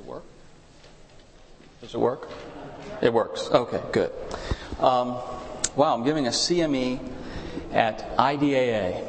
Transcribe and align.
it 0.00 0.06
work? 0.06 0.24
Does 1.80 1.94
it 1.94 2.00
work? 2.00 2.28
It 3.00 3.12
works. 3.12 3.48
Okay, 3.50 3.80
good. 3.92 4.12
Um, 4.78 5.18
wow, 5.76 5.94
I'm 5.94 6.04
giving 6.04 6.26
a 6.26 6.30
CME 6.30 7.00
at 7.72 8.16
IDAA. 8.16 9.04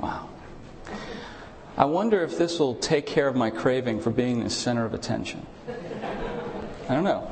Wow. 0.00 0.28
I 1.76 1.86
wonder 1.86 2.22
if 2.22 2.38
this 2.38 2.58
will 2.58 2.74
take 2.76 3.06
care 3.06 3.26
of 3.26 3.34
my 3.34 3.50
craving 3.50 4.00
for 4.00 4.10
being 4.10 4.44
the 4.44 4.50
center 4.50 4.84
of 4.84 4.94
attention. 4.94 5.46
I 6.88 6.94
don't 6.94 7.04
know. 7.04 7.28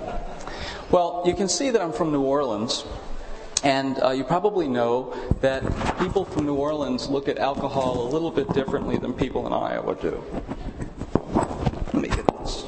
Well, 0.90 1.22
you 1.26 1.34
can 1.34 1.48
see 1.48 1.70
that 1.70 1.80
I'm 1.80 1.92
from 1.92 2.10
New 2.12 2.22
Orleans, 2.22 2.84
and 3.62 4.02
uh, 4.02 4.10
you 4.10 4.24
probably 4.24 4.68
know 4.68 5.14
that 5.40 5.62
people 5.98 6.24
from 6.24 6.46
New 6.46 6.54
Orleans 6.54 7.08
look 7.08 7.28
at 7.28 7.38
alcohol 7.38 8.06
a 8.06 8.08
little 8.08 8.30
bit 8.30 8.52
differently 8.52 8.98
than 8.98 9.12
people 9.12 9.46
in 9.46 9.52
Iowa 9.52 9.94
do. 9.94 10.22
Let 11.92 12.02
me 12.02 12.08
get 12.08 12.26
this. 12.38 12.64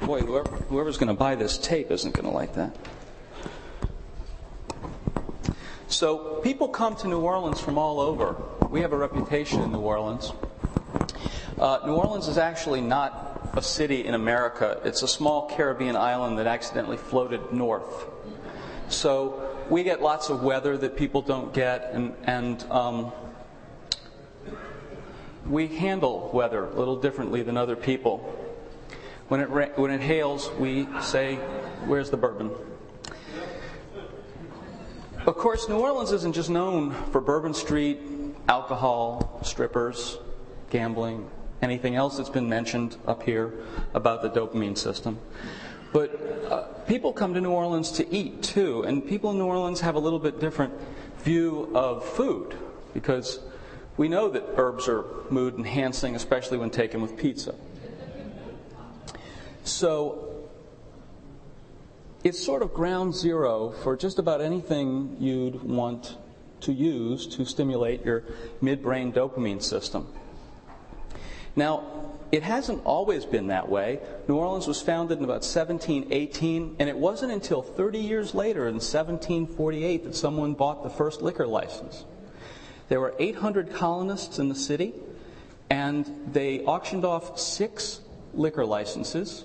Boy, 0.00 0.20
whoever, 0.20 0.63
whoever's 0.74 0.98
going 0.98 1.06
to 1.06 1.14
buy 1.14 1.36
this 1.36 1.56
tape 1.56 1.92
isn't 1.92 2.14
going 2.14 2.28
to 2.28 2.34
like 2.34 2.54
that. 2.54 2.76
So, 5.86 6.40
people 6.42 6.66
come 6.66 6.96
to 6.96 7.06
New 7.06 7.20
Orleans 7.20 7.60
from 7.60 7.78
all 7.78 8.00
over. 8.00 8.34
We 8.70 8.80
have 8.80 8.92
a 8.92 8.96
reputation 8.96 9.60
in 9.60 9.70
New 9.70 9.78
Orleans. 9.78 10.32
Uh, 11.56 11.78
New 11.86 11.94
Orleans 11.94 12.26
is 12.26 12.38
actually 12.38 12.80
not 12.80 13.52
a 13.54 13.62
city 13.62 14.04
in 14.04 14.14
America, 14.14 14.80
it's 14.84 15.04
a 15.04 15.08
small 15.08 15.48
Caribbean 15.48 15.94
island 15.94 16.40
that 16.40 16.48
accidentally 16.48 16.96
floated 16.96 17.52
north. 17.52 18.08
So, 18.88 19.56
we 19.70 19.84
get 19.84 20.02
lots 20.02 20.28
of 20.28 20.42
weather 20.42 20.76
that 20.76 20.96
people 20.96 21.22
don't 21.22 21.54
get, 21.54 21.90
and, 21.92 22.16
and 22.24 22.60
um, 22.64 23.12
we 25.46 25.68
handle 25.68 26.32
weather 26.34 26.64
a 26.64 26.74
little 26.74 26.96
differently 26.96 27.44
than 27.44 27.56
other 27.56 27.76
people. 27.76 28.33
When 29.28 29.40
it, 29.40 29.78
when 29.78 29.90
it 29.90 30.00
hails, 30.00 30.50
we 30.58 30.86
say, 31.00 31.36
Where's 31.86 32.10
the 32.10 32.16
bourbon? 32.16 32.50
Of 35.26 35.36
course, 35.36 35.68
New 35.68 35.78
Orleans 35.78 36.12
isn't 36.12 36.34
just 36.34 36.50
known 36.50 36.92
for 37.10 37.22
Bourbon 37.22 37.54
Street, 37.54 37.98
alcohol, 38.46 39.40
strippers, 39.42 40.18
gambling, 40.68 41.26
anything 41.62 41.94
else 41.94 42.18
that's 42.18 42.28
been 42.28 42.48
mentioned 42.48 42.98
up 43.06 43.22
here 43.22 43.54
about 43.94 44.20
the 44.20 44.28
dopamine 44.28 44.76
system. 44.76 45.18
But 45.94 46.46
uh, 46.50 46.62
people 46.86 47.14
come 47.14 47.32
to 47.32 47.40
New 47.40 47.52
Orleans 47.52 47.92
to 47.92 48.14
eat 48.14 48.42
too, 48.42 48.82
and 48.82 49.06
people 49.06 49.30
in 49.30 49.38
New 49.38 49.46
Orleans 49.46 49.80
have 49.80 49.94
a 49.94 50.00
little 50.00 50.18
bit 50.18 50.40
different 50.40 50.74
view 51.20 51.70
of 51.74 52.04
food 52.04 52.54
because 52.92 53.40
we 53.96 54.08
know 54.08 54.28
that 54.28 54.44
herbs 54.56 54.88
are 54.88 55.04
mood 55.30 55.54
enhancing, 55.54 56.14
especially 56.16 56.58
when 56.58 56.68
taken 56.68 57.00
with 57.00 57.16
pizza. 57.16 57.54
So 59.64 60.48
it's 62.22 62.42
sort 62.42 62.62
of 62.62 62.74
ground 62.74 63.14
zero 63.14 63.70
for 63.82 63.96
just 63.96 64.18
about 64.18 64.42
anything 64.42 65.16
you'd 65.18 65.62
want 65.62 66.18
to 66.60 66.72
use 66.72 67.26
to 67.28 67.46
stimulate 67.46 68.04
your 68.04 68.24
midbrain 68.62 69.12
dopamine 69.12 69.62
system. 69.62 70.06
Now, 71.56 72.12
it 72.30 72.42
hasn't 72.42 72.84
always 72.84 73.24
been 73.24 73.46
that 73.46 73.68
way. 73.68 74.00
New 74.28 74.36
Orleans 74.36 74.66
was 74.66 74.82
founded 74.82 75.18
in 75.18 75.24
about 75.24 75.44
1718, 75.44 76.76
and 76.78 76.88
it 76.88 76.96
wasn't 76.96 77.32
until 77.32 77.62
30 77.62 77.98
years 77.98 78.34
later, 78.34 78.66
in 78.68 78.74
1748, 78.74 80.04
that 80.04 80.14
someone 80.14 80.52
bought 80.54 80.82
the 80.82 80.90
first 80.90 81.22
liquor 81.22 81.46
license. 81.46 82.04
There 82.88 83.00
were 83.00 83.14
800 83.18 83.72
colonists 83.72 84.38
in 84.38 84.48
the 84.48 84.54
city, 84.54 84.94
and 85.70 86.10
they 86.32 86.60
auctioned 86.64 87.04
off 87.04 87.38
six 87.38 88.00
liquor 88.34 88.66
licenses 88.66 89.44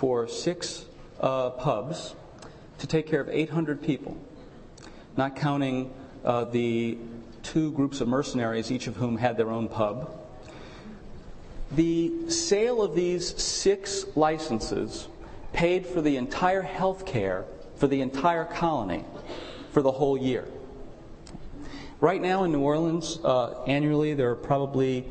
for 0.00 0.26
six 0.26 0.86
uh, 1.20 1.50
pubs 1.50 2.14
to 2.78 2.86
take 2.86 3.06
care 3.06 3.20
of 3.20 3.28
800 3.28 3.82
people, 3.82 4.16
not 5.18 5.36
counting 5.36 5.92
uh, 6.24 6.44
the 6.44 6.96
two 7.42 7.70
groups 7.72 8.00
of 8.00 8.08
mercenaries, 8.08 8.72
each 8.72 8.86
of 8.86 8.96
whom 8.96 9.18
had 9.18 9.36
their 9.36 9.50
own 9.50 9.68
pub. 9.68 10.18
The 11.72 12.30
sale 12.30 12.80
of 12.80 12.94
these 12.94 13.38
six 13.42 14.06
licenses 14.16 15.06
paid 15.52 15.86
for 15.86 16.00
the 16.00 16.16
entire 16.16 16.62
health 16.62 17.04
care 17.04 17.44
for 17.76 17.86
the 17.86 18.00
entire 18.00 18.46
colony 18.46 19.04
for 19.70 19.82
the 19.82 19.92
whole 19.92 20.16
year. 20.16 20.48
Right 22.00 22.22
now 22.22 22.44
in 22.44 22.52
New 22.52 22.60
Orleans, 22.60 23.18
uh, 23.22 23.64
annually 23.66 24.14
there 24.14 24.30
are 24.30 24.36
probably 24.36 25.04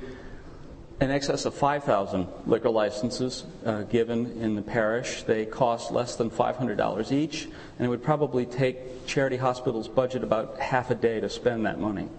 in 1.02 1.12
excess 1.12 1.46
of 1.46 1.54
5,000 1.54 2.28
liquor 2.46 2.70
licenses 2.70 3.46
uh, 3.66 3.84
given 3.84 4.42
in 4.42 4.56
the 4.56 4.62
parish. 4.62 5.24
They 5.24 5.46
cost 5.46 5.92
less 5.92 6.16
than 6.16 6.30
$500 6.30 7.12
each, 7.12 7.46
and 7.46 7.86
it 7.86 7.88
would 7.88 8.04
probably 8.04 8.46
take 8.46 9.08
Charity 9.08 9.38
Hospital's 9.38 9.88
budget 9.88 10.24
about 10.24 10.60
half 10.60 10.92
a 10.92 10.96
day 10.96 11.20
to 11.20 11.30
spend 11.30 11.66
that 11.66 11.80
money. 11.80 12.10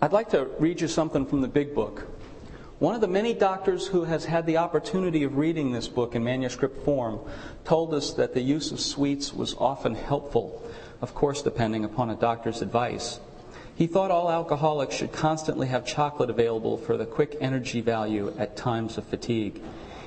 I'd 0.00 0.12
like 0.12 0.30
to 0.30 0.44
read 0.58 0.80
you 0.80 0.88
something 0.88 1.26
from 1.26 1.40
the 1.40 1.48
big 1.48 1.74
book. 1.74 2.06
One 2.78 2.94
of 2.94 3.00
the 3.00 3.08
many 3.08 3.34
doctors 3.34 3.88
who 3.88 4.04
has 4.04 4.24
had 4.24 4.46
the 4.46 4.58
opportunity 4.58 5.24
of 5.24 5.36
reading 5.36 5.72
this 5.72 5.88
book 5.88 6.14
in 6.14 6.22
manuscript 6.22 6.84
form 6.84 7.18
told 7.64 7.92
us 7.92 8.12
that 8.12 8.34
the 8.34 8.40
use 8.40 8.70
of 8.70 8.78
sweets 8.78 9.32
was 9.32 9.54
often 9.58 9.94
helpful 9.96 10.62
of 11.00 11.14
course, 11.14 11.42
depending 11.42 11.84
upon 11.84 12.10
a 12.10 12.16
doctor's 12.16 12.62
advice. 12.62 13.20
He 13.78 13.86
thought 13.86 14.10
all 14.10 14.28
alcoholics 14.28 14.96
should 14.96 15.12
constantly 15.12 15.68
have 15.68 15.86
chocolate 15.86 16.30
available 16.30 16.78
for 16.78 16.96
the 16.96 17.06
quick 17.06 17.36
energy 17.40 17.80
value 17.80 18.34
at 18.36 18.56
times 18.56 18.98
of 18.98 19.04
fatigue. 19.04 19.62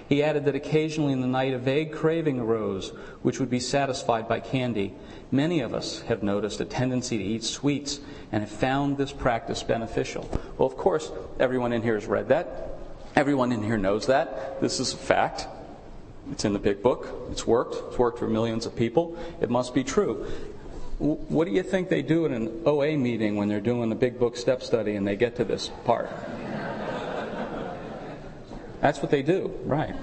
He 0.09 0.21
added 0.21 0.43
that 0.43 0.55
occasionally 0.55 1.13
in 1.13 1.21
the 1.21 1.27
night 1.27 1.53
a 1.53 1.57
vague 1.57 1.93
craving 1.93 2.37
arose, 2.37 2.89
which 3.21 3.39
would 3.39 3.49
be 3.49 3.61
satisfied 3.61 4.27
by 4.27 4.41
candy. 4.41 4.93
Many 5.31 5.61
of 5.61 5.73
us 5.73 6.01
have 6.01 6.21
noticed 6.21 6.59
a 6.59 6.65
tendency 6.65 7.17
to 7.17 7.23
eat 7.23 7.45
sweets 7.45 8.01
and 8.33 8.43
have 8.43 8.51
found 8.51 8.97
this 8.97 9.13
practice 9.13 9.63
beneficial. 9.63 10.29
Well, 10.57 10.67
of 10.67 10.75
course, 10.75 11.09
everyone 11.39 11.71
in 11.71 11.81
here 11.81 11.95
has 11.95 12.07
read 12.07 12.27
that. 12.27 12.75
Everyone 13.15 13.53
in 13.53 13.63
here 13.63 13.77
knows 13.77 14.07
that. 14.07 14.59
This 14.59 14.81
is 14.81 14.91
a 14.91 14.97
fact. 14.97 15.47
It's 16.29 16.43
in 16.43 16.51
the 16.51 16.59
big 16.59 16.83
book. 16.83 17.07
It's 17.31 17.47
worked. 17.47 17.77
It's 17.87 17.97
worked 17.97 18.19
for 18.19 18.27
millions 18.27 18.65
of 18.65 18.75
people. 18.75 19.17
It 19.39 19.49
must 19.49 19.73
be 19.73 19.85
true. 19.85 20.27
What 21.01 21.45
do 21.45 21.51
you 21.51 21.63
think 21.63 21.89
they 21.89 22.03
do 22.03 22.27
in 22.27 22.33
an 22.33 22.61
OA 22.63 22.95
meeting 22.95 23.35
when 23.35 23.47
they're 23.47 23.59
doing 23.59 23.89
the 23.89 23.95
big 23.95 24.19
book 24.19 24.37
step 24.37 24.61
study 24.61 24.95
and 24.95 25.07
they 25.07 25.15
get 25.15 25.35
to 25.37 25.43
this 25.43 25.71
part? 25.83 26.11
That's 28.81 29.01
what 29.01 29.09
they 29.09 29.23
do, 29.23 29.51
right? 29.65 29.95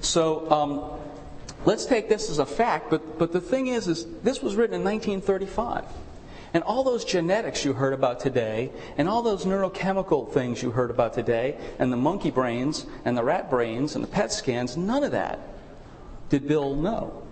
So 0.00 0.48
um, 0.48 1.00
let's 1.64 1.86
take 1.86 2.08
this 2.08 2.30
as 2.30 2.38
a 2.38 2.46
fact. 2.46 2.88
But 2.88 3.18
but 3.18 3.32
the 3.32 3.40
thing 3.40 3.66
is, 3.66 3.88
is 3.88 4.06
this 4.22 4.40
was 4.40 4.54
written 4.54 4.74
in 4.74 4.84
1935. 4.84 5.84
And 6.54 6.62
all 6.62 6.84
those 6.84 7.04
genetics 7.04 7.64
you 7.64 7.72
heard 7.72 7.92
about 7.92 8.20
today, 8.20 8.70
and 8.96 9.08
all 9.08 9.22
those 9.22 9.44
neurochemical 9.44 10.32
things 10.32 10.62
you 10.62 10.70
heard 10.70 10.90
about 10.90 11.14
today, 11.14 11.58
and 11.80 11.92
the 11.92 11.96
monkey 11.96 12.30
brains, 12.30 12.86
and 13.04 13.18
the 13.18 13.24
rat 13.24 13.50
brains, 13.50 13.96
and 13.96 14.04
the 14.04 14.08
PET 14.08 14.32
scans, 14.32 14.76
none 14.76 15.02
of 15.02 15.10
that 15.10 15.40
did 16.30 16.46
Bill 16.46 16.74
know. 16.76 17.22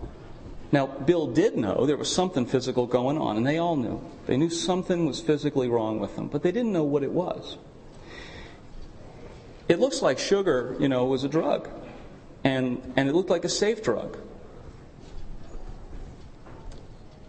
Now, 0.72 0.86
Bill 0.86 1.28
did 1.28 1.56
know 1.56 1.86
there 1.86 1.96
was 1.96 2.12
something 2.12 2.44
physical 2.44 2.86
going 2.86 3.18
on, 3.18 3.36
and 3.36 3.46
they 3.46 3.58
all 3.58 3.76
knew. 3.76 4.02
They 4.26 4.36
knew 4.36 4.50
something 4.50 5.06
was 5.06 5.20
physically 5.20 5.68
wrong 5.68 6.00
with 6.00 6.16
them, 6.16 6.28
but 6.28 6.42
they 6.42 6.50
didn't 6.50 6.72
know 6.72 6.82
what 6.82 7.02
it 7.02 7.12
was. 7.12 7.56
It 9.68 9.78
looks 9.78 10.02
like 10.02 10.18
sugar, 10.18 10.76
you 10.78 10.88
know, 10.88 11.06
was 11.06 11.24
a 11.24 11.28
drug, 11.28 11.68
and, 12.44 12.80
and 12.96 13.08
it 13.08 13.14
looked 13.14 13.30
like 13.30 13.44
a 13.44 13.48
safe 13.48 13.82
drug. 13.82 14.18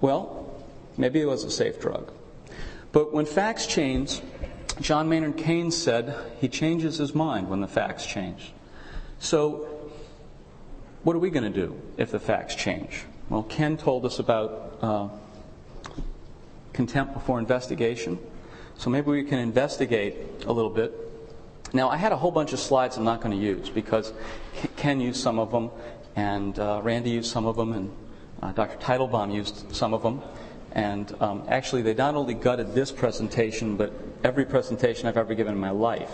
Well, 0.02 0.64
maybe 0.98 1.20
it 1.20 1.26
was 1.26 1.44
a 1.44 1.52
safe 1.52 1.80
drug. 1.80 2.12
But 2.92 3.14
when 3.14 3.26
facts 3.26 3.66
change, 3.66 4.22
John 4.80 5.10
Maynard 5.10 5.38
Keynes 5.38 5.76
said 5.76 6.16
he 6.40 6.48
changes 6.48 6.98
his 6.98 7.16
mind 7.16 7.50
when 7.50 7.62
the 7.62 7.68
facts 7.68 8.06
change. 8.06 8.54
So, 9.20 9.68
what 11.04 11.16
are 11.16 11.20
we 11.20 11.30
going 11.30 11.52
to 11.52 11.68
do 11.68 11.80
if 11.98 12.12
the 12.12 12.20
facts 12.20 12.54
change? 12.54 13.06
Well, 13.30 13.44
Ken 13.44 13.76
told 13.76 14.06
us 14.06 14.20
about 14.20 14.78
uh, 14.82 15.10
contempt 16.72 17.14
before 17.14 17.40
investigation. 17.40 18.18
So 18.78 18.90
maybe 18.90 19.10
we 19.10 19.24
can 19.24 19.40
investigate 19.40 20.16
a 20.46 20.54
little 20.54 20.70
bit. 20.70 20.94
Now, 21.74 21.90
I 21.90 21.98
had 21.98 22.14
a 22.14 22.16
whole 22.16 22.32
bunch 22.32 22.54
of 22.54 22.60
slides 22.60 22.96
I'm 22.96 23.04
not 23.04 23.20
going 23.20 23.38
to 23.38 23.44
use 23.44 23.70
because 23.70 24.14
Ken 24.78 25.02
used 25.02 25.20
some 25.20 25.40
of 25.40 25.52
them, 25.52 25.72
and 26.16 26.58
uh, 26.58 26.80
Randy 26.82 27.10
used 27.10 27.30
some 27.30 27.46
of 27.46 27.58
them, 27.58 27.74
and 27.74 27.92
uh, 28.42 28.54
Dr. 28.54 28.78
Teitelbaum 28.78 29.34
used 29.34 29.76
some 29.76 29.94
of 29.94 30.04
them. 30.04 30.22
And 30.72 31.14
um, 31.20 31.44
actually, 31.50 31.82
they 31.82 31.96
not 31.96 32.16
only 32.16 32.34
gutted 32.34 32.74
this 32.74 32.92
presentation, 32.92 33.76
but 33.76 33.92
every 34.24 34.46
presentation 34.46 35.08
I've 35.08 35.18
ever 35.18 35.34
given 35.34 35.54
in 35.54 35.60
my 35.60 35.72
life. 35.72 36.12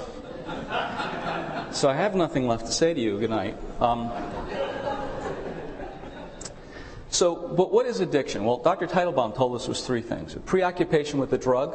so 1.71 1.89
I 1.89 1.93
have 1.95 2.15
nothing 2.15 2.47
left 2.47 2.65
to 2.65 2.71
say 2.71 2.93
to 2.93 2.99
you. 2.99 3.19
Good 3.19 3.29
night. 3.29 3.55
Um, 3.79 4.09
so, 7.23 7.35
but 7.35 7.71
what 7.71 7.85
is 7.85 8.01
addiction? 8.01 8.43
Well, 8.43 8.57
Dr. 8.57 8.85
Teitelbaum 8.85 9.33
told 9.33 9.55
us 9.55 9.63
it 9.63 9.69
was 9.69 9.87
three 9.87 10.01
things 10.01 10.35
preoccupation 10.45 11.21
with 11.21 11.29
the 11.29 11.37
drug, 11.37 11.73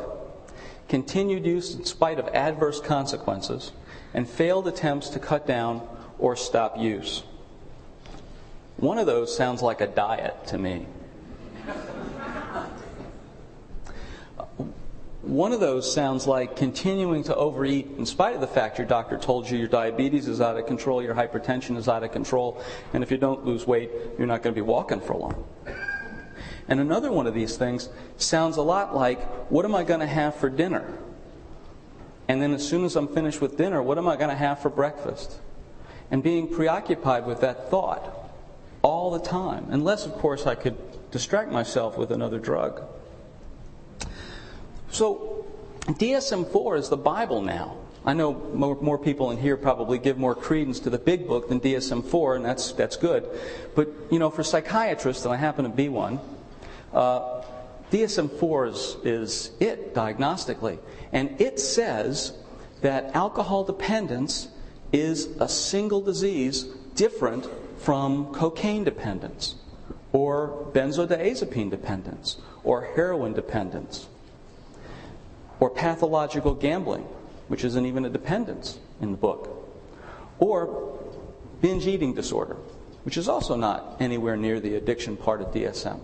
continued 0.91 1.47
use 1.47 1.75
in 1.75 1.87
spite 1.87 2.19
of 2.19 2.29
adverse 2.35 2.83
consequences, 2.83 3.73
and 4.13 4.29
failed 4.29 4.69
attempts 4.69 5.09
to 5.09 5.19
cut 5.19 5.47
down 5.47 5.81
or 6.19 6.37
stop 6.37 6.77
use. 6.77 7.23
One 8.77 8.99
of 8.99 9.07
those 9.07 9.35
sounds 9.35 9.63
like 9.63 9.81
a 9.81 9.87
diet 9.87 10.35
to 10.49 10.59
me. 10.59 10.87
One 15.29 15.53
of 15.53 15.61
those 15.61 15.93
sounds 15.93 16.27
like 16.27 16.57
continuing 16.57 17.23
to 17.25 17.37
overeat 17.37 17.87
in 17.99 18.07
spite 18.07 18.35
of 18.35 18.41
the 18.41 18.47
fact 18.47 18.79
your 18.79 18.87
doctor 18.87 19.19
told 19.19 19.51
you 19.51 19.59
your 19.59 19.69
diabetes 19.69 20.27
is 20.27 20.41
out 20.41 20.57
of 20.57 20.65
control, 20.65 21.03
your 21.03 21.15
hypertension 21.15 21.77
is 21.77 21.87
out 21.87 22.03
of 22.03 22.13
control, 22.13 22.65
and 22.95 23.03
if 23.03 23.11
you 23.11 23.19
don't 23.19 23.45
lose 23.45 23.67
weight, 23.67 23.91
you're 24.17 24.27
not 24.27 24.43
going 24.43 24.55
to 24.55 24.59
be 24.59 24.67
walking 24.67 25.03
for 25.03 25.15
long. 25.15 25.45
And 26.67 26.81
another 26.81 27.13
one 27.13 27.27
of 27.27 27.35
these 27.35 27.59
things 27.59 27.91
sounds 28.17 28.57
a 28.57 28.63
lot 28.63 28.97
like, 28.97 29.23
what 29.51 29.67
am 29.67 29.75
I 29.75 29.85
going 29.85 30.01
to 30.01 30.07
have 30.07 30.35
for 30.35 30.49
dinner? 30.49 30.97
And 32.27 32.41
then 32.41 32.55
as 32.55 32.67
soon 32.67 32.87
as 32.87 32.97
I'm 32.97 33.09
finished 33.09 33.43
with 33.43 33.59
dinner, 33.59 33.83
what 33.83 33.99
am 33.99 34.09
I 34.09 34.17
going 34.17 34.31
to 34.31 34.35
have 34.35 34.63
for 34.63 34.71
breakfast? 34.71 35.41
And 36.11 36.23
being 36.23 36.49
preoccupied 36.49 37.27
with 37.27 37.43
that 37.43 37.69
thought 37.69 38.31
all 38.81 39.11
the 39.11 39.21
time, 39.21 39.67
unless, 39.69 40.07
of 40.07 40.13
course, 40.15 40.47
I 40.47 40.55
could 40.55 40.79
distract 41.11 41.53
myself 41.53 41.99
with 41.99 42.13
another 42.13 42.39
drug. 42.39 42.83
So, 44.91 45.47
DSM 45.87 46.51
4 46.51 46.77
is 46.77 46.89
the 46.89 46.97
Bible 46.97 47.43
now. 47.43 47.77
I 48.05 48.15
know 48.15 48.33
more, 48.33 48.77
more, 48.81 48.99
people 48.99 49.31
in 49.31 49.39
here 49.39 49.57
probably 49.57 49.99
give 49.99 50.17
more 50.17 50.35
credence 50.35 50.81
to 50.81 50.91
the 50.91 50.99
big 50.99 51.27
book 51.27 51.49
than 51.49 51.61
DSM 51.61 52.05
4, 52.05 52.37
and 52.37 52.45
that's, 52.45 52.73
that's 52.73 52.97
good. 52.97 53.29
But, 53.75 53.89
you 54.11 54.19
know, 54.19 54.31
for 54.31 54.43
psychiatrists, 54.43 55.25
and 55.25 55.35
I 55.35 55.37
happen 55.37 55.65
to 55.65 55.71
be 55.71 55.89
one, 55.89 56.21
uh, 56.93 57.43
DSM 57.91 58.31
4 58.39 58.67
is, 58.67 58.97
is 59.05 59.51
it 59.61 59.95
diagnostically. 59.95 60.79
And 61.13 61.41
it 61.41 61.59
says 61.61 62.33
that 62.81 63.15
alcohol 63.15 63.65
dependence 63.65 64.49
is 64.93 65.27
a 65.41 65.49
single 65.49 66.01
disease 66.01 66.65
different 66.95 67.47
from 67.79 68.33
cocaine 68.35 68.85
dependence, 68.85 69.55
or 70.13 70.71
benzodiazepine 70.73 71.71
dependence, 71.71 72.39
or 72.65 72.89
heroin 72.97 73.33
dependence, 73.33 74.09
or 75.61 75.71
pathological 75.71 76.55
gambling, 76.55 77.03
which 77.49 77.65
isn't 77.65 77.87
even 77.87 78.05
a 78.05 78.11
dependence 78.11 78.79
in 79.01 79.11
the 79.11 79.17
book, 79.17 79.49
or 80.39 80.99
binge 81.61 81.87
eating 81.87 82.15
disorder, 82.15 82.57
which 83.05 83.17
is 83.17 83.29
also 83.29 83.57
not 83.57 83.97
anywhere 84.01 84.37
near 84.37 84.61
the 84.61 84.77
addiction 84.77 85.17
part 85.17 85.41
of 85.41 85.49
DSM. 85.49 86.01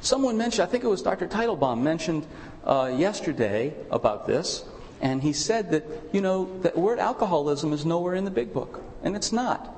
Someone 0.00 0.38
mentioned, 0.38 0.66
I 0.66 0.70
think 0.70 0.84
it 0.84 0.88
was 0.88 1.02
Dr. 1.02 1.26
Teitelbaum, 1.26 1.82
mentioned 1.82 2.26
uh, 2.64 2.92
yesterday 2.96 3.74
about 3.90 4.26
this, 4.26 4.64
and 5.00 5.22
he 5.22 5.32
said 5.32 5.70
that, 5.72 5.84
you 6.12 6.20
know, 6.20 6.58
the 6.60 6.72
word 6.78 6.98
alcoholism 6.98 7.72
is 7.72 7.84
nowhere 7.84 8.14
in 8.14 8.24
the 8.24 8.30
big 8.30 8.52
book, 8.52 8.82
and 9.02 9.14
it's 9.14 9.32
not. 9.32 9.76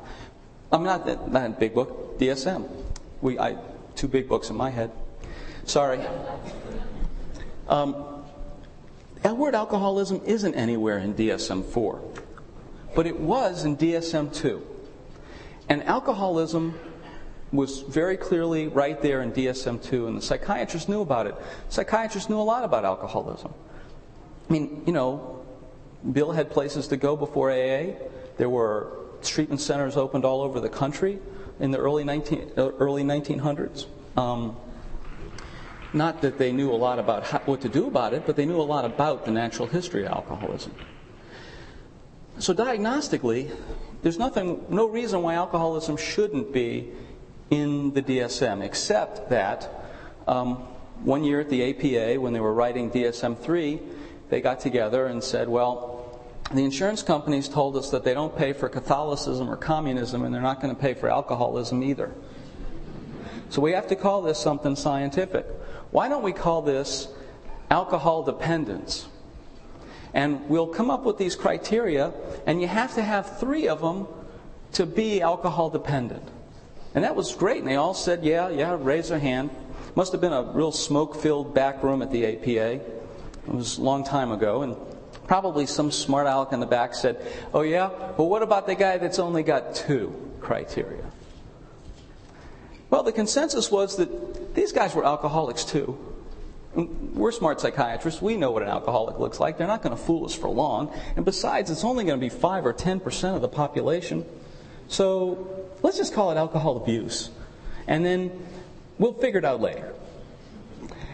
I'm 0.72 0.84
not, 0.84 1.30
not 1.30 1.44
in 1.44 1.52
big 1.52 1.74
book, 1.74 2.18
DSM. 2.18 2.68
We, 3.20 3.38
I, 3.38 3.56
two 3.94 4.08
big 4.08 4.28
books 4.28 4.50
in 4.50 4.56
my 4.56 4.70
head. 4.70 4.90
Sorry. 5.64 6.00
Um, 7.68 8.11
that 9.22 9.36
word 9.36 9.54
alcoholism 9.54 10.20
isn't 10.24 10.54
anywhere 10.54 10.98
in 10.98 11.14
DSM 11.14 11.64
4, 11.64 12.02
but 12.94 13.06
it 13.06 13.18
was 13.18 13.64
in 13.64 13.76
DSM 13.76 14.34
2. 14.34 14.66
And 15.68 15.82
alcoholism 15.84 16.78
was 17.52 17.82
very 17.82 18.16
clearly 18.16 18.68
right 18.68 19.00
there 19.00 19.22
in 19.22 19.32
DSM 19.32 19.82
2, 19.82 20.06
and 20.06 20.16
the 20.16 20.22
psychiatrists 20.22 20.88
knew 20.88 21.02
about 21.02 21.26
it. 21.26 21.34
Psychiatrists 21.68 22.28
knew 22.28 22.38
a 22.38 22.42
lot 22.42 22.64
about 22.64 22.84
alcoholism. 22.84 23.52
I 24.48 24.52
mean, 24.52 24.82
you 24.86 24.92
know, 24.92 25.44
Bill 26.10 26.32
had 26.32 26.50
places 26.50 26.88
to 26.88 26.96
go 26.96 27.16
before 27.16 27.50
AA. 27.50 27.94
There 28.38 28.48
were 28.48 28.96
treatment 29.22 29.60
centers 29.60 29.96
opened 29.96 30.24
all 30.24 30.40
over 30.40 30.60
the 30.60 30.68
country 30.68 31.18
in 31.60 31.70
the 31.70 31.78
early, 31.78 32.04
19, 32.04 32.52
uh, 32.56 32.70
early 32.72 33.04
1900s. 33.04 33.86
Um, 34.16 34.56
not 35.92 36.22
that 36.22 36.38
they 36.38 36.52
knew 36.52 36.70
a 36.70 36.76
lot 36.76 36.98
about 36.98 37.24
how, 37.24 37.38
what 37.40 37.60
to 37.62 37.68
do 37.68 37.86
about 37.86 38.14
it, 38.14 38.24
but 38.26 38.36
they 38.36 38.46
knew 38.46 38.60
a 38.60 38.62
lot 38.62 38.84
about 38.84 39.24
the 39.24 39.30
natural 39.30 39.68
history 39.68 40.04
of 40.04 40.12
alcoholism. 40.12 40.74
So, 42.38 42.54
diagnostically, 42.54 43.54
there's 44.02 44.18
nothing, 44.18 44.64
no 44.68 44.88
reason 44.88 45.22
why 45.22 45.34
alcoholism 45.34 45.96
shouldn't 45.96 46.52
be 46.52 46.90
in 47.50 47.92
the 47.92 48.02
DSM, 48.02 48.64
except 48.64 49.28
that 49.28 49.70
um, 50.26 50.56
one 51.04 51.24
year 51.24 51.40
at 51.40 51.50
the 51.50 51.70
APA, 51.70 52.20
when 52.20 52.32
they 52.32 52.40
were 52.40 52.54
writing 52.54 52.90
DSM 52.90 53.38
3, 53.38 53.80
they 54.30 54.40
got 54.40 54.60
together 54.60 55.06
and 55.06 55.22
said, 55.22 55.48
well, 55.48 56.20
the 56.52 56.64
insurance 56.64 57.02
companies 57.02 57.48
told 57.48 57.76
us 57.76 57.90
that 57.90 58.04
they 58.04 58.14
don't 58.14 58.36
pay 58.36 58.52
for 58.52 58.68
Catholicism 58.68 59.48
or 59.50 59.56
communism, 59.56 60.24
and 60.24 60.34
they're 60.34 60.42
not 60.42 60.60
going 60.60 60.74
to 60.74 60.80
pay 60.80 60.94
for 60.94 61.10
alcoholism 61.10 61.82
either. 61.82 62.12
So 63.50 63.60
we 63.60 63.72
have 63.72 63.86
to 63.88 63.96
call 63.96 64.22
this 64.22 64.38
something 64.38 64.76
scientific. 64.76 65.46
Why 65.92 66.08
don't 66.08 66.22
we 66.22 66.32
call 66.32 66.62
this 66.62 67.06
alcohol 67.70 68.24
dependence? 68.24 69.06
And 70.14 70.48
we'll 70.48 70.66
come 70.66 70.90
up 70.90 71.04
with 71.04 71.18
these 71.18 71.36
criteria, 71.36 72.12
and 72.46 72.60
you 72.60 72.66
have 72.66 72.94
to 72.94 73.02
have 73.02 73.38
three 73.38 73.68
of 73.68 73.80
them 73.80 74.08
to 74.72 74.86
be 74.86 75.20
alcohol 75.20 75.70
dependent. 75.70 76.26
And 76.94 77.04
that 77.04 77.14
was 77.14 77.34
great. 77.34 77.58
And 77.58 77.68
they 77.68 77.76
all 77.76 77.94
said, 77.94 78.24
yeah, 78.24 78.48
yeah, 78.48 78.76
raise 78.78 79.08
their 79.08 79.18
hand. 79.18 79.50
Must 79.94 80.12
have 80.12 80.20
been 80.20 80.32
a 80.32 80.42
real 80.42 80.72
smoke 80.72 81.16
filled 81.16 81.54
back 81.54 81.82
room 81.82 82.02
at 82.02 82.10
the 82.10 82.26
APA. 82.26 82.72
It 82.72 83.54
was 83.54 83.78
a 83.78 83.82
long 83.82 84.04
time 84.04 84.32
ago. 84.32 84.62
And 84.62 84.76
probably 85.26 85.66
some 85.66 85.90
smart 85.90 86.26
aleck 86.26 86.52
in 86.52 86.60
the 86.60 86.66
back 86.66 86.94
said, 86.94 87.20
oh, 87.52 87.62
yeah? 87.62 87.88
Well, 88.16 88.28
what 88.28 88.42
about 88.42 88.66
the 88.66 88.74
guy 88.74 88.98
that's 88.98 89.18
only 89.18 89.42
got 89.42 89.74
two 89.74 90.14
criteria? 90.40 91.04
Well, 92.92 93.02
the 93.02 93.10
consensus 93.10 93.70
was 93.70 93.96
that 93.96 94.54
these 94.54 94.70
guys 94.70 94.94
were 94.94 95.02
alcoholics 95.02 95.64
too. 95.64 95.96
We're 96.74 97.32
smart 97.32 97.58
psychiatrists. 97.58 98.20
We 98.20 98.36
know 98.36 98.50
what 98.50 98.62
an 98.62 98.68
alcoholic 98.68 99.18
looks 99.18 99.40
like. 99.40 99.56
They're 99.56 99.66
not 99.66 99.82
going 99.82 99.96
to 99.96 100.02
fool 100.02 100.26
us 100.26 100.34
for 100.34 100.50
long. 100.50 100.92
And 101.16 101.24
besides, 101.24 101.70
it's 101.70 101.84
only 101.84 102.04
going 102.04 102.20
to 102.20 102.20
be 102.20 102.28
5 102.28 102.66
or 102.66 102.74
10% 102.74 103.34
of 103.34 103.40
the 103.40 103.48
population. 103.48 104.26
So 104.88 105.66
let's 105.82 105.96
just 105.96 106.12
call 106.12 106.32
it 106.32 106.36
alcohol 106.36 106.76
abuse. 106.76 107.30
And 107.86 108.04
then 108.04 108.30
we'll 108.98 109.14
figure 109.14 109.38
it 109.38 109.46
out 109.46 109.62
later. 109.62 109.94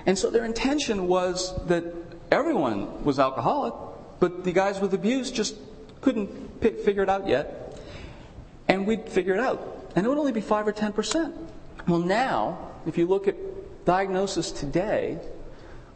And 0.04 0.18
so 0.18 0.30
their 0.30 0.44
intention 0.44 1.06
was 1.06 1.54
that 1.66 1.84
everyone 2.32 3.04
was 3.04 3.20
alcoholic, 3.20 3.74
but 4.18 4.42
the 4.42 4.50
guys 4.50 4.80
with 4.80 4.94
abuse 4.94 5.30
just 5.30 5.54
couldn't 6.00 6.60
pick, 6.60 6.80
figure 6.80 7.04
it 7.04 7.08
out 7.08 7.28
yet. 7.28 7.80
And 8.66 8.84
we'd 8.84 9.08
figure 9.08 9.34
it 9.34 9.40
out. 9.40 9.92
And 9.94 10.04
it 10.04 10.08
would 10.08 10.18
only 10.18 10.32
be 10.32 10.40
5 10.40 10.66
or 10.66 10.72
10%. 10.72 11.47
Well, 11.88 12.00
now, 12.00 12.58
if 12.84 12.98
you 12.98 13.06
look 13.06 13.28
at 13.28 13.36
diagnosis 13.86 14.52
today, 14.52 15.18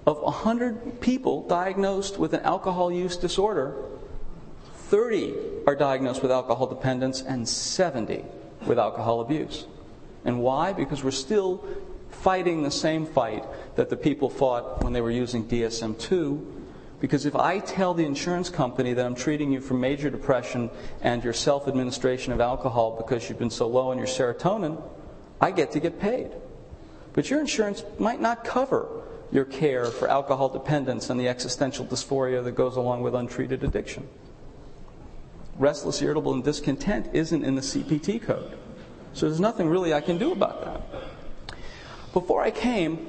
of 0.06 0.22
100 0.22 1.02
people 1.02 1.46
diagnosed 1.46 2.18
with 2.18 2.32
an 2.32 2.40
alcohol 2.40 2.90
use 2.90 3.18
disorder, 3.18 3.76
30 4.88 5.34
are 5.66 5.76
diagnosed 5.76 6.22
with 6.22 6.32
alcohol 6.32 6.66
dependence 6.66 7.20
and 7.20 7.46
70 7.46 8.24
with 8.66 8.78
alcohol 8.78 9.20
abuse. 9.20 9.66
And 10.24 10.40
why? 10.40 10.72
Because 10.72 11.04
we're 11.04 11.10
still 11.10 11.62
fighting 12.10 12.62
the 12.62 12.70
same 12.70 13.04
fight 13.04 13.44
that 13.76 13.90
the 13.90 13.96
people 13.96 14.30
fought 14.30 14.82
when 14.82 14.94
they 14.94 15.02
were 15.02 15.10
using 15.10 15.44
DSM 15.44 15.98
2. 15.98 16.64
Because 17.00 17.26
if 17.26 17.36
I 17.36 17.58
tell 17.58 17.92
the 17.92 18.06
insurance 18.06 18.48
company 18.48 18.94
that 18.94 19.04
I'm 19.04 19.14
treating 19.14 19.52
you 19.52 19.60
for 19.60 19.74
major 19.74 20.08
depression 20.08 20.70
and 21.02 21.22
your 21.22 21.34
self 21.34 21.68
administration 21.68 22.32
of 22.32 22.40
alcohol 22.40 22.96
because 22.96 23.28
you've 23.28 23.38
been 23.38 23.50
so 23.50 23.66
low 23.66 23.90
on 23.90 23.98
your 23.98 24.06
serotonin, 24.06 24.80
I 25.42 25.50
get 25.50 25.72
to 25.72 25.80
get 25.80 26.00
paid. 26.00 26.30
But 27.12 27.28
your 27.28 27.40
insurance 27.40 27.84
might 27.98 28.20
not 28.20 28.44
cover 28.44 29.02
your 29.32 29.44
care 29.44 29.86
for 29.86 30.08
alcohol 30.08 30.48
dependence 30.48 31.10
and 31.10 31.18
the 31.18 31.28
existential 31.28 31.84
dysphoria 31.84 32.44
that 32.44 32.52
goes 32.52 32.76
along 32.76 33.02
with 33.02 33.14
untreated 33.14 33.64
addiction 33.64 34.08
restless, 35.58 36.00
irritable, 36.00 36.32
and 36.32 36.42
discontent 36.42 37.10
isn't 37.12 37.44
in 37.44 37.54
the 37.54 37.60
CPT 37.60 38.20
code. 38.20 38.58
So 39.12 39.26
there's 39.26 39.38
nothing 39.38 39.68
really 39.68 39.92
I 39.92 40.00
can 40.00 40.16
do 40.16 40.32
about 40.32 40.64
that. 40.64 41.58
Before 42.12 42.42
I 42.42 42.50
came, 42.50 43.06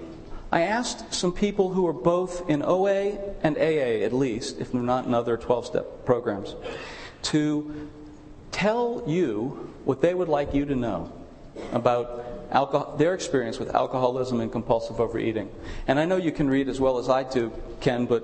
I 0.52 0.62
asked 0.62 1.14
some 1.14 1.32
people 1.32 1.72
who 1.74 1.84
were 1.84 1.94
both 1.94 2.48
in 2.50 2.62
OA 2.62 3.18
and 3.42 3.58
AA, 3.58 4.04
at 4.04 4.14
least, 4.14 4.60
if 4.60 4.72
they're 4.72 4.82
not 4.82 5.06
in 5.06 5.14
other 5.14 5.38
12 5.38 5.66
step 5.66 6.06
programs, 6.06 6.56
to 7.24 7.90
tell 8.52 9.04
you 9.08 9.72
what 9.86 10.02
they 10.02 10.14
would 10.14 10.30
like 10.30 10.54
you 10.54 10.66
to 10.66 10.76
know 10.76 11.12
about 11.72 12.26
alcohol, 12.52 12.96
their 12.98 13.14
experience 13.14 13.60
with 13.60 13.74
alcoholism 13.74 14.40
and 14.42 14.52
compulsive 14.52 15.00
overeating. 15.00 15.50
And 15.88 16.00
I 16.00 16.06
know 16.06 16.18
you 16.18 16.32
can 16.32 16.50
read 16.50 16.70
as 16.70 16.80
well 16.80 16.98
as 16.98 17.10
I 17.10 17.24
do, 17.24 17.52
Ken, 17.82 18.06
but 18.06 18.24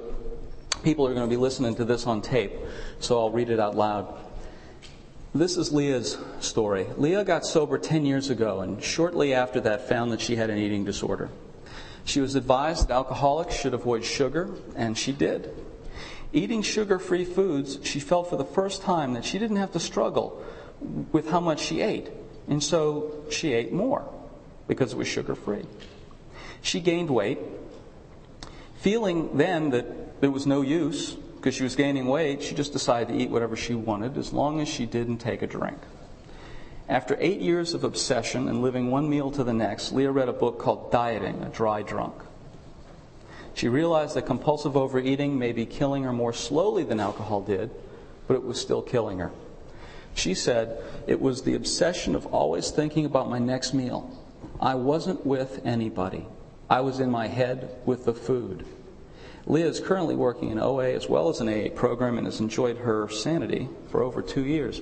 people 0.83 1.07
are 1.07 1.13
going 1.13 1.27
to 1.27 1.29
be 1.29 1.37
listening 1.37 1.75
to 1.75 1.85
this 1.85 2.07
on 2.07 2.21
tape, 2.21 2.53
so 2.99 3.19
I'll 3.19 3.31
read 3.31 3.49
it 3.49 3.59
out 3.59 3.75
loud. 3.75 4.13
This 5.33 5.57
is 5.57 5.71
Leah's 5.71 6.17
story. 6.39 6.87
Leah 6.97 7.23
got 7.23 7.45
sober 7.45 7.77
10 7.77 8.05
years 8.05 8.31
ago 8.31 8.61
and 8.61 8.83
shortly 8.83 9.33
after 9.33 9.59
that 9.61 9.87
found 9.87 10.11
that 10.11 10.21
she 10.21 10.35
had 10.35 10.49
an 10.49 10.57
eating 10.57 10.85
disorder. 10.85 11.29
She 12.03 12.21
was 12.21 12.33
advised 12.33 12.87
that 12.87 12.93
alcoholics 12.93 13.55
should 13.55 13.75
avoid 13.75 14.03
sugar, 14.03 14.49
and 14.75 14.97
she 14.97 15.11
did. 15.11 15.53
Eating 16.33 16.63
sugar 16.63 16.97
free 16.97 17.25
foods, 17.25 17.77
she 17.83 17.99
felt 17.99 18.29
for 18.29 18.37
the 18.37 18.45
first 18.45 18.81
time 18.81 19.13
that 19.13 19.23
she 19.23 19.37
didn't 19.37 19.57
have 19.57 19.71
to 19.73 19.79
struggle 19.79 20.43
with 21.11 21.29
how 21.29 21.39
much 21.39 21.59
she 21.59 21.81
ate. 21.81 22.09
And 22.49 22.63
so 22.63 23.23
she 23.29 23.53
ate 23.53 23.71
more 23.71 24.03
because 24.67 24.91
it 24.91 24.97
was 24.97 25.07
sugar 25.07 25.35
free. 25.35 25.63
She 26.61 26.81
gained 26.81 27.09
weight, 27.09 27.39
feeling 28.79 29.37
then 29.37 29.69
that 29.69 30.19
there 30.19 30.31
was 30.31 30.45
no 30.45 30.61
use 30.61 31.15
because 31.39 31.55
she 31.55 31.63
was 31.63 31.75
gaining 31.75 32.05
weight, 32.07 32.43
she 32.43 32.53
just 32.53 32.73
decided 32.73 33.07
to 33.07 33.13
eat 33.17 33.29
whatever 33.29 33.55
she 33.55 33.73
wanted 33.73 34.17
as 34.17 34.33
long 34.33 34.59
as 34.59 34.67
she 34.67 34.85
didn't 34.85 35.19
take 35.19 35.41
a 35.41 35.47
drink. 35.47 35.77
After 36.89 37.15
eight 37.21 37.39
years 37.39 37.73
of 37.73 37.85
obsession 37.85 38.49
and 38.49 38.61
living 38.61 38.91
one 38.91 39.09
meal 39.09 39.31
to 39.31 39.43
the 39.43 39.53
next, 39.53 39.93
Leah 39.93 40.11
read 40.11 40.27
a 40.27 40.33
book 40.33 40.59
called 40.59 40.91
Dieting, 40.91 41.41
a 41.43 41.49
Dry 41.49 41.81
Drunk. 41.81 42.15
She 43.53 43.69
realized 43.69 44.15
that 44.15 44.25
compulsive 44.25 44.75
overeating 44.75 45.39
may 45.39 45.53
be 45.53 45.65
killing 45.65 46.03
her 46.03 46.11
more 46.11 46.33
slowly 46.33 46.83
than 46.83 46.99
alcohol 46.99 47.41
did, 47.41 47.69
but 48.27 48.33
it 48.33 48.43
was 48.43 48.59
still 48.59 48.81
killing 48.81 49.19
her. 49.19 49.31
She 50.13 50.33
said, 50.33 50.81
It 51.07 51.21
was 51.21 51.43
the 51.43 51.55
obsession 51.55 52.15
of 52.15 52.25
always 52.27 52.71
thinking 52.71 53.05
about 53.05 53.29
my 53.29 53.39
next 53.39 53.73
meal. 53.73 54.17
I 54.59 54.75
wasn't 54.75 55.25
with 55.25 55.61
anybody. 55.65 56.25
I 56.69 56.81
was 56.81 56.99
in 56.99 57.09
my 57.09 57.27
head 57.27 57.75
with 57.85 58.05
the 58.05 58.13
food. 58.13 58.65
Leah 59.45 59.67
is 59.67 59.79
currently 59.79 60.15
working 60.15 60.51
in 60.51 60.59
OA 60.59 60.91
as 60.91 61.09
well 61.09 61.29
as 61.29 61.41
an 61.41 61.49
AA 61.49 61.69
program 61.69 62.17
and 62.17 62.27
has 62.27 62.39
enjoyed 62.39 62.77
her 62.77 63.09
sanity 63.09 63.67
for 63.89 64.03
over 64.03 64.21
two 64.21 64.45
years. 64.45 64.81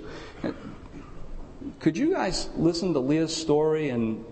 Could 1.80 1.98
you 1.98 2.14
guys 2.14 2.50
listen 2.56 2.94
to 2.94 3.00
Leah's 3.00 3.36
story 3.36 3.90
and 3.90 4.26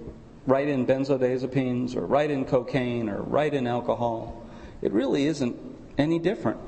write 0.47 0.67
in 0.67 0.85
benzodiazepines 0.85 1.95
or 1.95 2.05
write 2.05 2.31
in 2.31 2.45
cocaine 2.45 3.09
or 3.09 3.21
write 3.21 3.53
in 3.53 3.67
alcohol. 3.67 4.45
It 4.81 4.91
really 4.91 5.25
isn't 5.25 5.55
any 5.97 6.19
different. 6.19 6.59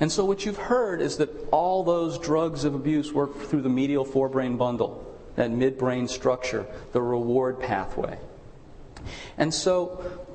And 0.00 0.10
so 0.12 0.24
what 0.24 0.46
you've 0.46 0.56
heard 0.56 1.00
is 1.00 1.16
that 1.16 1.30
all 1.50 1.82
those 1.82 2.18
drugs 2.18 2.64
of 2.64 2.74
abuse 2.74 3.12
work 3.12 3.40
through 3.42 3.62
the 3.62 3.68
medial 3.68 4.04
forebrain 4.04 4.56
bundle, 4.56 5.04
that 5.36 5.50
midbrain 5.50 6.08
structure, 6.08 6.66
the 6.92 7.02
reward 7.02 7.58
pathway. 7.58 8.18
And 9.36 9.52
so 9.52 10.28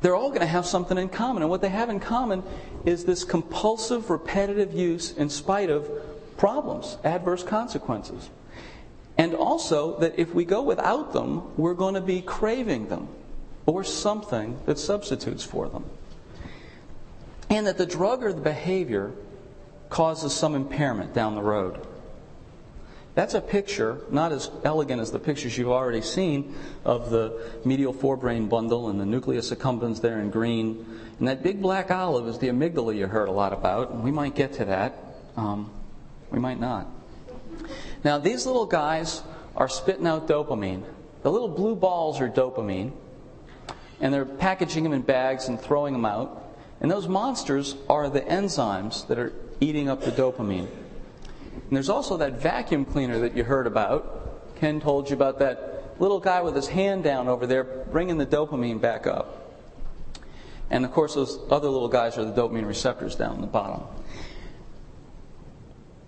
they're 0.00 0.16
all 0.16 0.28
going 0.28 0.40
to 0.40 0.46
have 0.46 0.66
something 0.66 0.98
in 0.98 1.08
common. 1.08 1.42
And 1.42 1.50
what 1.50 1.60
they 1.60 1.68
have 1.68 1.88
in 1.88 2.00
common 2.00 2.42
is 2.84 3.04
this 3.04 3.24
compulsive, 3.24 4.10
repetitive 4.10 4.72
use 4.74 5.12
in 5.12 5.28
spite 5.28 5.70
of 5.70 5.88
problems, 6.36 6.98
adverse 7.04 7.42
consequences. 7.42 8.30
And 9.18 9.34
also 9.34 9.98
that 10.00 10.18
if 10.18 10.34
we 10.34 10.44
go 10.44 10.62
without 10.62 11.12
them, 11.12 11.56
we're 11.56 11.74
going 11.74 11.94
to 11.94 12.00
be 12.00 12.20
craving 12.20 12.88
them 12.88 13.08
or 13.64 13.82
something 13.82 14.58
that 14.66 14.78
substitutes 14.78 15.42
for 15.42 15.68
them. 15.68 15.84
And 17.50 17.66
that 17.66 17.78
the 17.78 17.86
drug 17.86 18.24
or 18.24 18.32
the 18.32 18.40
behavior 18.40 19.12
causes 19.88 20.32
some 20.34 20.54
impairment 20.54 21.14
down 21.14 21.34
the 21.34 21.42
road. 21.42 21.86
That's 23.14 23.32
a 23.32 23.40
picture, 23.40 24.00
not 24.10 24.30
as 24.32 24.50
elegant 24.62 25.00
as 25.00 25.10
the 25.10 25.18
pictures 25.18 25.56
you've 25.56 25.70
already 25.70 26.02
seen 26.02 26.54
of 26.84 27.08
the 27.08 27.60
medial 27.64 27.94
forebrain 27.94 28.46
bundle 28.46 28.90
and 28.90 29.00
the 29.00 29.06
nucleus 29.06 29.50
accumbens 29.50 30.02
there 30.02 30.20
in 30.20 30.28
green. 30.28 30.84
And 31.18 31.26
that 31.26 31.42
big 31.42 31.62
black 31.62 31.90
olive 31.90 32.28
is 32.28 32.38
the 32.38 32.48
amygdala 32.48 32.94
you 32.94 33.06
heard 33.06 33.28
a 33.28 33.32
lot 33.32 33.54
about. 33.54 34.02
We 34.02 34.10
might 34.10 34.34
get 34.34 34.52
to 34.54 34.66
that. 34.66 34.98
Um, 35.34 35.70
we 36.30 36.38
might 36.38 36.60
not. 36.60 36.88
Now, 38.04 38.18
these 38.18 38.44
little 38.44 38.66
guys 38.66 39.22
are 39.56 39.68
spitting 39.68 40.06
out 40.06 40.28
dopamine. 40.28 40.84
The 41.22 41.32
little 41.32 41.48
blue 41.48 41.74
balls 41.74 42.20
are 42.20 42.28
dopamine, 42.28 42.92
and 44.00 44.12
they're 44.12 44.26
packaging 44.26 44.84
them 44.84 44.92
in 44.92 45.00
bags 45.00 45.48
and 45.48 45.58
throwing 45.58 45.94
them 45.94 46.04
out. 46.04 46.45
And 46.80 46.90
those 46.90 47.08
monsters 47.08 47.76
are 47.88 48.08
the 48.10 48.20
enzymes 48.20 49.06
that 49.08 49.18
are 49.18 49.32
eating 49.60 49.88
up 49.88 50.02
the 50.02 50.12
dopamine. 50.12 50.68
And 51.54 51.70
there's 51.70 51.88
also 51.88 52.16
that 52.18 52.34
vacuum 52.34 52.84
cleaner 52.84 53.18
that 53.20 53.36
you 53.36 53.44
heard 53.44 53.66
about. 53.66 54.56
Ken 54.56 54.80
told 54.80 55.10
you 55.10 55.16
about 55.16 55.38
that 55.38 55.94
little 55.98 56.20
guy 56.20 56.42
with 56.42 56.54
his 56.54 56.68
hand 56.68 57.02
down 57.04 57.28
over 57.28 57.46
there 57.46 57.64
bringing 57.64 58.18
the 58.18 58.26
dopamine 58.26 58.80
back 58.80 59.06
up. 59.06 59.42
And 60.70 60.84
of 60.84 60.92
course, 60.92 61.14
those 61.14 61.38
other 61.50 61.68
little 61.68 61.88
guys 61.88 62.18
are 62.18 62.24
the 62.24 62.32
dopamine 62.32 62.66
receptors 62.66 63.16
down 63.16 63.40
the 63.40 63.46
bottom. 63.46 63.82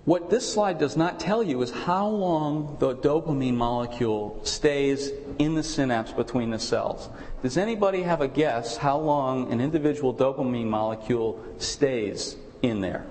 What 0.09 0.31
this 0.31 0.51
slide 0.51 0.79
does 0.79 0.97
not 0.97 1.21
tell 1.21 1.43
you 1.43 1.61
is 1.61 1.71
how 1.71 2.09
long 2.09 2.79
the 2.81 2.97
dopamine 2.97 3.57
molecule 3.57 4.41
stays 4.43 5.11
in 5.39 5.55
the 5.55 5.63
synapse 5.63 6.13
between 6.13 6.49
the 6.49 6.59
cells. 6.59 7.11
Does 7.43 7.59
anybody 7.59 8.01
have 8.05 8.23
a 8.23 8.27
guess 8.27 8.79
how 8.79 8.97
long 8.97 9.53
an 9.53 9.61
individual 9.61 10.15
dopamine 10.15 10.65
molecule 10.65 11.45
stays 11.59 12.37
in 12.63 12.81
there? 12.81 13.05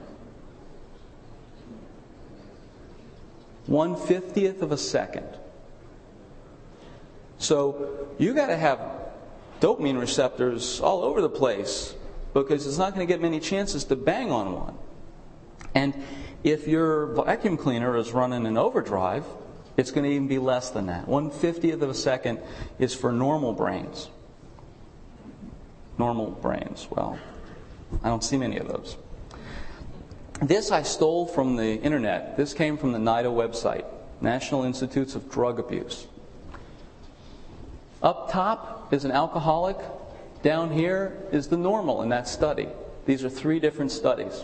One 3.68 3.96
fiftieth 3.96 4.64
of 4.64 4.72
a 4.72 4.78
second. 4.78 5.28
So 7.38 8.08
you 8.18 8.34
got 8.34 8.48
to 8.48 8.58
have 8.58 8.80
dopamine 9.62 10.00
receptors 10.00 10.82
all 10.82 11.04
over 11.04 11.22
the 11.22 11.30
place 11.30 11.94
because 12.34 12.66
it's 12.66 12.80
not 12.80 12.96
going 12.96 13.06
to 13.08 13.14
get 13.14 13.22
many 13.22 13.40
chances 13.40 13.84
to 13.84 13.96
bang 13.96 14.32
on 14.32 14.56
one. 14.56 14.78
And 15.76 15.94
if 16.44 16.68
your 16.68 17.08
vacuum 17.08 17.58
cleaner 17.58 17.98
is 17.98 18.12
running 18.12 18.46
in 18.46 18.58
overdrive, 18.58 19.26
it's 19.76 19.92
going 19.92 20.04
to 20.06 20.10
even 20.10 20.28
be 20.28 20.40
less 20.40 20.70
than 20.70 20.88
that. 20.88 21.08
One 21.08 21.30
fiftieth 21.30 21.82
of 21.82 21.90
a 21.90 21.94
second 21.94 22.40
is 22.80 22.94
for 22.94 23.12
normal 23.12 23.54
brains. 23.54 24.10
Normal 25.98 26.32
brains. 26.32 26.88
Well, 26.90 27.20
I 28.04 28.10
don't 28.10 28.24
see 28.24 28.38
many 28.38 28.58
of 28.58 28.68
those. 28.68 28.98
This 30.42 30.72
I 30.72 30.84
stole 30.84 31.26
from 31.26 31.56
the 31.56 31.76
internet. 31.82 32.38
This 32.38 32.54
came 32.54 32.78
from 32.78 32.92
the 32.92 33.00
NIDA 33.00 33.30
website, 33.30 33.86
National 34.22 34.64
Institutes 34.64 35.16
of 35.16 35.32
Drug 35.32 35.60
Abuse. 35.60 36.08
Up 38.04 38.32
top 38.32 38.94
is 38.94 39.06
an 39.06 39.12
alcoholic. 39.12 39.78
Down 40.44 40.72
here 40.72 41.18
is 41.32 41.48
the 41.48 41.58
normal 41.58 42.04
in 42.04 42.10
that 42.10 42.28
study. 42.28 42.68
These 43.08 43.24
are 43.24 43.30
three 43.30 43.60
different 43.60 43.92
studies. 43.92 44.44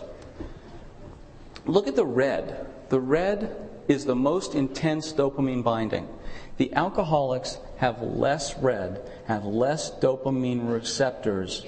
Look 1.66 1.86
at 1.88 1.96
the 1.96 2.04
red. 2.04 2.66
The 2.90 3.00
red 3.00 3.56
is 3.88 4.04
the 4.04 4.14
most 4.14 4.54
intense 4.54 5.12
dopamine 5.12 5.62
binding. 5.62 6.08
The 6.56 6.72
alcoholics 6.74 7.58
have 7.78 8.02
less 8.02 8.56
red, 8.58 9.10
have 9.26 9.44
less 9.44 9.90
dopamine 9.90 10.70
receptors 10.70 11.64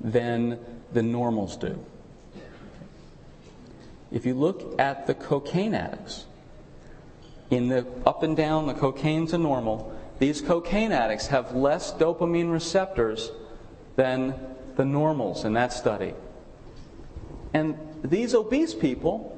than 0.00 0.58
the 0.92 1.02
normals 1.02 1.56
do. 1.56 1.84
If 4.10 4.24
you 4.24 4.34
look 4.34 4.78
at 4.80 5.06
the 5.06 5.14
cocaine 5.14 5.74
addicts, 5.74 6.26
in 7.50 7.68
the 7.68 7.86
up 8.04 8.22
and 8.22 8.36
down, 8.36 8.66
the 8.66 8.74
cocaine's 8.74 9.32
a 9.32 9.38
normal, 9.38 9.96
these 10.18 10.40
cocaine 10.40 10.92
addicts 10.92 11.28
have 11.28 11.54
less 11.54 11.92
dopamine 11.92 12.50
receptors 12.50 13.30
than 13.96 14.34
the 14.76 14.84
normals 14.84 15.44
in 15.44 15.52
that 15.54 15.72
study. 15.72 16.14
And 17.54 17.78
these 18.02 18.34
obese 18.34 18.74
people 18.74 19.32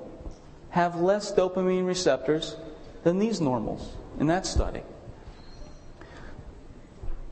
have 0.71 0.97
less 0.97 1.33
dopamine 1.33 1.87
receptors 1.87 2.57
than 3.05 3.19
these 3.19 3.41
normals 3.41 3.95
in 4.19 4.27
that 4.27 4.47
study. 4.47 4.83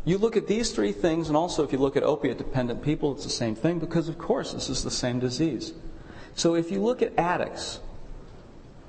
You 0.04 0.18
look 0.18 0.36
at 0.36 0.46
these 0.46 0.70
three 0.70 0.92
things, 0.92 1.28
and 1.28 1.36
also 1.36 1.64
if 1.64 1.72
you 1.72 1.78
look 1.78 1.96
at 1.96 2.04
opiate 2.04 2.38
dependent 2.38 2.82
people, 2.82 3.12
it's 3.12 3.24
the 3.24 3.30
same 3.30 3.56
thing 3.56 3.80
because, 3.80 4.08
of 4.08 4.18
course, 4.18 4.52
this 4.52 4.68
is 4.68 4.84
the 4.84 4.90
same 4.90 5.18
disease. 5.18 5.74
So 6.36 6.54
if 6.54 6.70
you 6.70 6.80
look 6.80 7.02
at 7.02 7.18
addicts, 7.18 7.80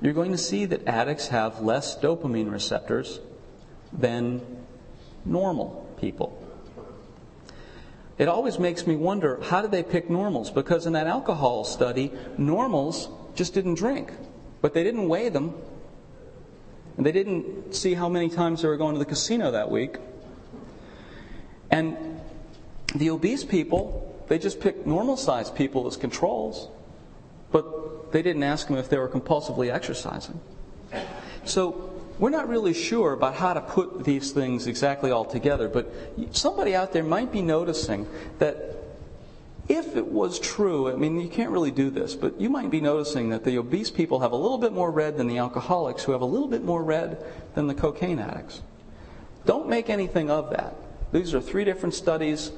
you're 0.00 0.12
going 0.12 0.30
to 0.30 0.38
see 0.38 0.64
that 0.66 0.86
addicts 0.86 1.28
have 1.28 1.60
less 1.60 1.98
dopamine 1.98 2.52
receptors 2.52 3.18
than 3.92 4.40
normal 5.24 5.92
people. 5.98 6.37
It 8.18 8.26
always 8.26 8.58
makes 8.58 8.86
me 8.86 8.96
wonder 8.96 9.40
how 9.44 9.62
did 9.62 9.70
they 9.70 9.84
pick 9.84 10.10
normals? 10.10 10.50
Because 10.50 10.86
in 10.86 10.92
that 10.94 11.06
alcohol 11.06 11.64
study, 11.64 12.12
normals 12.36 13.08
just 13.34 13.54
didn't 13.54 13.74
drink. 13.74 14.12
But 14.60 14.74
they 14.74 14.82
didn't 14.82 15.08
weigh 15.08 15.28
them. 15.28 15.54
And 16.96 17.06
they 17.06 17.12
didn't 17.12 17.74
see 17.74 17.94
how 17.94 18.08
many 18.08 18.28
times 18.28 18.62
they 18.62 18.68
were 18.68 18.76
going 18.76 18.94
to 18.94 18.98
the 18.98 19.04
casino 19.04 19.52
that 19.52 19.70
week. 19.70 19.98
And 21.70 22.20
the 22.92 23.10
obese 23.10 23.44
people, 23.44 24.20
they 24.26 24.38
just 24.38 24.58
picked 24.58 24.84
normal 24.84 25.16
sized 25.16 25.54
people 25.54 25.86
as 25.86 25.96
controls. 25.96 26.68
But 27.52 28.10
they 28.10 28.22
didn't 28.22 28.42
ask 28.42 28.66
them 28.66 28.76
if 28.76 28.88
they 28.88 28.98
were 28.98 29.08
compulsively 29.08 29.72
exercising. 29.72 30.40
So 31.44 31.97
we're 32.18 32.30
not 32.30 32.48
really 32.48 32.74
sure 32.74 33.12
about 33.12 33.34
how 33.34 33.54
to 33.54 33.60
put 33.60 34.04
these 34.04 34.32
things 34.32 34.66
exactly 34.66 35.10
all 35.10 35.24
together, 35.24 35.68
but 35.68 35.92
somebody 36.32 36.74
out 36.74 36.92
there 36.92 37.04
might 37.04 37.30
be 37.30 37.42
noticing 37.42 38.06
that 38.38 38.74
if 39.68 39.96
it 39.96 40.06
was 40.06 40.38
true, 40.38 40.90
I 40.90 40.96
mean, 40.96 41.20
you 41.20 41.28
can't 41.28 41.50
really 41.50 41.70
do 41.70 41.90
this, 41.90 42.14
but 42.14 42.40
you 42.40 42.48
might 42.48 42.70
be 42.70 42.80
noticing 42.80 43.28
that 43.30 43.44
the 43.44 43.58
obese 43.58 43.90
people 43.90 44.20
have 44.20 44.32
a 44.32 44.36
little 44.36 44.58
bit 44.58 44.72
more 44.72 44.90
red 44.90 45.18
than 45.18 45.26
the 45.26 45.38
alcoholics, 45.38 46.04
who 46.04 46.12
have 46.12 46.22
a 46.22 46.26
little 46.26 46.48
bit 46.48 46.64
more 46.64 46.82
red 46.82 47.22
than 47.54 47.66
the 47.66 47.74
cocaine 47.74 48.18
addicts. 48.18 48.62
Don't 49.44 49.68
make 49.68 49.90
anything 49.90 50.30
of 50.30 50.50
that. 50.50 50.74
These 51.12 51.34
are 51.34 51.40
three 51.40 51.64
different 51.64 51.94
studies. 51.94 52.50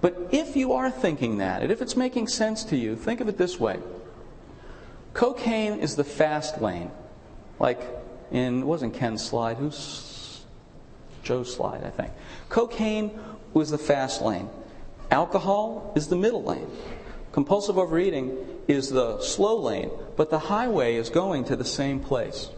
But 0.00 0.28
if 0.32 0.56
you 0.56 0.72
are 0.72 0.90
thinking 0.90 1.38
that, 1.38 1.62
and 1.62 1.70
if 1.70 1.82
it's 1.82 1.96
making 1.96 2.28
sense 2.28 2.64
to 2.64 2.76
you, 2.76 2.96
think 2.96 3.20
of 3.20 3.28
it 3.28 3.36
this 3.38 3.60
way 3.60 3.78
cocaine 5.12 5.78
is 5.80 5.96
the 5.96 6.04
fast 6.04 6.62
lane. 6.62 6.90
Like 7.58 7.80
in, 8.30 8.60
it 8.60 8.66
wasn't 8.66 8.94
Ken's 8.94 9.24
slide, 9.24 9.56
who's 9.56 10.42
Joe's 11.22 11.54
slide, 11.54 11.84
I 11.84 11.90
think. 11.90 12.10
Cocaine 12.48 13.18
was 13.52 13.70
the 13.70 13.78
fast 13.78 14.22
lane. 14.22 14.48
Alcohol 15.10 15.92
is 15.96 16.08
the 16.08 16.16
middle 16.16 16.42
lane. 16.42 16.70
Compulsive 17.32 17.78
overeating 17.78 18.36
is 18.66 18.90
the 18.90 19.20
slow 19.20 19.60
lane, 19.60 19.90
but 20.16 20.30
the 20.30 20.38
highway 20.38 20.96
is 20.96 21.10
going 21.10 21.44
to 21.44 21.56
the 21.56 21.64
same 21.64 22.00
place. 22.00 22.48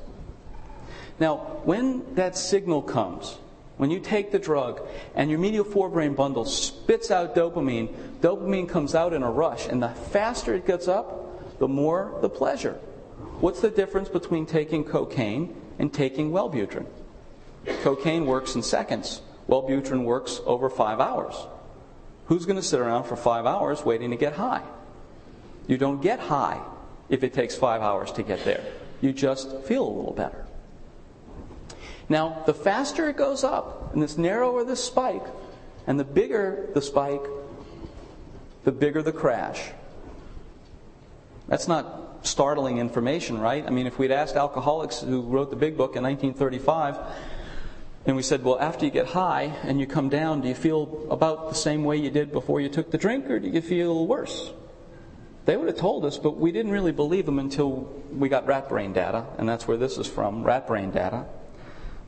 Now, 1.18 1.36
when 1.64 2.14
that 2.14 2.36
signal 2.36 2.82
comes, 2.82 3.38
when 3.76 3.90
you 3.90 4.00
take 4.00 4.32
the 4.32 4.38
drug 4.38 4.80
and 5.14 5.30
your 5.30 5.38
medial 5.38 5.64
forebrain 5.64 6.14
bundle 6.16 6.44
spits 6.44 7.10
out 7.10 7.34
dopamine, 7.34 7.94
dopamine 8.20 8.68
comes 8.68 8.94
out 8.94 9.12
in 9.12 9.22
a 9.22 9.30
rush, 9.30 9.66
and 9.66 9.82
the 9.82 9.88
faster 9.88 10.54
it 10.54 10.66
gets 10.66 10.88
up, 10.88 11.58
the 11.58 11.68
more 11.68 12.18
the 12.22 12.28
pleasure. 12.28 12.74
What's 13.40 13.60
the 13.60 13.70
difference 13.70 14.08
between 14.08 14.46
taking 14.46 14.84
cocaine 14.84 15.56
and 15.82 15.92
taking 15.92 16.30
Wellbutrin? 16.30 16.86
Cocaine 17.82 18.24
works 18.24 18.54
in 18.54 18.62
seconds. 18.62 19.20
Wellbutrin 19.48 20.04
works 20.04 20.40
over 20.46 20.70
five 20.70 21.00
hours. 21.00 21.34
Who's 22.26 22.46
going 22.46 22.56
to 22.56 22.62
sit 22.62 22.78
around 22.78 23.04
for 23.04 23.16
five 23.16 23.46
hours 23.46 23.84
waiting 23.84 24.10
to 24.10 24.16
get 24.16 24.34
high? 24.34 24.62
You 25.66 25.76
don't 25.76 26.00
get 26.00 26.20
high 26.20 26.62
if 27.08 27.24
it 27.24 27.34
takes 27.34 27.56
five 27.56 27.82
hours 27.82 28.12
to 28.12 28.22
get 28.22 28.44
there. 28.44 28.64
You 29.00 29.12
just 29.12 29.62
feel 29.62 29.86
a 29.86 29.92
little 29.92 30.12
better. 30.12 30.46
Now, 32.08 32.42
the 32.46 32.54
faster 32.54 33.08
it 33.08 33.16
goes 33.16 33.42
up, 33.42 33.92
and 33.92 34.02
the 34.02 34.20
narrower 34.20 34.64
the 34.64 34.76
spike, 34.76 35.26
and 35.88 35.98
the 35.98 36.04
bigger 36.04 36.68
the 36.74 36.82
spike, 36.82 37.22
the 38.62 38.72
bigger 38.72 39.02
the 39.02 39.12
crash. 39.12 39.70
That's 41.48 41.66
not 41.66 42.01
startling 42.22 42.78
information, 42.78 43.38
right? 43.38 43.64
I 43.66 43.70
mean, 43.70 43.86
if 43.86 43.98
we'd 43.98 44.10
asked 44.10 44.36
alcoholics 44.36 45.00
who 45.00 45.22
wrote 45.22 45.50
the 45.50 45.56
big 45.56 45.76
book 45.76 45.96
in 45.96 46.02
1935, 46.02 46.98
and 48.04 48.16
we 48.16 48.22
said, 48.22 48.42
well, 48.42 48.58
after 48.58 48.84
you 48.84 48.90
get 48.90 49.06
high 49.06 49.54
and 49.62 49.78
you 49.78 49.86
come 49.86 50.08
down, 50.08 50.40
do 50.40 50.48
you 50.48 50.54
feel 50.54 51.06
about 51.10 51.48
the 51.48 51.54
same 51.54 51.84
way 51.84 51.96
you 51.96 52.10
did 52.10 52.32
before 52.32 52.60
you 52.60 52.68
took 52.68 52.90
the 52.90 52.98
drink, 52.98 53.30
or 53.30 53.38
do 53.38 53.48
you 53.48 53.60
feel 53.60 54.06
worse? 54.06 54.52
They 55.44 55.56
would 55.56 55.68
have 55.68 55.76
told 55.76 56.04
us, 56.04 56.18
but 56.18 56.36
we 56.36 56.52
didn't 56.52 56.72
really 56.72 56.92
believe 56.92 57.26
them 57.26 57.38
until 57.38 57.92
we 58.12 58.28
got 58.28 58.46
rat 58.46 58.68
brain 58.68 58.92
data, 58.92 59.26
and 59.38 59.48
that's 59.48 59.66
where 59.66 59.76
this 59.76 59.98
is 59.98 60.06
from 60.06 60.44
rat 60.44 60.66
brain 60.66 60.90
data. 60.90 61.26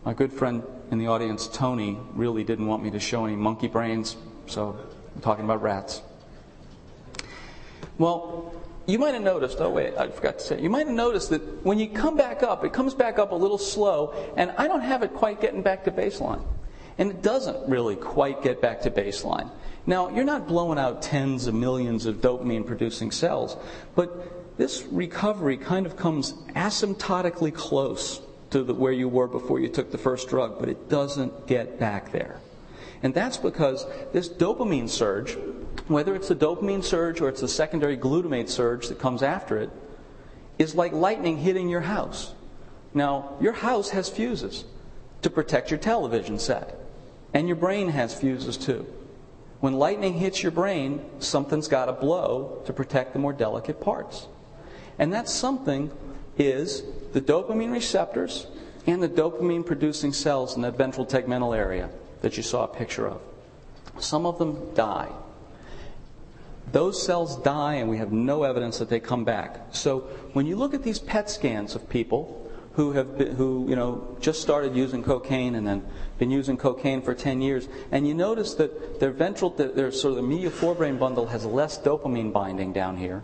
My 0.05 0.15
good 0.15 0.33
friend 0.33 0.63
in 0.91 0.99
the 0.99 1.07
audience, 1.07 1.49
Tony, 1.49 1.99
really 2.13 2.45
didn't 2.45 2.67
want 2.67 2.83
me 2.83 2.91
to 2.91 3.01
show 3.01 3.25
any 3.25 3.37
monkey 3.37 3.69
brains, 3.69 4.17
so 4.47 4.79
I'm 5.15 5.21
talking 5.21 5.45
about 5.45 5.63
rats. 5.63 6.03
Well, 7.99 8.55
you 8.87 8.99
might 8.99 9.15
have 9.15 9.23
noticed, 9.23 9.59
oh 9.61 9.71
wait, 9.71 9.97
I 9.97 10.09
forgot 10.09 10.39
to 10.39 10.45
say, 10.45 10.61
you 10.61 10.71
might 10.71 10.87
have 10.87 10.97
noticed 10.97 11.31
that 11.31 11.65
when 11.65 11.79
you 11.79 11.89
come 11.89 12.17
back 12.17 12.43
up, 12.43 12.65
it 12.65 12.73
comes 12.73 12.95
back 12.95 13.19
up 13.19 13.33
a 13.33 13.35
little 13.35 13.59
slow, 13.59 14.15
and 14.37 14.51
I 14.59 14.69
don't 14.69 14.83
have 14.83 15.03
it 15.03 15.15
quite 15.15 15.41
getting 15.41 15.63
back 15.63 15.85
to 15.85 15.91
baseline. 15.91 16.43
And 16.99 17.11
it 17.11 17.23
doesn't 17.23 17.69
really 17.69 17.97
quite 17.97 18.43
get 18.43 18.61
back 18.61 18.83
to 18.83 18.91
baseline. 18.91 19.51
Now, 19.87 20.11
you're 20.11 20.25
not 20.25 20.47
blowing 20.47 20.79
out 20.79 21.03
tens 21.03 21.47
of 21.47 21.55
millions 21.55 22.07
of 22.07 22.17
dopamine 22.17 22.67
producing 22.67 23.11
cells, 23.11 23.57
but 23.95 24.57
this 24.57 24.85
recovery 24.85 25.57
kind 25.57 25.87
of 25.87 25.97
comes 25.97 26.33
asymptotically 26.55 27.53
close 27.53 28.21
to 28.51 28.63
the, 28.63 28.73
where 28.73 28.93
you 28.93 29.09
were 29.09 29.27
before 29.27 29.59
you 29.61 29.69
took 29.69 29.91
the 29.91 29.99
first 29.99 30.29
drug, 30.29 30.61
but 30.61 30.69
it 30.69 30.89
doesn't 30.89 31.47
get 31.47 31.81
back 31.81 32.13
there. 32.13 32.41
And 33.03 33.13
that's 33.13 33.37
because 33.37 33.85
this 34.13 34.29
dopamine 34.29 34.89
surge, 34.89 35.37
whether 35.89 36.15
it's 36.15 36.29
the 36.29 36.35
dopamine 36.35 36.83
surge 36.83 37.21
or 37.21 37.29
it's 37.29 37.41
the 37.41 37.49
secondary 37.49 37.97
glutamate 37.97 38.49
surge 38.49 38.89
that 38.89 38.99
comes 38.99 39.23
after 39.23 39.59
it, 39.59 39.71
is 40.59 40.75
like 40.75 40.93
lightning 40.93 41.39
hitting 41.39 41.69
your 41.69 41.83
house. 41.83 42.33
Now, 42.95 43.37
your 43.41 43.53
house 43.53 43.91
has 43.91 44.09
fuses 44.09 44.65
to 45.23 45.31
protect 45.31 45.71
your 45.71 45.79
television 45.79 46.39
set, 46.39 46.79
and 47.33 47.49
your 47.49 47.57
brain 47.57 47.89
has 47.89 48.19
fuses 48.19 48.57
too. 48.57 48.87
When 49.61 49.75
lightning 49.75 50.15
hits 50.15 50.43
your 50.43 50.53
brain, 50.53 51.05
something's 51.19 51.69
got 51.69 51.87
to 51.87 51.93
blow 51.93 52.63
to 52.67 52.73
protect 52.73 53.13
the 53.13 53.19
more 53.19 53.33
delicate 53.33 53.81
parts. 53.81 54.29
And 54.99 55.13
that 55.13 55.29
something 55.29 55.91
is 56.37 56.83
the 57.13 57.21
dopamine 57.21 57.73
receptors 57.73 58.47
and 58.87 59.03
the 59.03 59.09
dopamine 59.09 59.65
producing 59.65 60.13
cells 60.13 60.57
in 60.57 60.63
that 60.63 60.77
ventral 60.77 61.07
tegmental 61.07 61.57
area 61.57 61.89
that 62.21 62.37
you 62.37 62.43
saw 62.43 62.65
a 62.65 62.69
picture 62.69 63.09
of. 63.09 63.21
Some 63.99 64.27
of 64.27 64.39
them 64.39 64.75
die. 64.75 65.11
Those 66.73 67.01
cells 67.01 67.37
die, 67.43 67.75
and 67.75 67.89
we 67.89 67.99
have 67.99 68.13
no 68.13 68.43
evidence 68.43 68.79
that 68.79 68.89
they 68.89 69.01
come 69.01 69.25
back. 69.25 69.61
So 69.71 70.01
when 70.33 70.47
you 70.47 70.57
look 70.57 70.75
at 70.75 70.83
these 70.83 70.99
PET 70.99 71.31
scans 71.31 71.75
of 71.75 71.89
people 71.89 72.51
who 72.75 72.93
have 72.93 73.17
been, 73.19 73.37
who 73.37 73.67
you 73.69 73.77
know 73.77 74.17
just 74.21 74.43
started 74.43 74.75
using 74.75 75.03
cocaine 75.03 75.55
and 75.55 75.67
then 75.67 75.87
been 76.19 76.31
using 76.31 76.57
cocaine 76.57 77.03
for 77.03 77.15
10 77.15 77.41
years, 77.41 77.69
and 77.93 78.07
you 78.07 78.15
notice 78.15 78.55
that 78.55 78.99
their 79.01 79.13
ventral, 79.13 79.51
their 79.51 79.93
sort 79.93 80.13
of 80.13 80.17
the 80.17 80.23
medial 80.23 80.51
forebrain 80.51 80.99
bundle 80.99 81.27
has 81.27 81.45
less 81.45 81.79
dopamine 81.79 82.33
binding 82.33 82.73
down 82.73 82.97
here, 82.97 83.23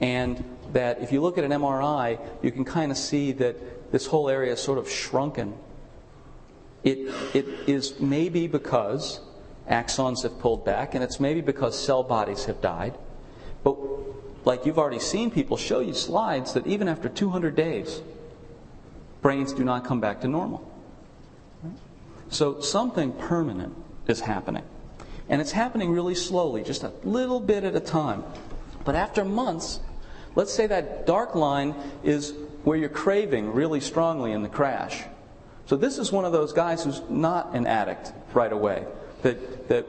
and 0.00 0.44
that 0.72 1.00
if 1.00 1.12
you 1.12 1.20
look 1.20 1.38
at 1.38 1.44
an 1.44 1.50
MRI, 1.50 2.18
you 2.42 2.52
can 2.52 2.64
kind 2.64 2.90
of 2.92 2.98
see 2.98 3.32
that 3.32 3.90
this 3.92 4.06
whole 4.06 4.28
area 4.28 4.52
is 4.52 4.60
sort 4.60 4.78
of 4.78 4.88
shrunken. 4.88 5.54
It, 6.82 7.12
it 7.34 7.46
is 7.68 8.00
maybe 8.00 8.48
because 8.48 9.20
axons 9.72 10.22
have 10.22 10.38
pulled 10.38 10.64
back, 10.64 10.94
and 10.94 11.02
it's 11.02 11.18
maybe 11.18 11.40
because 11.40 11.78
cell 11.78 12.02
bodies 12.02 12.44
have 12.44 12.60
died. 12.60 12.96
But 13.64 13.76
like 14.44 14.66
you've 14.66 14.78
already 14.78 14.98
seen 15.00 15.30
people 15.30 15.56
show 15.56 15.80
you 15.80 15.94
slides 15.94 16.52
that 16.52 16.66
even 16.66 16.88
after 16.88 17.08
200 17.08 17.56
days, 17.56 18.02
brains 19.22 19.52
do 19.52 19.64
not 19.64 19.84
come 19.84 20.00
back 20.00 20.20
to 20.20 20.28
normal. 20.28 20.68
So 22.28 22.60
something 22.60 23.12
permanent 23.12 23.74
is 24.06 24.20
happening. 24.20 24.64
And 25.28 25.40
it's 25.40 25.52
happening 25.52 25.90
really 25.90 26.14
slowly, 26.14 26.62
just 26.62 26.82
a 26.82 26.92
little 27.04 27.40
bit 27.40 27.64
at 27.64 27.74
a 27.74 27.80
time. 27.80 28.24
But 28.84 28.94
after 28.94 29.24
months, 29.24 29.80
let's 30.34 30.52
say 30.52 30.66
that 30.66 31.06
dark 31.06 31.34
line 31.34 31.74
is 32.02 32.34
where 32.64 32.76
you're 32.76 32.88
craving 32.88 33.52
really 33.52 33.80
strongly 33.80 34.32
in 34.32 34.42
the 34.42 34.48
crash. 34.48 35.04
So 35.66 35.76
this 35.76 35.98
is 35.98 36.10
one 36.12 36.24
of 36.24 36.32
those 36.32 36.52
guys 36.52 36.84
who's 36.84 37.00
not 37.08 37.54
an 37.54 37.66
addict 37.66 38.12
right 38.34 38.52
away 38.52 38.84
that, 39.22 39.68
that 39.68 39.86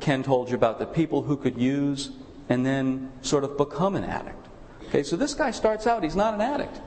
Ken 0.00 0.22
told 0.22 0.48
you 0.48 0.54
about, 0.54 0.78
the 0.78 0.86
people 0.86 1.22
who 1.22 1.36
could 1.36 1.58
use 1.58 2.10
and 2.48 2.64
then 2.64 3.10
sort 3.22 3.44
of 3.44 3.56
become 3.56 3.94
an 3.96 4.04
addict. 4.04 4.46
Okay, 4.88 5.02
so 5.02 5.16
this 5.16 5.34
guy 5.34 5.50
starts 5.50 5.86
out, 5.86 6.02
he's 6.02 6.16
not 6.16 6.34
an 6.34 6.40
addict. 6.40 6.80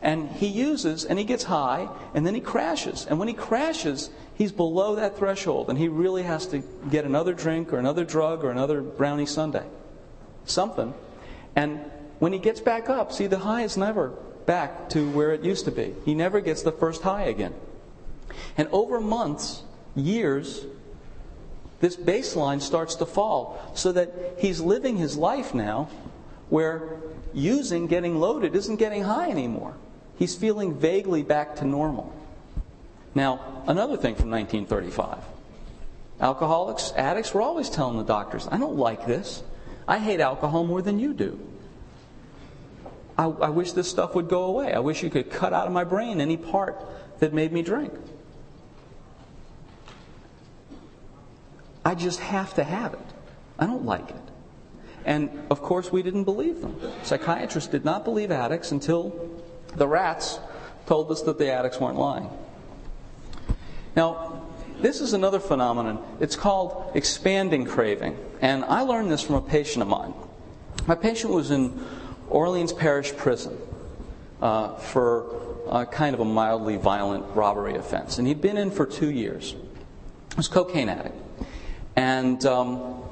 And 0.00 0.30
he 0.30 0.46
uses 0.46 1.04
and 1.04 1.18
he 1.18 1.24
gets 1.24 1.44
high 1.44 1.88
and 2.14 2.26
then 2.26 2.34
he 2.34 2.40
crashes. 2.40 3.06
And 3.06 3.18
when 3.18 3.28
he 3.28 3.34
crashes, 3.34 4.10
he's 4.34 4.52
below 4.52 4.94
that 4.96 5.16
threshold 5.16 5.68
and 5.68 5.78
he 5.78 5.88
really 5.88 6.22
has 6.22 6.46
to 6.48 6.62
get 6.90 7.04
another 7.04 7.34
drink 7.34 7.72
or 7.72 7.78
another 7.78 8.04
drug 8.04 8.44
or 8.44 8.50
another 8.50 8.80
brownie 8.80 9.26
sundae. 9.26 9.66
Something. 10.44 10.94
And 11.56 11.80
when 12.20 12.32
he 12.32 12.38
gets 12.38 12.60
back 12.60 12.88
up, 12.88 13.12
see, 13.12 13.26
the 13.26 13.38
high 13.38 13.62
is 13.62 13.76
never 13.76 14.10
back 14.46 14.88
to 14.90 15.08
where 15.10 15.32
it 15.32 15.42
used 15.42 15.64
to 15.66 15.70
be. 15.70 15.94
He 16.04 16.14
never 16.14 16.40
gets 16.40 16.62
the 16.62 16.72
first 16.72 17.02
high 17.02 17.24
again. 17.24 17.54
And 18.56 18.68
over 18.72 19.00
months, 19.00 19.62
years, 19.94 20.64
this 21.80 21.96
baseline 21.96 22.60
starts 22.60 22.96
to 22.96 23.06
fall 23.06 23.72
so 23.74 23.92
that 23.92 24.36
he's 24.38 24.60
living 24.60 24.96
his 24.96 25.16
life 25.16 25.54
now 25.54 25.88
where 26.48 27.00
using, 27.32 27.86
getting 27.86 28.18
loaded, 28.18 28.56
isn't 28.56 28.76
getting 28.76 29.04
high 29.04 29.30
anymore. 29.30 29.74
He's 30.18 30.34
feeling 30.34 30.74
vaguely 30.74 31.22
back 31.22 31.56
to 31.56 31.64
normal. 31.64 32.12
Now, 33.14 33.62
another 33.66 33.96
thing 33.96 34.14
from 34.14 34.30
1935 34.30 35.18
alcoholics, 36.20 36.92
addicts 36.96 37.32
were 37.32 37.42
always 37.42 37.70
telling 37.70 37.96
the 37.96 38.04
doctors, 38.04 38.48
I 38.50 38.58
don't 38.58 38.76
like 38.76 39.06
this. 39.06 39.42
I 39.86 39.98
hate 39.98 40.20
alcohol 40.20 40.64
more 40.64 40.82
than 40.82 40.98
you 40.98 41.14
do. 41.14 41.38
I, 43.16 43.24
I 43.24 43.48
wish 43.50 43.72
this 43.72 43.88
stuff 43.88 44.14
would 44.14 44.28
go 44.28 44.44
away. 44.44 44.72
I 44.72 44.80
wish 44.80 45.02
you 45.02 45.10
could 45.10 45.30
cut 45.30 45.52
out 45.52 45.66
of 45.66 45.72
my 45.72 45.84
brain 45.84 46.20
any 46.20 46.36
part 46.36 46.84
that 47.20 47.32
made 47.32 47.52
me 47.52 47.62
drink. 47.62 47.92
I 51.88 51.94
just 51.94 52.20
have 52.20 52.52
to 52.56 52.64
have 52.64 52.92
it. 52.92 53.08
I 53.58 53.64
don't 53.64 53.86
like 53.86 54.10
it. 54.10 54.16
And 55.06 55.30
of 55.50 55.62
course, 55.62 55.90
we 55.90 56.02
didn't 56.02 56.24
believe 56.24 56.60
them. 56.60 56.78
Psychiatrists 57.02 57.70
did 57.70 57.82
not 57.82 58.04
believe 58.04 58.30
addicts 58.30 58.72
until 58.72 59.40
the 59.74 59.88
rats 59.88 60.38
told 60.84 61.10
us 61.10 61.22
that 61.22 61.38
the 61.38 61.50
addicts 61.50 61.80
weren't 61.80 61.96
lying. 61.96 62.28
Now, 63.96 64.44
this 64.82 65.00
is 65.00 65.14
another 65.14 65.40
phenomenon. 65.40 66.04
It's 66.20 66.36
called 66.36 66.92
expanding 66.94 67.64
craving. 67.64 68.18
And 68.42 68.66
I 68.66 68.82
learned 68.82 69.10
this 69.10 69.22
from 69.22 69.36
a 69.36 69.40
patient 69.40 69.80
of 69.80 69.88
mine. 69.88 70.12
My 70.86 70.94
patient 70.94 71.32
was 71.32 71.50
in 71.50 71.82
Orleans 72.28 72.74
Parish 72.74 73.16
Prison 73.16 73.56
uh, 74.42 74.74
for 74.74 75.64
a 75.70 75.86
kind 75.86 76.12
of 76.12 76.20
a 76.20 76.26
mildly 76.26 76.76
violent 76.76 77.24
robbery 77.34 77.76
offense. 77.76 78.18
And 78.18 78.28
he'd 78.28 78.42
been 78.42 78.58
in 78.58 78.70
for 78.70 78.84
two 78.84 79.10
years. 79.10 79.52
He 79.52 80.36
was 80.36 80.48
a 80.48 80.50
cocaine 80.50 80.90
addict. 80.90 81.16
And 81.98 82.46
um, 82.46 83.02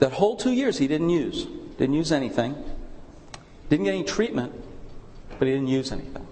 that 0.00 0.12
whole 0.12 0.36
two 0.36 0.52
years 0.52 0.76
he 0.76 0.86
didn't 0.86 1.08
use. 1.08 1.46
Didn't 1.78 1.94
use 1.94 2.12
anything. 2.12 2.62
Didn't 3.70 3.86
get 3.86 3.94
any 3.94 4.04
treatment, 4.04 4.52
but 5.38 5.48
he 5.48 5.54
didn't 5.54 5.68
use 5.68 5.92
anything. 5.92 6.26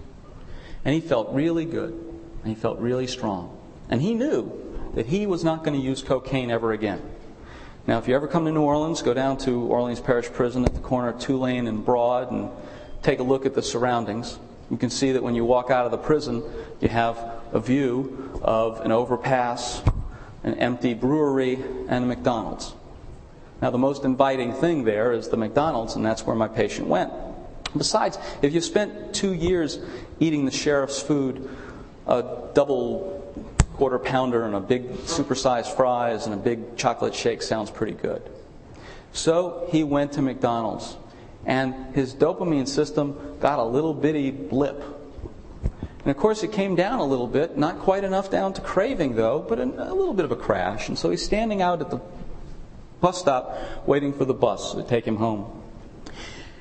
And 0.85 0.93
he 0.93 1.01
felt 1.01 1.33
really 1.33 1.65
good. 1.65 1.93
And 1.93 2.45
he 2.45 2.53
felt 2.53 2.77
really 2.77 3.07
strong. 3.07 3.59
And 3.89 3.99
he 3.99 4.13
knew 4.13 4.91
that 4.93 5.07
he 5.07 5.25
was 5.25 5.43
not 5.43 5.63
going 5.63 5.75
to 5.75 5.83
use 5.83 6.03
cocaine 6.03 6.51
ever 6.51 6.71
again. 6.71 7.01
Now, 7.87 7.97
if 7.97 8.07
you 8.07 8.13
ever 8.13 8.27
come 8.27 8.45
to 8.45 8.51
New 8.51 8.61
Orleans, 8.61 9.01
go 9.01 9.15
down 9.15 9.39
to 9.39 9.63
Orleans 9.63 9.99
Parish 9.99 10.31
Prison 10.31 10.65
at 10.65 10.75
the 10.75 10.81
corner 10.81 11.09
of 11.09 11.19
Tulane 11.19 11.65
and 11.65 11.83
Broad 11.83 12.31
and 12.31 12.51
take 13.01 13.17
a 13.17 13.23
look 13.23 13.47
at 13.47 13.55
the 13.55 13.63
surroundings. 13.63 14.37
You 14.69 14.77
can 14.77 14.91
see 14.91 15.13
that 15.13 15.23
when 15.23 15.33
you 15.33 15.45
walk 15.45 15.71
out 15.71 15.85
of 15.85 15.91
the 15.91 15.97
prison, 15.97 16.43
you 16.79 16.89
have 16.89 17.17
a 17.53 17.59
view 17.59 18.39
of 18.43 18.81
an 18.81 18.91
overpass, 18.91 19.81
an 20.47 20.59
empty 20.59 20.93
brewery, 20.93 21.59
and 21.87 22.05
a 22.05 22.07
McDonald's. 22.07 22.73
Now, 23.61 23.71
the 23.71 23.77
most 23.77 24.03
inviting 24.03 24.53
thing 24.53 24.83
there 24.83 25.11
is 25.11 25.29
the 25.29 25.37
McDonald's, 25.37 25.95
and 25.95 26.05
that's 26.05 26.25
where 26.25 26.35
my 26.35 26.47
patient 26.47 26.87
went. 26.87 27.11
Besides, 27.75 28.17
if 28.41 28.53
you 28.53 28.61
spent 28.61 29.13
two 29.13 29.33
years 29.33 29.79
eating 30.19 30.45
the 30.45 30.51
sheriff's 30.51 31.01
food, 31.01 31.49
a 32.05 32.49
double 32.53 33.13
quarter 33.73 33.99
pounder 33.99 34.45
and 34.45 34.55
a 34.55 34.59
big 34.59 34.89
supersized 35.05 35.75
fries 35.75 36.25
and 36.25 36.33
a 36.33 36.37
big 36.37 36.77
chocolate 36.77 37.13
shake 37.13 37.41
sounds 37.41 37.69
pretty 37.69 37.93
good. 37.93 38.21
So 39.11 39.67
he 39.71 39.83
went 39.83 40.13
to 40.13 40.21
McDonald's, 40.21 40.95
and 41.45 41.95
his 41.95 42.13
dopamine 42.13 42.67
system 42.67 43.37
got 43.39 43.59
a 43.59 43.63
little 43.63 43.93
bitty 43.93 44.31
blip. 44.31 44.83
And 46.07 46.15
of 46.15 46.21
course, 46.21 46.41
it 46.41 46.53
came 46.53 46.77
down 46.77 46.99
a 46.99 47.03
little 47.03 47.27
bit, 47.27 47.57
not 47.57 47.79
quite 47.79 48.05
enough 48.05 48.31
down 48.31 48.53
to 48.53 48.61
craving, 48.61 49.17
though, 49.17 49.39
but 49.39 49.59
a, 49.59 49.63
a 49.63 49.93
little 49.93 50.13
bit 50.13 50.23
of 50.23 50.31
a 50.31 50.37
crash. 50.37 50.87
And 50.87 50.97
so 50.97 51.09
he's 51.09 51.21
standing 51.21 51.61
out 51.61 51.81
at 51.81 51.89
the 51.89 51.99
bus 53.01 53.19
stop 53.19 53.85
waiting 53.85 54.13
for 54.13 54.23
the 54.23 54.33
bus 54.33 54.73
to 54.75 54.83
take 54.83 55.03
him 55.03 55.17
home. 55.17 55.61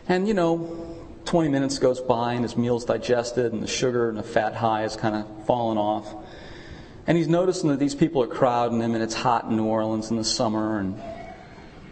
And, 0.08 0.26
you 0.26 0.34
know, 0.34 0.98
20 1.26 1.48
minutes 1.48 1.78
goes 1.78 2.00
by 2.00 2.32
and 2.32 2.42
his 2.42 2.56
meal's 2.56 2.84
digested 2.84 3.52
and 3.52 3.62
the 3.62 3.68
sugar 3.68 4.08
and 4.08 4.18
the 4.18 4.24
fat 4.24 4.56
high 4.56 4.80
has 4.80 4.96
kind 4.96 5.14
of 5.14 5.46
fallen 5.46 5.78
off. 5.78 6.12
And 7.06 7.16
he's 7.16 7.28
noticing 7.28 7.70
that 7.70 7.78
these 7.78 7.94
people 7.94 8.24
are 8.24 8.26
crowding 8.26 8.80
him 8.80 8.94
and 8.94 9.02
it's 9.04 9.14
hot 9.14 9.44
in 9.44 9.56
New 9.56 9.66
Orleans 9.66 10.10
in 10.10 10.16
the 10.16 10.24
summer 10.24 10.80
and 10.80 11.00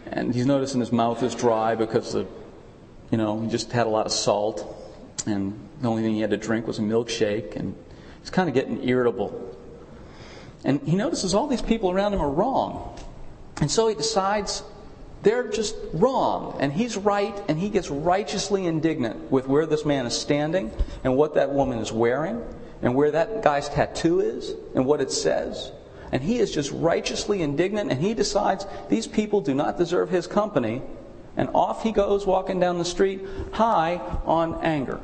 and 0.07 0.35
he's 0.35 0.45
noticing 0.45 0.81
his 0.81 0.91
mouth 0.91 1.23
is 1.23 1.37
dry 1.37 1.77
because 1.77 2.15
the 2.15 2.27
you 3.13 3.19
know, 3.19 3.43
he 3.43 3.49
just 3.49 3.71
had 3.71 3.87
a 3.87 3.91
lot 3.91 4.07
of 4.07 4.13
salt 4.13 4.77
and 5.25 5.64
the 5.85 5.89
only 5.91 6.03
thing 6.03 6.15
he 6.15 6.21
had 6.21 6.31
to 6.31 6.37
drink 6.37 6.67
was 6.67 6.79
a 6.79 6.83
milkshake 6.83 7.57
and 7.57 7.75
he's 8.21 8.31
kind 8.31 8.49
of 8.49 8.55
getting 8.55 8.87
irritable. 8.89 9.57
And 10.65 10.81
he 10.83 10.97
notices 10.97 11.35
all 11.35 11.47
these 11.47 11.63
people 11.63 11.91
around 11.91 12.15
him 12.15 12.21
are 12.21 12.31
wrong. 12.31 12.99
And 13.61 13.71
so 13.71 13.89
he 13.89 13.95
decides 13.95 14.63
they're 15.23 15.49
just 15.49 15.75
wrong, 15.95 16.57
and 16.61 16.71
he's 16.71 16.99
right, 16.99 17.35
and 17.49 17.59
he 17.59 17.71
gets 17.71 17.89
righteously 17.91 18.67
indignant 18.67 19.31
with 19.31 19.49
where 19.49 19.65
this 19.65 19.85
man 19.87 20.05
is 20.05 20.15
standing, 20.15 20.71
and 21.03 21.17
what 21.17 21.35
that 21.35 21.51
woman 21.51 21.79
is 21.79 21.91
wearing, 21.91 22.45
and 22.83 22.95
where 22.95 23.11
that 23.11 23.43
guy's 23.43 23.71
tattoo 23.71 24.21
is, 24.21 24.55
and 24.75 24.85
what 24.85 25.01
it 25.01 25.11
says. 25.11 25.73
And 26.13 26.23
he 26.23 26.39
is 26.39 26.53
just 26.53 26.71
righteously 26.73 27.41
indignant, 27.41 27.91
and 27.91 28.03
he 28.03 28.13
decides 28.13 28.67
these 28.91 29.07
people 29.07 29.41
do 29.41 29.55
not 29.55 29.79
deserve 29.79 30.11
his 30.11 30.27
company, 30.27 30.83
and 31.39 31.49
off 31.55 31.83
he 31.83 31.93
goes 31.93 32.27
walking 32.27 32.61
down 32.61 32.77
the 32.77 32.85
street, 32.85 33.23
high 33.53 33.97
on 34.27 34.63
anger, 34.63 35.01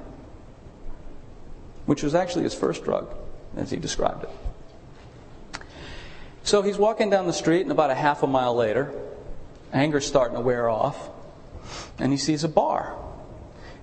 which 1.90 2.05
was 2.05 2.14
actually 2.14 2.44
his 2.44 2.55
first 2.55 2.85
drug, 2.85 3.12
as 3.57 3.72
he 3.72 3.76
described 3.76 4.22
it. 4.22 5.61
So 6.44 6.62
he's 6.62 6.79
walking 6.79 7.11
down 7.11 7.26
the 7.26 7.33
street, 7.33 7.62
and 7.62 7.72
about 7.72 7.90
a 7.90 7.96
half 7.96 8.22
a 8.22 8.29
mile 8.29 8.55
later, 8.55 8.94
Anger's 9.72 10.07
starting 10.07 10.37
to 10.37 10.40
wear 10.40 10.68
off. 10.68 11.11
And 11.98 12.12
he 12.12 12.16
sees 12.16 12.44
a 12.44 12.48
bar. 12.48 12.96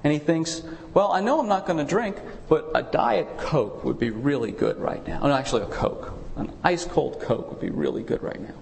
And 0.06 0.13
he 0.13 0.20
thinks, 0.20 0.63
well, 0.93 1.12
I 1.12 1.20
know 1.20 1.41
I'm 1.41 1.50
not 1.50 1.67
going 1.67 1.80
to 1.80 1.84
drink, 1.84 2.15
but 2.48 2.72
a 2.74 2.82
Diet 2.82 3.28
Coke 3.39 3.84
would 3.84 4.00
be 4.00 4.10
really 4.10 4.54
good 4.54 4.78
right 4.78 5.06
now. 5.06 5.20
Oh, 5.22 5.28
no, 5.28 5.34
actually, 5.34 5.63
a 5.63 5.65
Coke. 5.65 6.13
An 6.38 6.54
ice 6.63 6.86
cold 6.86 7.20
Coke 7.20 7.50
would 7.50 7.60
be 7.60 7.72
really 7.72 8.04
good 8.04 8.24
right 8.24 8.39
now. 8.39 8.56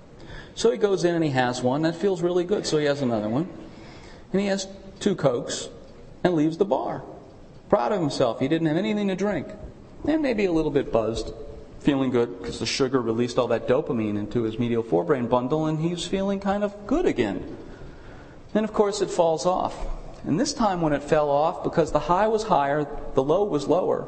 So 0.56 0.72
he 0.72 0.80
goes 0.80 1.04
in 1.04 1.14
and 1.14 1.24
he 1.24 1.30
has 1.30 1.62
one. 1.62 1.84
That 1.84 1.94
feels 1.96 2.24
really 2.24 2.46
good. 2.46 2.66
So 2.66 2.80
he 2.80 2.86
has 2.86 3.04
another 3.04 3.30
one. 3.30 3.48
And 4.32 4.42
he 4.42 4.48
has 4.48 4.68
two 5.00 5.16
Cokes 5.16 5.70
and 6.24 6.34
leaves 6.34 6.58
the 6.58 6.66
bar. 6.66 7.04
Proud 7.70 7.92
of 7.92 8.00
himself. 8.00 8.40
He 8.40 8.48
didn't 8.48 8.68
have 8.68 8.78
anything 8.78 9.08
to 9.08 9.16
drink. 9.16 9.48
And 10.08 10.22
maybe 10.22 10.46
a 10.46 10.52
little 10.52 10.72
bit 10.72 10.92
buzzed 10.92 11.34
feeling 11.80 12.10
good 12.10 12.40
because 12.40 12.60
the 12.60 12.66
sugar 12.66 13.00
released 13.00 13.38
all 13.38 13.48
that 13.48 13.68
dopamine 13.68 14.18
into 14.18 14.42
his 14.42 14.58
medial 14.58 14.84
forebrain 14.84 15.30
bundle 15.30 15.68
and 15.68 15.80
he's 15.80 16.06
feeling 16.06 16.40
kind 16.40 16.64
of 16.64 16.88
good 16.88 17.06
again. 17.06 17.58
Then, 18.54 18.64
of 18.64 18.74
course, 18.74 19.02
it 19.02 19.12
falls 19.12 19.46
off. 19.46 19.76
And 20.24 20.40
this 20.40 20.54
time, 20.54 20.82
when 20.82 20.94
it 20.94 21.04
fell 21.04 21.30
off, 21.30 21.64
because 21.64 21.92
the 21.92 22.00
high 22.00 22.28
was 22.28 22.44
higher, 22.44 22.88
the 23.14 23.24
low 23.24 23.44
was 23.44 23.68
lower. 23.68 24.08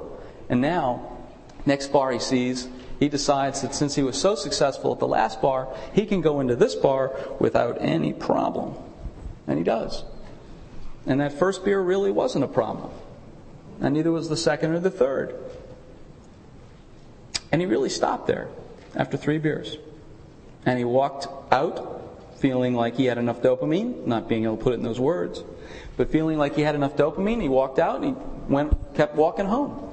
And 0.50 0.62
now, 0.62 1.18
next 1.66 1.92
bar 1.92 2.12
he 2.12 2.20
sees, 2.20 2.68
he 3.00 3.10
decides 3.10 3.62
that 3.62 3.76
since 3.76 3.94
he 3.94 4.02
was 4.02 4.20
so 4.20 4.34
successful 4.34 4.94
at 4.94 5.00
the 5.00 5.08
last 5.08 5.42
bar, 5.42 5.68
he 5.94 6.08
can 6.08 6.22
go 6.22 6.40
into 6.40 6.56
this 6.56 6.74
bar 6.74 7.16
without 7.40 7.78
any 7.80 8.14
problem. 8.14 8.74
And 9.46 9.60
he 9.60 9.64
does. 9.64 10.04
And 11.06 11.22
that 11.22 11.34
first 11.34 11.64
beer 11.64 11.80
really 11.80 12.12
wasn't 12.12 12.44
a 12.44 12.48
problem. 12.48 12.90
And 13.82 13.94
neither 13.94 14.12
was 14.12 14.30
the 14.30 14.38
second 14.38 14.72
or 14.72 14.80
the 14.80 14.92
third. 14.92 15.36
And 17.52 17.62
he 17.62 17.68
really 17.68 17.90
stopped 17.90 18.28
there 18.28 18.50
after 18.96 19.18
three 19.18 19.38
beers. 19.38 19.78
And 20.66 20.78
he 20.78 20.86
walked 20.86 21.28
out 21.52 21.94
feeling 22.40 22.76
like 22.76 22.96
he 22.96 23.06
had 23.06 23.18
enough 23.18 23.42
dopamine, 23.42 24.06
not 24.06 24.28
being 24.28 24.44
able 24.44 24.58
to 24.58 24.64
put 24.64 24.74
it 24.74 24.78
in 24.78 24.84
those 24.84 25.00
words, 25.00 25.44
but 25.96 26.12
feeling 26.12 26.38
like 26.38 26.56
he 26.56 26.62
had 26.62 26.76
enough 26.76 26.96
dopamine. 26.96 27.42
He 27.42 27.50
walked 27.50 27.80
out 27.80 28.02
and 28.02 28.16
he 28.16 28.22
went, 28.52 28.74
kept 28.96 29.16
walking 29.16 29.46
home. 29.46 29.92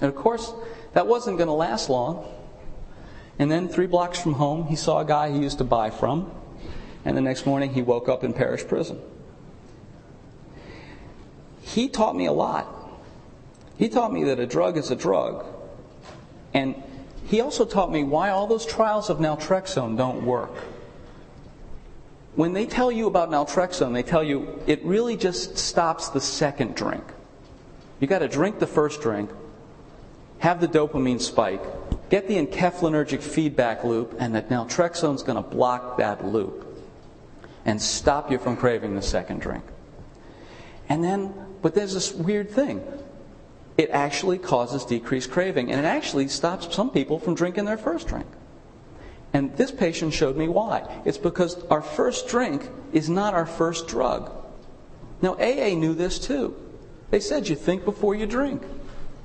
And 0.00 0.08
of 0.08 0.16
course, 0.16 0.52
that 0.92 1.06
wasn't 1.06 1.38
going 1.38 1.48
to 1.48 1.54
last 1.54 1.88
long. 1.88 2.26
And 3.38 3.50
then 3.50 3.68
three 3.68 3.86
blocks 3.86 4.20
from 4.20 4.34
home, 4.34 4.66
he 4.66 4.76
saw 4.76 5.00
a 5.00 5.04
guy 5.04 5.30
he 5.30 5.38
used 5.38 5.58
to 5.58 5.64
buy 5.64 5.90
from. 5.90 6.30
And 7.04 7.16
the 7.16 7.22
next 7.22 7.46
morning, 7.46 7.72
he 7.72 7.80
woke 7.80 8.08
up 8.08 8.22
in 8.24 8.34
parish 8.34 8.66
prison. 8.66 9.00
He 11.62 11.88
taught 11.88 12.14
me 12.14 12.26
a 12.26 12.32
lot. 12.32 12.66
He 13.80 13.88
taught 13.88 14.12
me 14.12 14.24
that 14.24 14.38
a 14.38 14.44
drug 14.44 14.76
is 14.76 14.90
a 14.90 14.94
drug, 14.94 15.42
and 16.52 16.74
he 17.24 17.40
also 17.40 17.64
taught 17.64 17.90
me 17.90 18.04
why 18.04 18.28
all 18.28 18.46
those 18.46 18.66
trials 18.66 19.08
of 19.08 19.20
naltrexone 19.20 19.96
don't 19.96 20.26
work. 20.26 20.52
When 22.36 22.52
they 22.52 22.66
tell 22.66 22.92
you 22.92 23.06
about 23.06 23.30
naltrexone, 23.30 23.94
they 23.94 24.02
tell 24.02 24.22
you 24.22 24.62
it 24.66 24.84
really 24.84 25.16
just 25.16 25.56
stops 25.56 26.10
the 26.10 26.20
second 26.20 26.74
drink. 26.74 27.02
You 28.00 28.06
got 28.06 28.18
to 28.18 28.28
drink 28.28 28.58
the 28.58 28.66
first 28.66 29.00
drink, 29.00 29.30
have 30.40 30.60
the 30.60 30.68
dopamine 30.68 31.18
spike, 31.18 31.62
get 32.10 32.28
the 32.28 32.36
enkephalinergic 32.36 33.22
feedback 33.22 33.82
loop, 33.82 34.14
and 34.18 34.34
that 34.34 34.50
naltrexone's 34.50 35.22
going 35.22 35.42
to 35.42 35.50
block 35.50 35.96
that 35.96 36.22
loop 36.22 36.66
and 37.64 37.80
stop 37.80 38.30
you 38.30 38.38
from 38.38 38.58
craving 38.58 38.94
the 38.94 39.00
second 39.00 39.40
drink. 39.40 39.64
And 40.90 41.02
then, 41.02 41.32
but 41.62 41.74
there's 41.74 41.94
this 41.94 42.12
weird 42.12 42.50
thing 42.50 42.84
it 43.80 43.88
actually 43.92 44.36
causes 44.36 44.84
decreased 44.84 45.30
craving, 45.30 45.72
and 45.72 45.80
it 45.80 45.88
actually 45.88 46.28
stops 46.28 46.74
some 46.74 46.90
people 46.90 47.18
from 47.18 47.34
drinking 47.34 47.64
their 47.64 47.78
first 47.78 48.08
drink. 48.08 48.26
And 49.32 49.56
this 49.56 49.70
patient 49.70 50.12
showed 50.12 50.36
me 50.36 50.48
why. 50.48 50.86
It's 51.06 51.16
because 51.16 51.64
our 51.70 51.80
first 51.80 52.28
drink 52.28 52.68
is 52.92 53.08
not 53.08 53.32
our 53.32 53.46
first 53.46 53.88
drug. 53.88 54.30
Now, 55.22 55.32
AA 55.36 55.70
knew 55.76 55.94
this 55.94 56.18
too. 56.18 56.54
They 57.10 57.20
said 57.20 57.48
you 57.48 57.56
think 57.56 57.86
before 57.86 58.14
you 58.14 58.26
drink. 58.26 58.62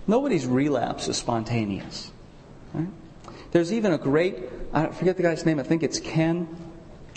Nobody's 0.08 0.46
relapse 0.46 1.10
is 1.10 1.18
spontaneous. 1.18 2.12
Right? 2.74 2.88
There's 3.52 3.74
even 3.74 3.92
a 3.92 3.98
great, 3.98 4.38
I 4.72 4.88
forget 4.88 5.18
the 5.18 5.24
guy's 5.24 5.46
name, 5.46 5.60
I 5.60 5.64
think 5.64 5.84
it's 5.84 6.00
Ken 6.00 6.48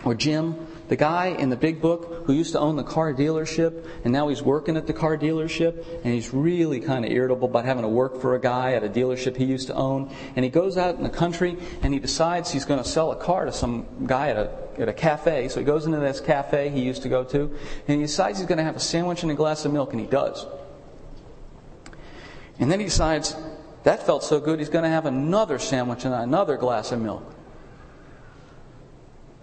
or 0.03 0.17
Jim, 0.17 0.57
the 0.89 0.97
guy 0.97 1.27
in 1.27 1.51
the 1.51 1.57
big 1.57 1.81
book 1.81 2.25
who 2.25 2.33
used 2.33 2.53
to 2.53 2.59
own 2.59 2.77
the 2.77 2.83
car 2.83 3.13
dealership 3.13 3.87
and 4.05 4.13
now 4.13 4.29
he's 4.29 4.43
working 4.43 4.77
at 4.77 4.87
the 4.87 4.93
car 4.93 5.17
dealership 5.17 5.85
and 6.05 6.15
he's 6.15 6.33
really 6.33 6.81
kind 6.81 7.05
of 7.05 7.11
irritable 7.11 7.49
about 7.49 7.65
having 7.65 7.83
to 7.83 7.89
work 7.89 8.21
for 8.21 8.35
a 8.35 8.41
guy 8.41 8.73
at 8.73 8.83
a 8.83 8.89
dealership 8.89 9.37
he 9.37 9.45
used 9.45 9.67
to 9.67 9.75
own. 9.75 10.11
And 10.35 10.45
he 10.45 10.51
goes 10.51 10.77
out 10.77 10.95
in 10.95 11.03
the 11.03 11.11
country 11.11 11.57
and 11.83 11.93
he 11.93 12.01
decides 12.01 12.51
he's 12.51 12.65
going 12.65 12.83
to 12.83 12.89
sell 12.89 13.13
a 13.13 13.17
car 13.17 13.45
to 13.45 13.53
some 13.53 14.07
guy 14.07 14.29
at 14.29 14.37
a, 14.37 14.51
at 14.79 14.89
a 14.89 14.93
cafe. 14.93 15.49
So 15.49 15.61
he 15.61 15.67
goes 15.67 15.87
into 15.87 15.99
this 15.99 16.21
cafe 16.21 16.71
he 16.71 16.81
used 16.81 17.03
to 17.03 17.09
go 17.09 17.25
to 17.25 17.55
and 17.87 18.01
he 18.01 18.07
decides 18.07 18.39
he's 18.39 18.49
going 18.49 18.59
to 18.59 18.65
have 18.65 18.77
a 18.77 18.81
sandwich 18.81 19.23
and 19.23 19.31
a 19.31 19.35
glass 19.35 19.65
of 19.65 19.73
milk 19.73 19.93
and 19.93 20.01
he 20.01 20.07
does. 20.07 20.47
And 22.59 22.73
then 22.73 22.81
he 22.81 22.87
decides 22.87 23.37
that 23.85 24.05
felt 24.05 24.25
so 24.25 24.41
good 24.41 24.59
he's 24.59 24.69
going 24.69 24.85
to 24.85 24.91
have 24.91 25.07
another 25.07 25.59
sandwich 25.59 26.05
and 26.05 26.15
another 26.15 26.57
glass 26.57 26.93
of 26.93 27.01
milk. 27.01 27.35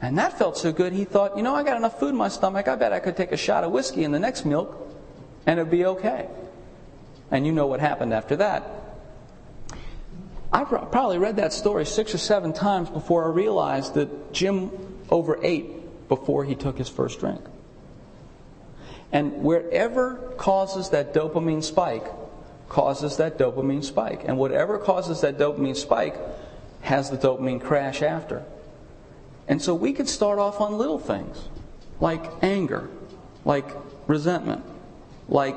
And 0.05 0.19
that 0.19 0.37
felt 0.37 0.55
so 0.55 0.71
good, 0.71 0.93
he 0.93 1.03
thought, 1.03 1.35
you 1.35 1.41
know, 1.41 1.55
I 1.55 1.63
got 1.63 1.77
enough 1.77 1.99
food 1.99 2.09
in 2.09 2.15
my 2.15 2.27
stomach, 2.27 2.67
I 2.67 2.75
bet 2.75 2.93
I 2.93 2.99
could 2.99 3.17
take 3.17 3.31
a 3.31 3.37
shot 3.37 3.63
of 3.63 3.71
whiskey 3.71 4.03
in 4.03 4.11
the 4.11 4.19
next 4.19 4.45
milk 4.45 4.87
and 5.47 5.59
it'd 5.59 5.71
be 5.71 5.83
okay. 5.85 6.29
And 7.31 7.43
you 7.43 7.51
know 7.51 7.65
what 7.65 7.79
happened 7.79 8.13
after 8.13 8.35
that. 8.35 8.69
I 10.53 10.63
probably 10.63 11.17
read 11.17 11.37
that 11.37 11.53
story 11.53 11.87
six 11.87 12.13
or 12.13 12.19
seven 12.19 12.53
times 12.53 12.87
before 12.87 13.25
I 13.25 13.29
realized 13.29 13.95
that 13.95 14.31
Jim 14.31 14.69
overate 15.09 16.07
before 16.07 16.43
he 16.43 16.53
took 16.53 16.77
his 16.77 16.87
first 16.87 17.19
drink. 17.19 17.41
And 19.11 19.41
wherever 19.43 20.35
causes 20.37 20.91
that 20.91 21.15
dopamine 21.15 21.63
spike, 21.63 22.05
causes 22.69 23.17
that 23.17 23.39
dopamine 23.39 23.83
spike. 23.83 24.21
And 24.27 24.37
whatever 24.37 24.77
causes 24.77 25.21
that 25.21 25.39
dopamine 25.39 25.75
spike 25.75 26.15
has 26.81 27.09
the 27.09 27.17
dopamine 27.17 27.59
crash 27.59 28.03
after. 28.03 28.45
And 29.47 29.61
so 29.61 29.73
we 29.73 29.93
could 29.93 30.09
start 30.09 30.39
off 30.39 30.59
on 30.59 30.77
little 30.77 30.99
things 30.99 31.47
like 31.99 32.25
anger, 32.41 32.89
like 33.45 33.65
resentment, 34.07 34.63
like 35.29 35.55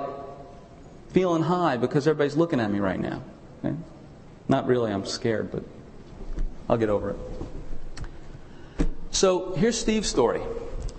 feeling 1.10 1.42
high 1.42 1.76
because 1.76 2.06
everybody's 2.06 2.36
looking 2.36 2.60
at 2.60 2.70
me 2.70 2.78
right 2.78 3.00
now. 3.00 3.22
Okay? 3.64 3.74
Not 4.46 4.66
really, 4.66 4.92
I'm 4.92 5.04
scared, 5.04 5.50
but 5.50 5.64
I'll 6.68 6.76
get 6.76 6.90
over 6.90 7.10
it. 7.10 8.86
So 9.10 9.54
here's 9.54 9.78
Steve's 9.78 10.08
story. 10.08 10.40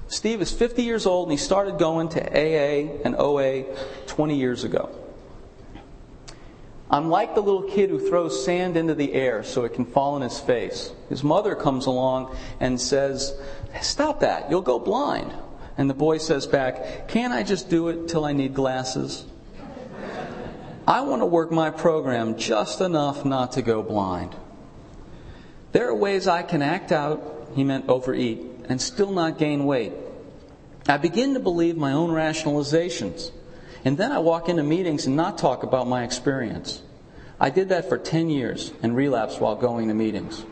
Steve 0.08 0.42
is 0.42 0.52
50 0.52 0.84
years 0.84 1.06
old 1.06 1.30
and 1.30 1.32
he 1.32 1.44
started 1.44 1.78
going 1.78 2.10
to 2.10 2.22
AA 2.22 3.02
and 3.06 3.16
OA 3.16 3.64
20 4.08 4.36
years 4.36 4.64
ago. 4.64 4.90
I'm 6.92 7.10
like 7.10 7.36
the 7.36 7.42
little 7.42 7.64
kid 7.64 7.92
who 7.92 8.00
throws 8.00 8.44
sand 8.44 8.76
into 8.76 8.96
the 8.96 9.14
air 9.14 9.44
so 9.44 9.64
it 9.64 9.76
can 9.76 9.86
fall 9.86 10.16
in 10.16 10.24
his 10.24 10.40
face. 10.40 10.92
His 11.10 11.24
mother 11.24 11.56
comes 11.56 11.86
along 11.86 12.36
and 12.60 12.82
says, 12.82 13.40
Stop 13.82 14.22
that, 14.22 14.50
you'll 14.50 14.62
go 14.62 14.80
blind. 14.80 15.32
And 15.78 15.90
the 15.90 15.94
boy 15.94 16.18
says 16.18 16.48
back, 16.48 17.08
Can't 17.08 17.32
I 17.32 17.44
just 17.44 17.70
do 17.70 17.90
it 17.90 18.08
till 18.08 18.26
I 18.26 18.34
need 18.34 18.56
glasses? 18.56 19.26
I 20.88 21.02
want 21.02 21.22
to 21.22 21.28
work 21.28 21.52
my 21.52 21.70
program 21.70 22.38
just 22.38 22.82
enough 22.82 23.24
not 23.24 23.52
to 23.54 23.62
go 23.62 23.84
blind. 23.84 24.36
There 25.72 25.88
are 25.90 25.96
ways 25.96 26.28
I 26.28 26.42
can 26.42 26.64
act 26.64 26.92
out, 26.92 27.52
he 27.56 27.64
meant 27.64 27.88
overeat, 27.88 28.42
and 28.68 28.82
still 28.82 29.12
not 29.12 29.38
gain 29.38 29.66
weight. 29.66 29.94
I 30.88 30.98
begin 30.98 31.36
to 31.36 31.40
believe 31.40 31.78
my 31.78 31.92
own 31.92 32.10
rationalizations. 32.10 33.30
And 33.86 33.98
then 33.98 34.12
I 34.12 34.20
walk 34.20 34.50
into 34.50 34.64
meetings 34.64 35.06
and 35.06 35.16
not 35.16 35.38
talk 35.38 35.64
about 35.64 35.88
my 35.88 36.04
experience. 36.04 36.82
I 37.40 37.50
did 37.50 37.70
that 37.70 37.88
for 37.88 37.98
10 37.98 38.30
years 38.30 38.74
and 38.84 38.96
relapsed 38.96 39.40
while 39.40 39.56
going 39.56 39.88
to 39.88 39.94
meetings. 39.94 40.46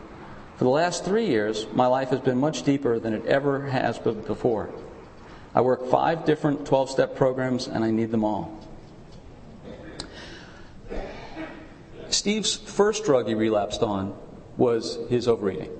For 0.56 0.64
the 0.64 0.70
last 0.70 1.04
three 1.04 1.26
years, 1.26 1.66
my 1.72 1.86
life 1.86 2.08
has 2.08 2.20
been 2.20 2.38
much 2.38 2.62
deeper 2.62 2.98
than 2.98 3.12
it 3.12 3.26
ever 3.26 3.66
has 3.66 3.98
been 3.98 4.22
before. 4.22 4.70
I 5.54 5.60
work 5.60 5.86
five 5.86 6.24
different 6.24 6.66
12 6.66 6.90
step 6.90 7.16
programs 7.16 7.68
and 7.68 7.84
I 7.84 7.90
need 7.90 8.10
them 8.10 8.24
all. 8.24 8.58
Steve's 12.08 12.56
first 12.56 13.04
drug 13.04 13.28
he 13.28 13.34
relapsed 13.34 13.82
on 13.82 14.16
was 14.56 14.98
his 15.10 15.28
overeating. 15.28 15.70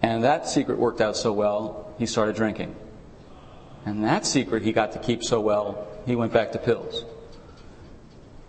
And 0.00 0.24
that 0.24 0.48
secret 0.48 0.78
worked 0.78 1.00
out 1.00 1.16
so 1.16 1.32
well, 1.32 1.94
he 1.98 2.06
started 2.06 2.34
drinking. 2.34 2.74
And 3.84 4.04
that 4.04 4.26
secret 4.26 4.62
he 4.62 4.72
got 4.72 4.92
to 4.92 4.98
keep 4.98 5.24
so 5.24 5.40
well, 5.40 5.86
he 6.06 6.16
went 6.16 6.32
back 6.32 6.52
to 6.52 6.58
pills. 6.58 7.04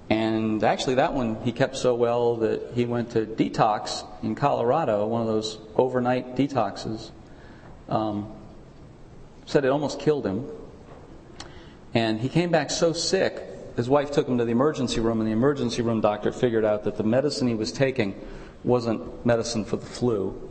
And 0.09 0.63
actually, 0.63 0.95
that 0.95 1.13
one 1.13 1.41
he 1.43 1.51
kept 1.51 1.77
so 1.77 1.95
well 1.95 2.35
that 2.37 2.71
he 2.73 2.85
went 2.85 3.11
to 3.11 3.25
detox 3.25 4.05
in 4.21 4.35
Colorado, 4.35 5.07
one 5.07 5.21
of 5.21 5.27
those 5.27 5.57
overnight 5.75 6.35
detoxes. 6.35 7.11
Um, 7.89 8.31
said 9.45 9.65
it 9.65 9.69
almost 9.69 9.99
killed 9.99 10.25
him. 10.25 10.47
And 11.93 12.19
he 12.19 12.29
came 12.29 12.49
back 12.51 12.69
so 12.69 12.93
sick, 12.93 13.43
his 13.75 13.89
wife 13.89 14.11
took 14.11 14.27
him 14.27 14.37
to 14.37 14.45
the 14.45 14.51
emergency 14.51 14.99
room, 14.99 15.19
and 15.19 15.27
the 15.27 15.33
emergency 15.33 15.81
room 15.81 16.01
doctor 16.01 16.31
figured 16.31 16.65
out 16.65 16.83
that 16.83 16.97
the 16.97 17.03
medicine 17.03 17.47
he 17.47 17.55
was 17.55 17.71
taking 17.71 18.19
wasn't 18.63 19.25
medicine 19.25 19.65
for 19.65 19.77
the 19.77 19.85
flu. 19.85 20.49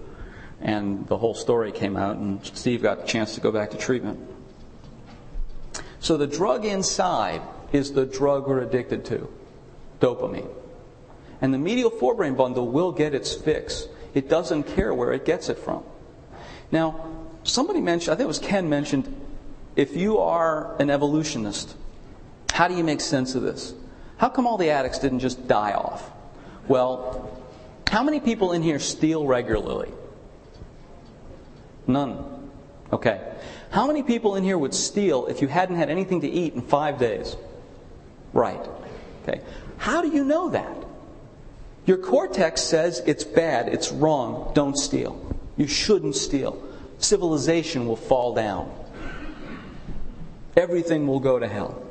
And 0.61 1.07
the 1.09 1.19
whole 1.19 1.35
story 1.35 1.73
came 1.73 1.97
out, 1.97 2.17
and 2.17 2.45
Steve 2.47 2.83
got 2.83 3.01
a 3.01 3.05
chance 3.05 3.35
to 3.35 3.41
go 3.41 3.51
back 3.51 3.71
to 3.71 3.77
treatment. 3.77 4.21
So 6.03 6.17
the 6.17 6.27
drug 6.27 6.65
inside 6.65 7.43
is 7.73 7.93
the 7.93 8.05
drug 8.05 8.49
we're 8.49 8.61
addicted 8.61 9.05
to 9.07 9.33
dopamine. 10.01 10.51
And 11.41 11.55
the 11.55 11.59
medial 11.59 11.93
forebrain 11.93 12.37
bundle 12.37 12.69
will 12.69 12.91
get 12.91 13.15
its 13.15 13.35
fix. 13.35 13.87
It 14.13 14.29
doesn't 14.29 14.65
care 14.65 14.93
where 14.93 15.13
it 15.13 15.25
gets 15.25 15.49
it 15.49 15.59
from. 15.59 15.85
Now, 16.73 17.09
somebody 17.45 17.81
mentioned, 17.81 18.13
I 18.13 18.17
think 18.17 18.25
it 18.25 18.29
was 18.29 18.41
Ken 18.41 18.69
mentioned, 18.69 19.15
if 19.77 19.97
you 19.97 20.19
are 20.19 20.77
an 20.81 20.91
evolutionist, 20.91 21.77
how 22.53 22.67
do 22.67 22.75
you 22.75 22.83
make 22.83 23.01
sense 23.01 23.37
of 23.37 23.43
this? 23.43 23.73
How 24.17 24.29
come 24.29 24.47
all 24.47 24.59
the 24.59 24.71
addicts 24.71 24.99
didn't 24.99 25.21
just 25.21 25.47
die 25.47 25.73
off? 25.73 26.11
Well, 26.67 27.31
how 27.89 28.03
many 28.03 28.19
people 28.19 28.53
in 28.53 28.63
here 28.63 28.81
steal 28.81 29.25
regularly? 29.25 29.91
None. 31.87 32.51
Okay. 32.93 33.32
How 33.73 33.87
many 33.87 34.03
people 34.03 34.37
in 34.37 34.45
here 34.45 34.59
would 34.59 34.75
steal 34.75 35.27
if 35.27 35.41
you 35.41 35.49
hadn't 35.49 35.77
had 35.77 35.89
anything 35.89 36.21
to 36.21 36.29
eat 36.29 36.53
in 36.53 36.61
five 36.61 36.99
days? 36.99 37.37
Right. 38.35 38.61
Okay. 39.23 39.41
How 39.79 40.03
do 40.03 40.09
you 40.09 40.25
know 40.25 40.51
that? 40.51 40.77
Your 41.87 41.97
cortex 41.97 42.61
says 42.61 43.03
it's 43.07 43.25
bad, 43.25 43.69
it's 43.69 43.91
wrong, 43.91 44.53
don't 44.55 44.77
steal. 44.77 45.19
You 45.57 45.67
shouldn't 45.67 46.17
steal. 46.17 46.63
Civilization 46.99 47.87
will 47.87 47.97
fall 47.97 48.35
down. 48.35 48.71
Everything 50.55 51.07
will 51.07 51.21
go 51.21 51.39
to 51.39 51.49
hell. 51.49 51.83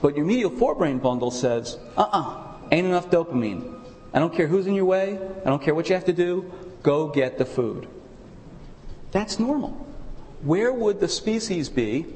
But 0.00 0.16
your 0.16 0.24
medial 0.24 0.50
forebrain 0.50 1.02
bundle 1.02 1.32
says, 1.32 1.76
uh 1.96 2.02
uh-uh, 2.02 2.20
uh, 2.20 2.68
ain't 2.70 2.86
enough 2.86 3.10
dopamine. 3.10 3.80
I 4.14 4.20
don't 4.20 4.32
care 4.32 4.46
who's 4.46 4.68
in 4.68 4.74
your 4.74 4.84
way, 4.84 5.18
I 5.44 5.50
don't 5.50 5.60
care 5.60 5.74
what 5.74 5.88
you 5.88 5.96
have 5.96 6.04
to 6.04 6.12
do, 6.12 6.50
go 6.84 7.08
get 7.08 7.36
the 7.36 7.44
food. 7.44 7.88
That's 9.10 9.40
normal. 9.40 9.85
Where 10.42 10.72
would 10.72 11.00
the 11.00 11.08
species 11.08 11.68
be 11.68 12.06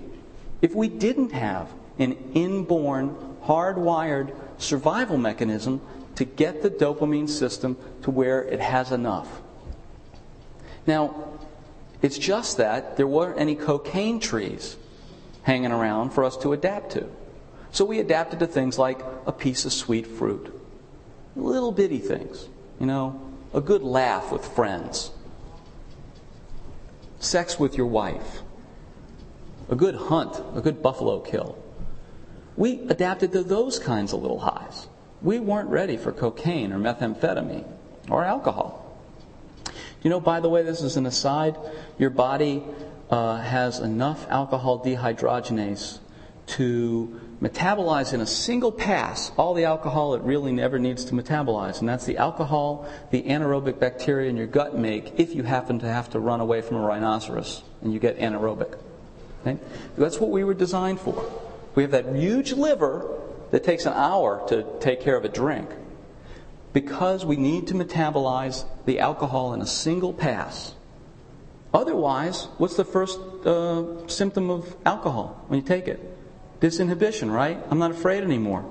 if 0.62 0.74
we 0.74 0.88
didn't 0.88 1.32
have 1.32 1.68
an 1.98 2.16
inborn, 2.34 3.16
hardwired 3.44 4.34
survival 4.58 5.16
mechanism 5.16 5.80
to 6.16 6.24
get 6.24 6.62
the 6.62 6.70
dopamine 6.70 7.28
system 7.28 7.76
to 8.02 8.10
where 8.10 8.42
it 8.42 8.60
has 8.60 8.92
enough? 8.92 9.40
Now, 10.86 11.38
it's 12.02 12.18
just 12.18 12.56
that 12.56 12.96
there 12.96 13.06
weren't 13.06 13.38
any 13.38 13.54
cocaine 13.54 14.20
trees 14.20 14.76
hanging 15.42 15.72
around 15.72 16.10
for 16.10 16.24
us 16.24 16.36
to 16.38 16.52
adapt 16.52 16.92
to. 16.92 17.06
So 17.72 17.84
we 17.84 18.00
adapted 18.00 18.40
to 18.40 18.46
things 18.46 18.78
like 18.78 19.00
a 19.26 19.32
piece 19.32 19.64
of 19.64 19.72
sweet 19.72 20.06
fruit, 20.06 20.52
little 21.36 21.72
bitty 21.72 21.98
things, 21.98 22.48
you 22.78 22.86
know, 22.86 23.20
a 23.54 23.60
good 23.60 23.82
laugh 23.82 24.32
with 24.32 24.44
friends, 24.44 25.10
sex 27.20 27.58
with 27.58 27.76
your 27.76 27.86
wife, 27.86 28.40
a 29.68 29.76
good 29.76 29.94
hunt, 29.94 30.42
a 30.54 30.60
good 30.60 30.82
buffalo 30.82 31.20
kill. 31.20 31.56
We 32.56 32.80
adapted 32.88 33.32
to 33.32 33.42
those 33.42 33.78
kinds 33.78 34.12
of 34.12 34.22
little 34.22 34.40
highs. 34.40 34.88
We 35.22 35.38
weren't 35.38 35.68
ready 35.68 35.96
for 35.96 36.12
cocaine 36.12 36.72
or 36.72 36.78
methamphetamine 36.78 37.66
or 38.10 38.24
alcohol. 38.24 38.98
You 40.02 40.10
know, 40.10 40.20
by 40.20 40.40
the 40.40 40.48
way, 40.48 40.62
this 40.62 40.80
is 40.82 40.96
an 40.96 41.06
aside. 41.06 41.56
Your 41.98 42.10
body 42.10 42.64
uh, 43.10 43.36
has 43.36 43.78
enough 43.80 44.26
alcohol 44.30 44.82
dehydrogenase 44.82 45.98
to 46.46 47.20
metabolize 47.42 48.12
in 48.12 48.20
a 48.20 48.26
single 48.26 48.70
pass 48.70 49.32
all 49.36 49.54
the 49.54 49.64
alcohol 49.64 50.14
it 50.14 50.22
really 50.22 50.52
never 50.52 50.78
needs 50.78 51.04
to 51.06 51.14
metabolize. 51.14 51.80
And 51.80 51.88
that's 51.88 52.04
the 52.04 52.18
alcohol 52.18 52.88
the 53.10 53.22
anaerobic 53.22 53.78
bacteria 53.78 54.28
in 54.28 54.36
your 54.36 54.46
gut 54.46 54.76
make 54.76 55.18
if 55.18 55.34
you 55.34 55.42
happen 55.42 55.78
to 55.78 55.86
have 55.86 56.10
to 56.10 56.20
run 56.20 56.40
away 56.40 56.60
from 56.60 56.76
a 56.76 56.80
rhinoceros 56.80 57.62
and 57.82 57.92
you 57.92 57.98
get 57.98 58.18
anaerobic. 58.18 58.78
Okay? 59.40 59.58
That's 59.96 60.20
what 60.20 60.30
we 60.30 60.44
were 60.44 60.54
designed 60.54 61.00
for. 61.00 61.30
We 61.74 61.82
have 61.82 61.92
that 61.92 62.14
huge 62.14 62.52
liver 62.52 63.18
that 63.50 63.64
takes 63.64 63.86
an 63.86 63.94
hour 63.94 64.46
to 64.48 64.64
take 64.80 65.00
care 65.00 65.16
of 65.16 65.24
a 65.24 65.28
drink 65.28 65.70
because 66.72 67.24
we 67.24 67.36
need 67.36 67.66
to 67.68 67.74
metabolize 67.74 68.64
the 68.84 69.00
alcohol 69.00 69.54
in 69.54 69.60
a 69.60 69.66
single 69.66 70.12
pass. 70.12 70.74
Otherwise, 71.72 72.48
what's 72.58 72.76
the 72.76 72.84
first 72.84 73.18
uh, 73.46 74.06
symptom 74.08 74.50
of 74.50 74.76
alcohol 74.84 75.42
when 75.48 75.60
you 75.60 75.66
take 75.66 75.88
it? 75.88 76.09
Disinhibition, 76.60 77.32
right? 77.32 77.58
I'm 77.70 77.78
not 77.78 77.90
afraid 77.90 78.22
anymore. 78.22 78.70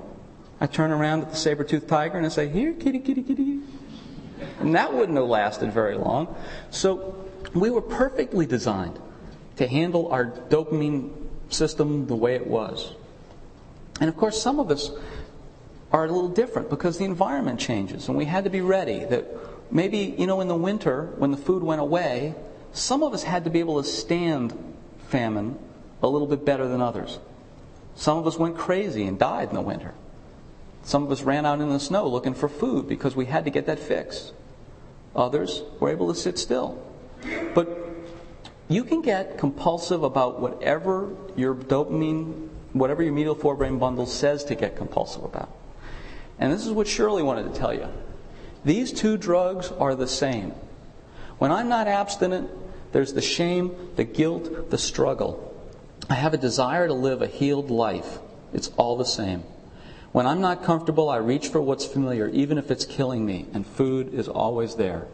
I 0.60 0.66
turn 0.66 0.92
around 0.92 1.22
at 1.22 1.30
the 1.30 1.36
saber-toothed 1.36 1.88
tiger 1.88 2.16
and 2.16 2.26
I 2.26 2.28
say, 2.28 2.48
Here, 2.48 2.72
kitty, 2.72 3.00
kitty, 3.00 3.22
kitty. 3.22 3.60
And 4.60 4.74
that 4.74 4.92
wouldn't 4.92 5.16
have 5.16 5.26
lasted 5.26 5.72
very 5.72 5.96
long. 5.96 6.34
So 6.70 7.16
we 7.54 7.70
were 7.70 7.82
perfectly 7.82 8.46
designed 8.46 8.98
to 9.56 9.66
handle 9.66 10.08
our 10.12 10.26
dopamine 10.26 11.12
system 11.48 12.06
the 12.06 12.14
way 12.14 12.34
it 12.34 12.46
was. 12.46 12.94
And 14.00 14.08
of 14.08 14.16
course, 14.16 14.40
some 14.40 14.60
of 14.60 14.70
us 14.70 14.90
are 15.92 16.04
a 16.04 16.10
little 16.10 16.28
different 16.28 16.70
because 16.70 16.98
the 16.98 17.04
environment 17.04 17.58
changes 17.58 18.08
and 18.08 18.16
we 18.16 18.24
had 18.24 18.44
to 18.44 18.50
be 18.50 18.60
ready 18.60 19.04
that 19.04 19.26
maybe, 19.72 20.14
you 20.16 20.26
know, 20.26 20.40
in 20.40 20.48
the 20.48 20.54
winter 20.54 21.06
when 21.18 21.30
the 21.30 21.36
food 21.36 21.62
went 21.62 21.80
away, 21.80 22.34
some 22.72 23.02
of 23.02 23.12
us 23.12 23.24
had 23.24 23.44
to 23.44 23.50
be 23.50 23.58
able 23.58 23.82
to 23.82 23.88
stand 23.88 24.54
famine 25.08 25.58
a 26.02 26.08
little 26.08 26.28
bit 26.28 26.44
better 26.44 26.68
than 26.68 26.80
others. 26.80 27.18
Some 28.00 28.16
of 28.16 28.26
us 28.26 28.38
went 28.38 28.56
crazy 28.56 29.04
and 29.04 29.18
died 29.18 29.50
in 29.50 29.54
the 29.54 29.60
winter. 29.60 29.92
Some 30.84 31.02
of 31.02 31.12
us 31.12 31.20
ran 31.20 31.44
out 31.44 31.60
in 31.60 31.68
the 31.68 31.78
snow 31.78 32.08
looking 32.08 32.32
for 32.32 32.48
food 32.48 32.88
because 32.88 33.14
we 33.14 33.26
had 33.26 33.44
to 33.44 33.50
get 33.50 33.66
that 33.66 33.78
fix. 33.78 34.32
Others 35.14 35.60
were 35.80 35.90
able 35.90 36.08
to 36.08 36.18
sit 36.18 36.38
still. 36.38 36.82
But 37.54 37.68
you 38.70 38.84
can 38.84 39.02
get 39.02 39.36
compulsive 39.36 40.02
about 40.02 40.40
whatever 40.40 41.14
your 41.36 41.54
dopamine, 41.54 42.48
whatever 42.72 43.02
your 43.02 43.12
medial 43.12 43.36
forebrain 43.36 43.78
bundle 43.78 44.06
says 44.06 44.44
to 44.44 44.54
get 44.54 44.76
compulsive 44.76 45.22
about. 45.22 45.54
And 46.38 46.50
this 46.50 46.66
is 46.66 46.72
what 46.72 46.88
Shirley 46.88 47.22
wanted 47.22 47.52
to 47.52 47.60
tell 47.60 47.74
you. 47.74 47.86
These 48.64 48.92
two 48.92 49.18
drugs 49.18 49.70
are 49.72 49.94
the 49.94 50.08
same. 50.08 50.54
When 51.36 51.52
I'm 51.52 51.68
not 51.68 51.86
abstinent, 51.86 52.48
there's 52.92 53.12
the 53.12 53.20
shame, 53.20 53.90
the 53.96 54.04
guilt, 54.04 54.70
the 54.70 54.78
struggle. 54.78 55.49
I 56.10 56.14
have 56.14 56.34
a 56.34 56.38
desire 56.38 56.88
to 56.88 56.92
live 56.92 57.22
a 57.22 57.28
healed 57.28 57.70
life. 57.70 58.18
It's 58.52 58.72
all 58.76 58.96
the 58.96 59.04
same. 59.04 59.44
When 60.10 60.26
I'm 60.26 60.40
not 60.40 60.64
comfortable, 60.64 61.08
I 61.08 61.18
reach 61.18 61.46
for 61.48 61.60
what's 61.60 61.86
familiar, 61.86 62.26
even 62.30 62.58
if 62.58 62.68
it's 62.68 62.84
killing 62.84 63.24
me, 63.24 63.46
and 63.54 63.64
food 63.64 64.12
is 64.12 64.26
always 64.26 64.74
there. 64.74 65.06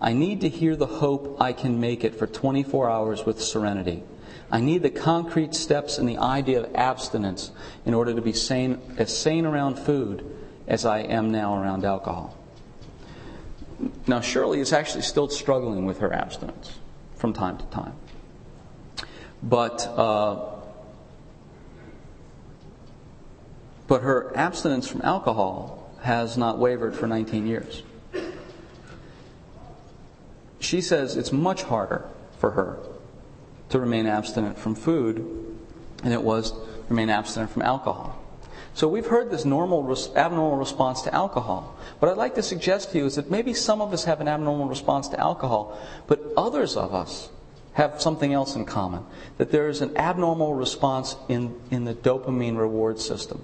I 0.00 0.12
need 0.12 0.40
to 0.42 0.48
hear 0.48 0.76
the 0.76 0.86
hope 0.86 1.38
I 1.40 1.52
can 1.52 1.80
make 1.80 2.04
it 2.04 2.14
for 2.14 2.28
24 2.28 2.88
hours 2.88 3.26
with 3.26 3.42
serenity. 3.42 4.04
I 4.52 4.60
need 4.60 4.84
the 4.84 4.90
concrete 4.90 5.52
steps 5.52 5.98
and 5.98 6.08
the 6.08 6.18
idea 6.18 6.62
of 6.62 6.72
abstinence 6.76 7.50
in 7.84 7.92
order 7.92 8.14
to 8.14 8.22
be 8.22 8.32
sane, 8.32 8.80
as 8.96 9.16
sane 9.16 9.44
around 9.44 9.80
food 9.80 10.24
as 10.68 10.86
I 10.86 11.00
am 11.00 11.32
now 11.32 11.60
around 11.60 11.84
alcohol. 11.84 12.36
Now, 14.06 14.20
Shirley 14.20 14.60
is 14.60 14.72
actually 14.72 15.02
still 15.02 15.28
struggling 15.28 15.86
with 15.86 15.98
her 15.98 16.12
abstinence 16.12 16.78
from 17.16 17.32
time 17.32 17.58
to 17.58 17.64
time. 17.66 17.94
But, 19.44 19.86
uh, 19.88 20.42
but 23.86 24.00
her 24.00 24.34
abstinence 24.34 24.88
from 24.88 25.02
alcohol 25.02 25.90
has 26.00 26.38
not 26.38 26.58
wavered 26.58 26.96
for 26.96 27.06
19 27.06 27.46
years. 27.46 27.82
She 30.60 30.80
says 30.80 31.18
it's 31.18 31.30
much 31.30 31.62
harder 31.62 32.08
for 32.38 32.52
her 32.52 32.78
to 33.68 33.78
remain 33.78 34.06
abstinent 34.06 34.58
from 34.58 34.74
food 34.74 35.58
than 35.98 36.12
it 36.12 36.22
was 36.22 36.52
to 36.52 36.58
remain 36.88 37.10
abstinent 37.10 37.50
from 37.50 37.62
alcohol. 37.62 38.18
So 38.72 38.88
we've 38.88 39.06
heard 39.06 39.30
this 39.30 39.44
normal, 39.44 39.82
abnormal 40.16 40.56
response 40.56 41.02
to 41.02 41.14
alcohol. 41.14 41.76
What 41.98 42.10
I'd 42.10 42.16
like 42.16 42.34
to 42.36 42.42
suggest 42.42 42.92
to 42.92 42.98
you 42.98 43.04
is 43.04 43.16
that 43.16 43.30
maybe 43.30 43.52
some 43.52 43.82
of 43.82 43.92
us 43.92 44.04
have 44.04 44.22
an 44.22 44.28
abnormal 44.28 44.68
response 44.68 45.08
to 45.08 45.20
alcohol, 45.20 45.78
but 46.06 46.32
others 46.34 46.78
of 46.78 46.94
us 46.94 47.28
have 47.74 48.00
something 48.00 48.32
else 48.32 48.56
in 48.56 48.64
common 48.64 49.04
that 49.36 49.50
there 49.50 49.68
is 49.68 49.80
an 49.80 49.96
abnormal 49.96 50.54
response 50.54 51.16
in, 51.28 51.60
in 51.70 51.84
the 51.84 51.94
dopamine 51.94 52.56
reward 52.56 52.98
system, 52.98 53.42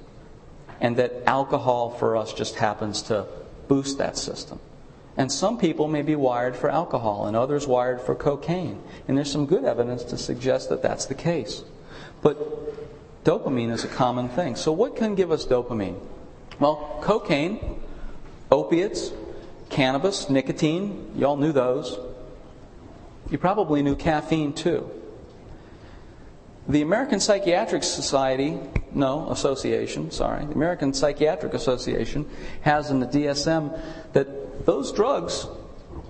and 0.80 0.96
that 0.96 1.12
alcohol 1.26 1.90
for 1.90 2.16
us 2.16 2.32
just 2.32 2.54
happens 2.56 3.02
to 3.02 3.26
boost 3.68 3.98
that 3.98 4.16
system. 4.16 4.58
And 5.16 5.30
some 5.30 5.58
people 5.58 5.88
may 5.88 6.02
be 6.02 6.14
wired 6.14 6.56
for 6.56 6.70
alcohol, 6.70 7.26
and 7.26 7.36
others 7.36 7.66
wired 7.66 8.00
for 8.00 8.14
cocaine. 8.14 8.80
And 9.06 9.18
there's 9.18 9.30
some 9.30 9.46
good 9.46 9.64
evidence 9.64 10.04
to 10.04 10.16
suggest 10.16 10.70
that 10.70 10.82
that's 10.82 11.06
the 11.06 11.14
case. 11.14 11.62
But 12.22 13.24
dopamine 13.24 13.70
is 13.70 13.84
a 13.84 13.88
common 13.88 14.28
thing. 14.28 14.56
So, 14.56 14.72
what 14.72 14.96
can 14.96 15.14
give 15.14 15.30
us 15.30 15.44
dopamine? 15.44 15.98
Well, 16.58 16.98
cocaine, 17.02 17.80
opiates, 18.50 19.12
cannabis, 19.68 20.30
nicotine, 20.30 21.12
you 21.16 21.26
all 21.26 21.36
knew 21.36 21.52
those. 21.52 21.98
You 23.30 23.38
probably 23.38 23.82
knew 23.82 23.96
caffeine 23.96 24.52
too. 24.52 24.90
The 26.68 26.82
American 26.82 27.20
Psychiatric 27.20 27.82
Society, 27.82 28.58
no, 28.92 29.28
Association, 29.30 30.10
sorry, 30.10 30.44
the 30.44 30.52
American 30.52 30.92
Psychiatric 30.92 31.54
Association 31.54 32.28
has 32.62 32.90
in 32.90 33.00
the 33.00 33.06
DSM 33.06 33.80
that 34.12 34.66
those 34.66 34.92
drugs, 34.92 35.46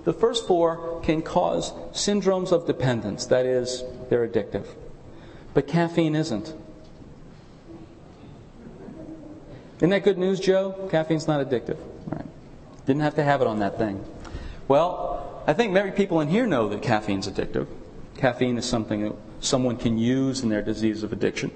the 0.03 0.13
first 0.13 0.47
four, 0.47 0.99
can 1.03 1.21
cause 1.21 1.71
syndromes 1.93 2.51
of 2.51 2.67
dependence. 2.67 3.25
That 3.27 3.45
is, 3.45 3.83
they're 4.09 4.27
addictive. 4.27 4.67
But 5.53 5.67
caffeine 5.67 6.15
isn't. 6.15 6.53
Isn't 9.77 9.89
that 9.89 10.03
good 10.03 10.17
news, 10.19 10.39
Joe? 10.39 10.87
Caffeine's 10.91 11.27
not 11.27 11.47
addictive. 11.47 11.77
Right. 12.07 12.25
Didn't 12.85 13.01
have 13.01 13.15
to 13.15 13.23
have 13.23 13.41
it 13.41 13.47
on 13.47 13.59
that 13.59 13.79
thing. 13.79 14.05
Well, 14.67 15.20
I 15.47 15.53
think 15.53 15.73
many 15.73 15.91
people 15.91 16.21
in 16.21 16.27
here 16.27 16.45
know 16.45 16.69
that 16.69 16.81
caffeine's 16.81 17.27
addictive. 17.27 17.67
Caffeine 18.17 18.57
is 18.57 18.65
something 18.65 19.01
that 19.03 19.15
someone 19.39 19.75
can 19.77 19.97
use 19.97 20.43
in 20.43 20.49
their 20.49 20.61
disease 20.61 21.01
of 21.03 21.11
addiction. 21.11 21.51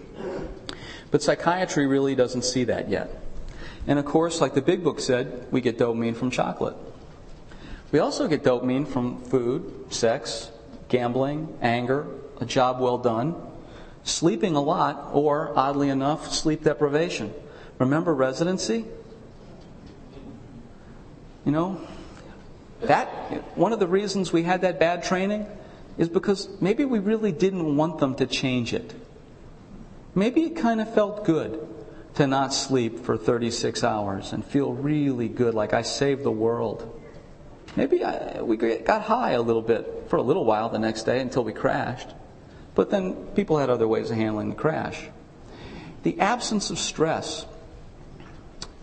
But 1.12 1.22
psychiatry 1.22 1.86
really 1.86 2.16
doesn't 2.16 2.44
see 2.44 2.64
that 2.66 2.90
yet. 2.90 3.22
And 3.88 4.00
of 4.00 4.06
course, 4.06 4.42
like 4.42 4.56
the 4.56 4.62
big 4.62 4.84
book 4.84 5.00
said, 5.00 5.48
we 5.52 5.62
get 5.62 5.78
dopamine 5.78 6.16
from 6.16 6.32
chocolate. 6.32 6.76
We 7.92 8.00
also 8.00 8.28
get 8.28 8.44
dopamine 8.44 8.88
from 8.88 9.24
food, 9.26 9.94
sex, 9.94 10.50
gambling, 10.90 11.56
anger, 11.62 12.08
a 12.42 12.46
job 12.46 12.80
well 12.80 12.98
done, 12.98 13.36
sleeping 14.04 14.56
a 14.56 14.62
lot, 14.62 15.12
or 15.14 15.54
oddly 15.56 15.90
enough, 15.90 16.34
sleep 16.34 16.64
deprivation. 16.64 17.34
Remember 17.78 18.14
residency? 18.14 18.86
You 21.46 21.52
know, 21.52 21.80
that, 22.82 23.08
one 23.58 23.74
of 23.74 23.80
the 23.80 23.88
reasons 23.88 24.32
we 24.32 24.44
had 24.44 24.62
that 24.62 24.80
bad 24.80 25.04
training 25.04 25.48
is 25.98 26.10
because 26.10 26.50
maybe 26.60 26.86
we 26.86 27.00
really 27.00 27.32
didn't 27.32 27.76
want 27.76 28.00
them 28.00 28.16
to 28.16 28.26
change 28.26 28.74
it. 28.74 28.94
Maybe 30.14 30.44
it 30.44 30.56
kind 30.56 30.82
of 30.82 30.94
felt 30.94 31.26
good 31.26 31.68
to 32.16 32.28
not 32.28 32.54
sleep 32.54 33.00
for 33.00 33.18
36 33.18 33.84
hours 33.84 34.34
and 34.34 34.44
feel 34.44 34.74
really 34.74 35.28
good, 35.28 35.54
like 35.54 35.74
I 35.74 35.82
saved 35.82 36.24
the 36.24 36.32
world. 36.32 37.02
Maybe 37.76 38.04
I, 38.04 38.42
we 38.42 38.56
got 38.56 39.02
high 39.02 39.32
a 39.32 39.42
little 39.42 39.62
bit 39.62 40.06
for 40.08 40.16
a 40.18 40.22
little 40.22 40.46
while 40.46 40.70
the 40.70 40.80
next 40.80 41.04
day 41.04 41.20
until 41.20 41.44
we 41.44 41.52
crashed. 41.52 42.08
But 42.74 42.90
then 42.90 43.28
people 43.36 43.58
had 43.58 43.70
other 43.70 43.88
ways 43.88 44.12
of 44.12 44.18
handling 44.18 44.50
the 44.50 44.56
crash. 44.56 45.02
The 46.04 46.20
absence 46.20 46.70
of 46.70 46.80
stress 46.80 47.46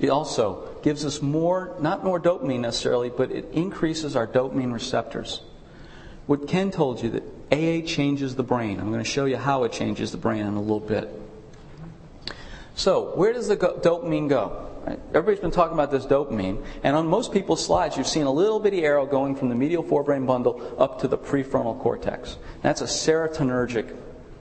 it 0.00 0.08
also 0.08 0.78
gives 0.82 1.04
us 1.04 1.22
more, 1.22 1.76
not 1.80 2.04
more 2.04 2.20
dopamine 2.20 2.60
necessarily, 2.60 3.10
but 3.10 3.30
it 3.30 3.48
increases 3.52 4.16
our 4.16 4.26
dopamine 4.26 4.72
receptors. 4.72 5.42
What 6.26 6.48
Ken 6.48 6.70
told 6.70 7.02
you 7.02 7.10
that 7.10 7.22
AA 7.52 7.84
changes 7.86 8.34
the 8.34 8.42
brain. 8.42 8.80
I'm 8.80 8.90
going 8.90 9.04
to 9.04 9.10
show 9.10 9.26
you 9.26 9.36
how 9.36 9.64
it 9.64 9.72
changes 9.72 10.10
the 10.10 10.16
brain 10.16 10.40
in 10.46 10.54
a 10.54 10.60
little 10.60 10.80
bit. 10.80 11.08
So, 12.74 13.14
where 13.14 13.34
does 13.34 13.48
the 13.48 13.56
go- 13.56 13.78
dopamine 13.78 14.30
go? 14.30 14.68
Everybody's 15.14 15.40
been 15.40 15.50
talking 15.50 15.74
about 15.74 15.90
this 15.90 16.06
dopamine, 16.06 16.64
and 16.82 16.96
on 16.96 17.06
most 17.06 17.30
people's 17.30 17.64
slides, 17.64 17.96
you've 17.98 18.06
seen 18.06 18.24
a 18.24 18.32
little 18.32 18.58
bitty 18.58 18.84
arrow 18.84 19.04
going 19.04 19.36
from 19.36 19.50
the 19.50 19.54
medial 19.54 19.84
forebrain 19.84 20.26
bundle 20.26 20.74
up 20.78 21.00
to 21.00 21.08
the 21.08 21.18
prefrontal 21.18 21.78
cortex. 21.78 22.38
That's 22.62 22.80
a 22.80 22.86
serotonergic 22.86 23.94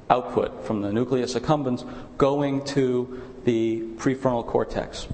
output 0.09 0.65
from 0.65 0.81
the 0.81 0.91
nucleus 0.91 1.35
accumbens 1.35 1.85
going 2.17 2.63
to 2.65 3.21
the 3.43 3.81
prefrontal 3.97 4.47
cortex. 4.47 5.07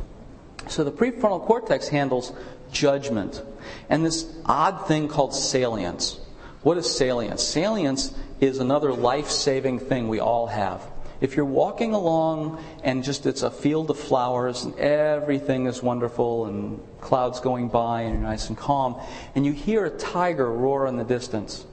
So 0.69 0.83
the 0.83 0.91
prefrontal 0.91 1.45
cortex 1.45 1.87
handles 1.87 2.33
judgment 2.71 3.41
and 3.89 4.05
this 4.05 4.31
odd 4.45 4.87
thing 4.87 5.07
called 5.07 5.33
salience. 5.33 6.19
What 6.63 6.77
is 6.77 6.93
salience? 6.93 7.43
Salience 7.43 8.13
is 8.39 8.59
another 8.59 8.93
life 8.93 9.29
saving 9.29 9.79
thing 9.79 10.09
we 10.09 10.19
all 10.19 10.47
have. 10.47 10.81
If 11.19 11.35
you're 11.35 11.45
walking 11.45 11.93
along 11.93 12.63
and 12.83 13.03
just 13.03 13.25
it's 13.25 13.41
a 13.41 13.49
field 13.49 13.89
of 13.89 13.97
flowers 13.97 14.63
and 14.63 14.77
everything 14.77 15.65
is 15.65 15.81
wonderful 15.81 16.45
and 16.45 16.79
clouds 17.01 17.39
going 17.39 17.69
by 17.69 18.01
and 18.01 18.13
you're 18.13 18.21
nice 18.21 18.49
and 18.49 18.57
calm, 18.57 19.01
and 19.33 19.45
you 19.45 19.51
hear 19.51 19.85
a 19.85 19.89
tiger 19.89 20.51
roar 20.51 20.85
in 20.85 20.97
the 20.97 21.03
distance, 21.03 21.65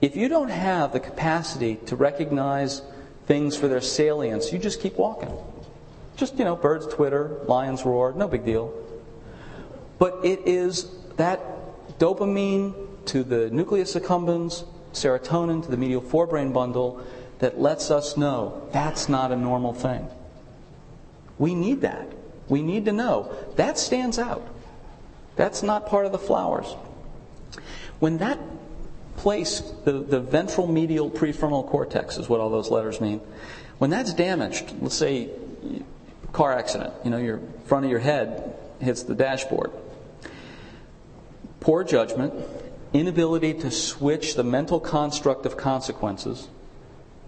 if 0.00 0.16
you 0.16 0.28
don't 0.28 0.50
have 0.50 0.92
the 0.92 1.00
capacity 1.00 1.76
to 1.86 1.96
recognize 1.96 2.82
things 3.26 3.56
for 3.56 3.68
their 3.68 3.80
salience, 3.80 4.52
you 4.52 4.58
just 4.58 4.80
keep 4.80 4.96
walking. 4.96 5.36
Just, 6.20 6.38
you 6.38 6.44
know, 6.44 6.54
birds 6.54 6.86
twitter, 6.86 7.38
lions 7.46 7.82
roar, 7.86 8.12
no 8.12 8.28
big 8.28 8.44
deal. 8.44 8.74
But 9.98 10.18
it 10.22 10.40
is 10.44 10.90
that 11.16 11.98
dopamine 11.98 12.74
to 13.06 13.24
the 13.24 13.48
nucleus 13.48 13.94
accumbens, 13.94 14.66
serotonin 14.92 15.64
to 15.64 15.70
the 15.70 15.78
medial 15.78 16.02
forebrain 16.02 16.52
bundle 16.52 17.02
that 17.38 17.58
lets 17.58 17.90
us 17.90 18.18
know 18.18 18.68
that's 18.70 19.08
not 19.08 19.32
a 19.32 19.36
normal 19.36 19.72
thing. 19.72 20.06
We 21.38 21.54
need 21.54 21.80
that. 21.80 22.12
We 22.50 22.60
need 22.60 22.84
to 22.84 22.92
know 22.92 23.34
that 23.56 23.78
stands 23.78 24.18
out. 24.18 24.46
That's 25.36 25.62
not 25.62 25.86
part 25.86 26.04
of 26.04 26.12
the 26.12 26.18
flowers. 26.18 26.66
When 27.98 28.18
that 28.18 28.38
place, 29.16 29.60
the, 29.86 29.92
the 29.92 30.20
ventral 30.20 30.66
medial 30.66 31.10
prefrontal 31.10 31.66
cortex 31.66 32.18
is 32.18 32.28
what 32.28 32.40
all 32.40 32.50
those 32.50 32.70
letters 32.70 33.00
mean, 33.00 33.22
when 33.78 33.88
that's 33.88 34.12
damaged, 34.12 34.74
let's 34.82 34.94
say 34.94 35.30
car 36.32 36.52
accident. 36.52 36.94
You 37.04 37.10
know, 37.10 37.18
your 37.18 37.40
front 37.64 37.84
of 37.84 37.90
your 37.90 38.00
head 38.00 38.56
hits 38.80 39.02
the 39.02 39.14
dashboard. 39.14 39.70
Poor 41.60 41.84
judgment, 41.84 42.32
inability 42.92 43.54
to 43.54 43.70
switch 43.70 44.34
the 44.34 44.44
mental 44.44 44.80
construct 44.80 45.46
of 45.46 45.56
consequences 45.56 46.48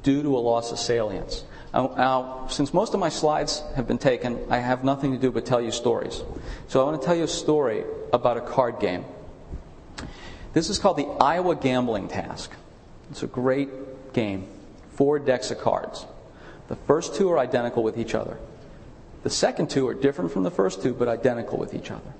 due 0.02 0.22
to 0.22 0.36
a 0.36 0.40
loss 0.40 0.72
of 0.72 0.78
salience. 0.78 1.44
Now, 1.74 2.46
since 2.50 2.74
most 2.74 2.92
of 2.92 3.00
my 3.00 3.08
slides 3.08 3.62
have 3.76 3.86
been 3.86 3.98
taken, 3.98 4.38
I 4.50 4.58
have 4.58 4.84
nothing 4.84 5.12
to 5.12 5.18
do 5.18 5.30
but 5.30 5.46
tell 5.46 5.60
you 5.60 5.70
stories. 5.70 6.22
So 6.68 6.80
I 6.80 6.84
want 6.84 7.00
to 7.00 7.06
tell 7.06 7.14
you 7.14 7.24
a 7.24 7.28
story 7.28 7.84
about 8.12 8.36
a 8.36 8.40
card 8.40 8.78
game. 8.78 9.04
This 10.52 10.68
is 10.68 10.78
called 10.78 10.98
the 10.98 11.06
Iowa 11.18 11.56
Gambling 11.56 12.08
Task. 12.08 12.50
It's 13.10 13.22
a 13.22 13.26
great 13.26 14.12
game. 14.12 14.46
Four 14.96 15.18
decks 15.18 15.50
of 15.50 15.60
cards. 15.60 16.04
The 16.68 16.76
first 16.76 17.14
two 17.14 17.30
are 17.30 17.38
identical 17.38 17.82
with 17.82 17.98
each 17.98 18.14
other. 18.14 18.38
The 19.22 19.30
second 19.30 19.70
two 19.70 19.86
are 19.88 19.94
different 19.94 20.32
from 20.32 20.42
the 20.42 20.50
first 20.50 20.82
two, 20.82 20.94
but 20.94 21.08
identical 21.08 21.58
with 21.58 21.74
each 21.74 21.90
other. 21.90 22.12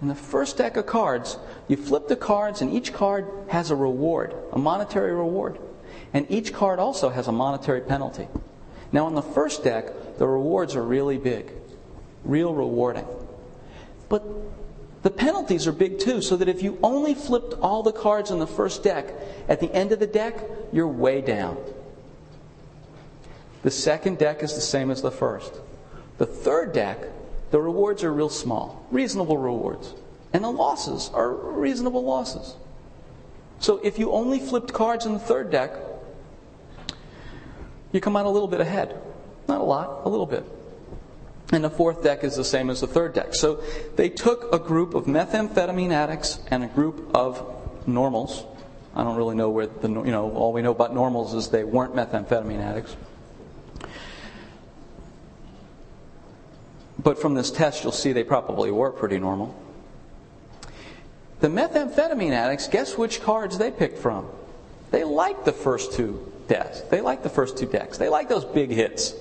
In 0.00 0.08
the 0.08 0.14
first 0.14 0.56
deck 0.56 0.76
of 0.76 0.86
cards, 0.86 1.38
you 1.68 1.76
flip 1.76 2.08
the 2.08 2.16
cards, 2.16 2.60
and 2.60 2.72
each 2.72 2.92
card 2.92 3.26
has 3.48 3.70
a 3.70 3.76
reward, 3.76 4.34
a 4.52 4.58
monetary 4.58 5.14
reward. 5.14 5.58
And 6.12 6.26
each 6.30 6.52
card 6.52 6.78
also 6.78 7.08
has 7.10 7.28
a 7.28 7.32
monetary 7.32 7.82
penalty. 7.82 8.26
Now, 8.90 9.06
on 9.06 9.14
the 9.14 9.22
first 9.22 9.62
deck, 9.62 10.18
the 10.18 10.26
rewards 10.26 10.74
are 10.74 10.82
really 10.82 11.18
big, 11.18 11.52
real 12.24 12.52
rewarding. 12.52 13.06
But 14.08 14.24
the 15.02 15.10
penalties 15.10 15.66
are 15.66 15.72
big 15.72 15.98
too, 15.98 16.20
so 16.20 16.36
that 16.36 16.48
if 16.48 16.62
you 16.62 16.78
only 16.82 17.14
flipped 17.14 17.54
all 17.54 17.82
the 17.82 17.92
cards 17.92 18.30
in 18.30 18.38
the 18.38 18.46
first 18.46 18.82
deck, 18.82 19.12
at 19.48 19.60
the 19.60 19.72
end 19.72 19.92
of 19.92 20.00
the 20.00 20.06
deck, 20.06 20.38
you're 20.72 20.88
way 20.88 21.20
down. 21.20 21.56
The 23.62 23.70
second 23.70 24.18
deck 24.18 24.42
is 24.42 24.54
the 24.54 24.60
same 24.60 24.90
as 24.90 25.00
the 25.02 25.10
first. 25.10 25.52
The 26.22 26.26
third 26.26 26.72
deck, 26.72 26.98
the 27.50 27.60
rewards 27.60 28.04
are 28.04 28.12
real 28.12 28.28
small, 28.28 28.86
reasonable 28.92 29.38
rewards. 29.38 29.92
And 30.32 30.44
the 30.44 30.52
losses 30.52 31.10
are 31.12 31.34
reasonable 31.34 32.04
losses. 32.04 32.54
So 33.58 33.80
if 33.82 33.98
you 33.98 34.12
only 34.12 34.38
flipped 34.38 34.72
cards 34.72 35.04
in 35.04 35.14
the 35.14 35.18
third 35.18 35.50
deck, 35.50 35.72
you 37.90 38.00
come 38.00 38.14
out 38.14 38.24
a 38.24 38.28
little 38.28 38.46
bit 38.46 38.60
ahead. 38.60 39.02
Not 39.48 39.62
a 39.62 39.64
lot, 39.64 40.02
a 40.04 40.08
little 40.08 40.26
bit. 40.26 40.44
And 41.50 41.64
the 41.64 41.70
fourth 41.70 42.04
deck 42.04 42.22
is 42.22 42.36
the 42.36 42.44
same 42.44 42.70
as 42.70 42.82
the 42.82 42.86
third 42.86 43.14
deck. 43.14 43.34
So 43.34 43.60
they 43.96 44.08
took 44.08 44.54
a 44.54 44.60
group 44.60 44.94
of 44.94 45.06
methamphetamine 45.06 45.90
addicts 45.90 46.38
and 46.52 46.62
a 46.62 46.68
group 46.68 47.16
of 47.16 47.44
normals. 47.88 48.44
I 48.94 49.02
don't 49.02 49.16
really 49.16 49.34
know 49.34 49.50
where 49.50 49.66
the, 49.66 49.88
you 49.88 50.12
know, 50.12 50.30
all 50.30 50.52
we 50.52 50.62
know 50.62 50.70
about 50.70 50.94
normals 50.94 51.34
is 51.34 51.48
they 51.48 51.64
weren't 51.64 51.96
methamphetamine 51.96 52.60
addicts. 52.60 52.94
But 57.02 57.20
from 57.20 57.34
this 57.34 57.50
test, 57.50 57.82
you'll 57.82 57.92
see 57.92 58.12
they 58.12 58.24
probably 58.24 58.70
were 58.70 58.92
pretty 58.92 59.18
normal. 59.18 59.54
The 61.40 61.48
methamphetamine 61.48 62.32
addicts, 62.32 62.68
guess 62.68 62.96
which 62.96 63.22
cards 63.22 63.58
they 63.58 63.70
picked 63.70 63.98
from? 63.98 64.28
They 64.92 65.02
liked 65.02 65.44
the 65.44 65.52
first 65.52 65.92
two 65.94 66.32
decks. 66.46 66.82
They 66.82 67.00
liked 67.00 67.24
the 67.24 67.28
first 67.28 67.56
two 67.56 67.66
decks. 67.66 67.98
They 67.98 68.08
liked 68.08 68.28
those 68.28 68.44
big 68.44 68.70
hits. 68.70 69.14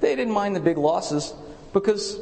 They 0.00 0.16
didn't 0.16 0.34
mind 0.34 0.56
the 0.56 0.60
big 0.60 0.78
losses 0.78 1.32
because 1.72 2.18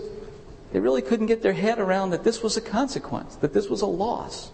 they 0.73 0.81
really 0.81 1.03
couldn't 1.03 1.27
get 1.27 1.41
their 1.41 1.53
head 1.53 1.79
around 1.79 2.11
that 2.11 2.25
this 2.25 2.43
was 2.43 2.57
a 2.57 2.61
consequence, 2.61 3.37
that 3.37 3.55
this 3.55 3.69
was 3.69 3.81
a 3.81 3.87
loss. 3.87 4.51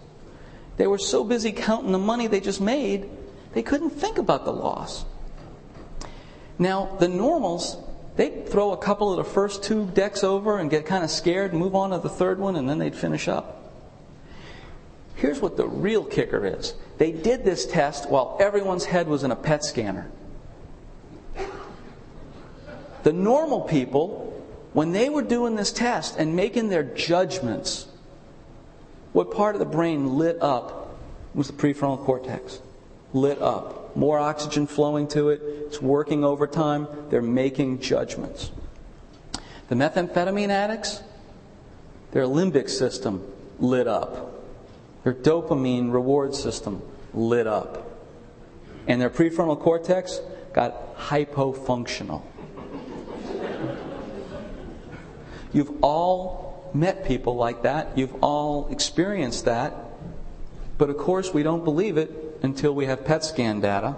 They 0.76 0.86
were 0.86 0.98
so 0.98 1.24
busy 1.24 1.50
counting 1.50 1.92
the 1.92 1.98
money 1.98 2.26
they 2.26 2.40
just 2.40 2.60
made, 2.60 3.08
they 3.52 3.62
couldn't 3.62 3.90
think 3.90 4.18
about 4.18 4.44
the 4.44 4.52
loss. 4.52 5.04
Now, 6.58 6.96
the 7.00 7.08
normals, 7.08 7.76
they'd 8.20 8.46
throw 8.46 8.72
a 8.72 8.76
couple 8.76 9.10
of 9.10 9.16
the 9.16 9.24
first 9.24 9.62
two 9.62 9.86
decks 9.86 10.22
over 10.22 10.58
and 10.58 10.68
get 10.68 10.84
kind 10.84 11.02
of 11.02 11.08
scared, 11.08 11.52
and 11.52 11.58
move 11.58 11.74
on 11.74 11.88
to 11.88 11.98
the 11.98 12.08
third 12.10 12.38
one, 12.38 12.54
and 12.54 12.68
then 12.68 12.76
they'd 12.76 12.94
finish 12.94 13.28
up. 13.28 13.72
Here's 15.14 15.40
what 15.40 15.56
the 15.56 15.66
real 15.66 16.04
kicker 16.04 16.44
is 16.44 16.74
they 16.98 17.12
did 17.12 17.46
this 17.46 17.64
test 17.64 18.10
while 18.10 18.36
everyone's 18.38 18.84
head 18.84 19.08
was 19.08 19.24
in 19.24 19.30
a 19.30 19.36
PET 19.36 19.64
scanner. 19.64 20.10
The 23.04 23.12
normal 23.14 23.62
people, 23.62 24.44
when 24.74 24.92
they 24.92 25.08
were 25.08 25.22
doing 25.22 25.56
this 25.56 25.72
test 25.72 26.16
and 26.18 26.36
making 26.36 26.68
their 26.68 26.82
judgments, 26.82 27.86
what 29.14 29.30
part 29.30 29.54
of 29.54 29.60
the 29.60 29.64
brain 29.64 30.18
lit 30.18 30.36
up 30.42 30.94
was 31.34 31.46
the 31.46 31.54
prefrontal 31.54 32.04
cortex. 32.04 32.60
Lit 33.14 33.40
up. 33.40 33.79
More 33.94 34.18
oxygen 34.18 34.66
flowing 34.66 35.08
to 35.08 35.30
it. 35.30 35.40
It's 35.42 35.80
working 35.80 36.24
overtime. 36.24 36.86
They're 37.10 37.22
making 37.22 37.80
judgments. 37.80 38.50
The 39.68 39.74
methamphetamine 39.74 40.48
addicts, 40.48 41.02
their 42.12 42.24
limbic 42.24 42.68
system 42.68 43.24
lit 43.58 43.86
up. 43.86 44.42
Their 45.04 45.14
dopamine 45.14 45.92
reward 45.92 46.34
system 46.34 46.82
lit 47.14 47.46
up. 47.46 47.88
And 48.86 49.00
their 49.00 49.10
prefrontal 49.10 49.60
cortex 49.60 50.20
got 50.52 50.96
hypofunctional. 50.96 52.22
You've 55.52 55.72
all 55.82 56.70
met 56.74 57.04
people 57.04 57.36
like 57.36 57.62
that. 57.62 57.96
You've 57.96 58.22
all 58.22 58.68
experienced 58.70 59.46
that. 59.46 59.74
But 60.78 60.90
of 60.90 60.96
course, 60.96 61.34
we 61.34 61.42
don't 61.42 61.64
believe 61.64 61.96
it 61.96 62.29
until 62.42 62.74
we 62.74 62.86
have 62.86 63.04
PET 63.04 63.24
scan 63.24 63.60
data. 63.60 63.96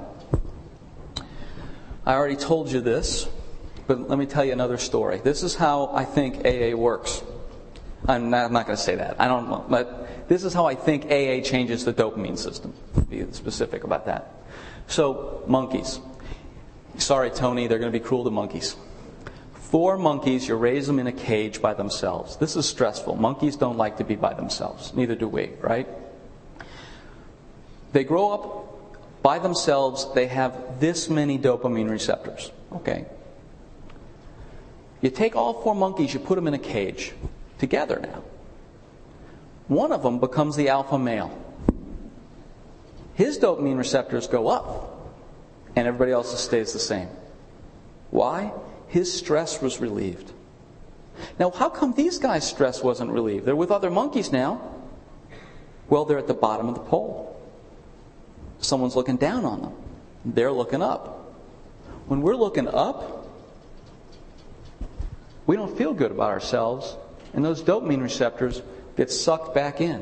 I 2.05 2.15
already 2.15 2.37
told 2.37 2.71
you 2.71 2.81
this, 2.81 3.29
but 3.87 4.09
let 4.09 4.19
me 4.19 4.27
tell 4.27 4.45
you 4.45 4.53
another 4.53 4.79
story. 4.79 5.19
This 5.19 5.43
is 5.43 5.55
how 5.55 5.91
I 5.95 6.05
think 6.05 6.45
AA 6.45 6.77
works. 6.77 7.23
I'm 8.09 8.31
not, 8.31 8.51
not 8.51 8.67
going 8.67 8.77
to 8.77 8.83
say 8.83 8.97
that. 8.97 9.21
I 9.21 9.29
don't 9.29 9.49
know. 9.49 9.65
But 9.69 10.29
this 10.29 10.43
is 10.43 10.53
how 10.53 10.67
I 10.67 10.75
think 10.75 11.05
AA 11.05 11.47
changes 11.49 11.85
the 11.85 11.93
dopamine 11.93 12.37
system. 12.37 12.75
Be 13.09 13.25
specific 13.33 13.85
about 13.85 14.07
that. 14.07 14.33
So, 14.89 15.45
monkeys. 15.47 16.01
Sorry, 16.99 17.31
Tony, 17.31 17.69
they're 17.69 17.79
going 17.79 17.93
to 17.93 17.99
be 17.99 18.05
cruel 18.05 18.25
to 18.25 18.31
monkeys. 18.31 18.77
Four 19.55 19.97
monkeys, 19.97 20.49
you 20.49 20.57
raise 20.57 20.87
them 20.87 20.99
in 20.99 21.07
a 21.07 21.13
cage 21.13 21.63
by 21.63 21.75
themselves. 21.75 22.37
This 22.37 22.57
is 22.57 22.69
stressful. 22.69 23.17
Monkeys 23.17 23.57
don't 23.57 23.79
like 23.79 23.97
to 23.99 24.05
be 24.05 24.17
by 24.17 24.35
themselves. 24.35 24.93
Neither 24.95 25.15
do 25.15 25.29
we, 25.29 25.51
right? 25.61 25.89
They 27.93 28.05
grow 28.05 28.31
up 28.31 29.23
by 29.23 29.39
themselves. 29.39 30.13
They 30.15 30.27
have 30.27 30.81
this 30.81 31.09
many 31.09 31.39
dopamine 31.39 31.91
receptors. 31.91 32.51
Okay. 32.73 33.07
You 35.01 35.11
take 35.11 35.37
all 35.37 35.63
four 35.63 35.75
monkeys, 35.75 36.15
you 36.15 36.21
put 36.21 36.37
them 36.37 36.47
in 36.47 36.55
a 36.55 36.59
cage 36.59 37.13
together 37.59 37.99
now. 38.01 38.23
One 39.69 39.93
of 39.93 40.03
them 40.03 40.21
becomes 40.21 40.57
the 40.57 40.69
alpha 40.69 40.99
male. 40.99 41.37
His 43.15 43.39
dopamine 43.39 43.79
receptors 43.79 44.27
go 44.27 44.49
up, 44.49 45.13
and 45.77 45.87
everybody 45.87 46.13
else's 46.13 46.41
stays 46.41 46.73
the 46.73 46.79
same. 46.79 47.09
Why? 48.11 48.53
His 48.89 49.13
stress 49.13 49.61
was 49.61 49.81
relieved. 49.81 50.33
Now, 51.39 51.51
how 51.51 51.69
come 51.69 51.95
these 51.95 52.19
guys' 52.19 52.49
stress 52.49 52.83
wasn't 52.83 53.11
relieved? 53.11 53.45
They're 53.45 53.57
with 53.57 53.71
other 53.71 53.91
monkeys 53.91 54.33
now. 54.33 54.61
Well, 55.89 56.05
they're 56.05 56.19
at 56.19 56.27
the 56.27 56.35
bottom 56.35 56.69
of 56.69 56.75
the 56.75 56.81
pole. 56.81 57.32
Someone's 58.63 58.97
looking 58.97 59.17
down 59.17 59.45
on 59.45 59.61
them. 59.61 59.73
They're 60.25 60.53
looking 60.53 60.83
up. 60.83 61.35
When 62.07 62.23
we're 62.23 62.37
looking 62.37 62.69
up, 62.69 63.29
we 65.47 65.57
don't 65.57 65.77
feel 65.77 65.93
good 65.93 66.13
about 66.13 66.31
ourselves 66.31 66.97
and 67.35 67.45
those 67.45 67.63
dopamine 67.63 68.03
receptors 68.03 68.63
get 68.97 69.11
sucked 69.11 69.55
back 69.55 69.81
in. 69.81 70.01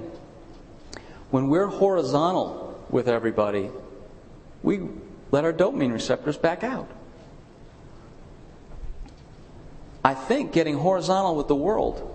When 1.30 1.48
we're 1.48 1.66
horizontal 1.66 2.84
with 2.90 3.08
everybody, 3.08 3.70
we 4.62 4.80
let 5.30 5.44
our 5.44 5.52
dopamine 5.52 5.92
receptors 5.92 6.36
back 6.36 6.64
out. 6.64 6.90
I 10.04 10.14
think 10.14 10.52
getting 10.52 10.76
horizontal 10.76 11.36
with 11.36 11.48
the 11.48 11.54
world 11.54 12.06